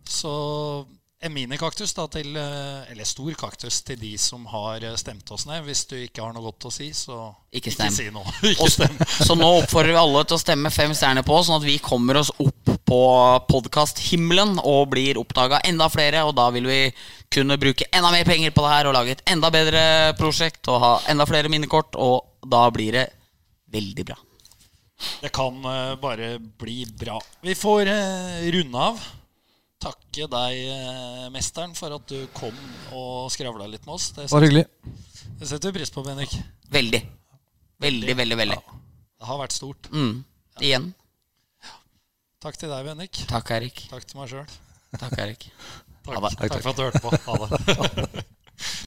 Så 0.10 0.32
en 1.22 1.34
minikaktus 1.36 1.92
da 1.98 2.06
til 2.08 2.36
eh, 2.40 2.92
Eller 2.92 3.04
stor 3.08 3.34
kaktus 3.40 3.82
til 3.84 4.00
de 4.00 4.14
som 4.18 4.46
har 4.52 4.84
stemt 5.00 5.32
oss 5.36 5.46
ned. 5.48 5.64
Hvis 5.68 5.86
du 5.90 5.96
ikke 6.00 6.24
har 6.24 6.36
noe 6.36 6.44
godt 6.50 6.70
å 6.70 6.72
si, 6.74 6.92
så 6.96 7.30
Ikke 7.56 7.72
stem. 7.76 7.92
si 7.92 8.10
noe. 8.14 8.28
ikke 8.54 8.70
stem. 8.72 9.00
så 9.28 9.36
nå 9.40 9.50
oppfordrer 9.62 9.96
vi 9.96 10.00
alle 10.04 10.24
til 10.28 10.38
å 10.38 10.44
stemme 10.44 10.72
fem 10.72 10.94
stjerner 10.96 11.26
på, 11.28 11.40
sånn 11.44 11.60
at 11.60 11.68
vi 11.68 11.78
kommer 11.84 12.20
oss 12.22 12.32
opp 12.40 12.69
på 12.90 13.02
podkasthimmelen 13.50 14.58
og 14.64 14.90
blir 14.94 15.20
oppdaga 15.22 15.62
enda 15.68 15.90
flere. 15.94 16.24
Og 16.26 16.34
da 16.38 16.48
vil 16.56 16.68
vi 16.70 16.80
kunne 17.32 17.60
bruke 17.62 17.88
enda 17.94 18.12
mer 18.14 18.26
penger 18.28 18.56
på 18.56 18.66
det 18.66 18.74
her 18.74 18.90
og 18.90 18.98
lage 18.98 19.18
et 19.18 19.24
enda 19.30 19.52
bedre 19.54 19.84
prosjekt 20.20 20.70
og 20.72 20.82
ha 20.84 20.96
enda 21.12 21.28
flere 21.30 21.52
minnekort. 21.52 21.98
Og 22.00 22.50
da 22.50 22.66
blir 22.74 22.98
det 22.98 23.06
veldig 23.70 24.08
bra. 24.10 24.18
Det 25.22 25.32
kan 25.32 25.62
uh, 25.64 25.96
bare 26.02 26.34
bli 26.40 26.84
bra. 27.00 27.20
Vi 27.46 27.56
får 27.56 27.88
uh, 27.88 28.50
runde 28.56 28.88
av. 28.90 29.06
Takke 29.80 30.26
deg, 30.28 30.58
uh, 30.68 31.28
mesteren, 31.32 31.72
for 31.78 31.96
at 31.96 32.10
du 32.12 32.26
kom 32.36 32.56
og 32.92 33.30
skravla 33.32 33.70
litt 33.70 33.86
med 33.88 33.96
oss. 33.96 34.10
Det 34.18 34.28
var 34.32 34.44
hyggelig. 34.44 34.66
det 35.40 35.48
setter 35.48 35.72
vi 35.72 35.80
pris 35.80 35.94
på, 35.96 36.04
Benrik. 36.04 36.36
Veldig. 36.74 37.00
Veldig, 37.80 38.16
veldig, 38.20 38.40
veldig. 38.42 38.60
Det 38.60 39.30
har 39.30 39.40
vært 39.40 39.56
stort. 39.56 39.88
Mm. 39.94 40.18
Igjen. 40.60 40.90
Takk 42.40 42.56
til 42.56 42.72
deg, 42.72 42.86
Bennik. 42.88 43.18
Takk, 43.28 43.50
Erik. 43.52 43.82
Takk 43.92 44.06
til 44.08 44.20
meg 44.22 44.30
sjøl. 44.32 44.46
Takk, 44.96 45.18
Erik. 45.20 45.42
Takk, 46.10 46.38
takk 46.40 46.62
for 46.64 46.72
at 46.72 46.78
du 46.78 46.84
hørte 46.86 47.02
på. 47.04 47.12
Ha 47.26 47.34
det. 47.44 48.24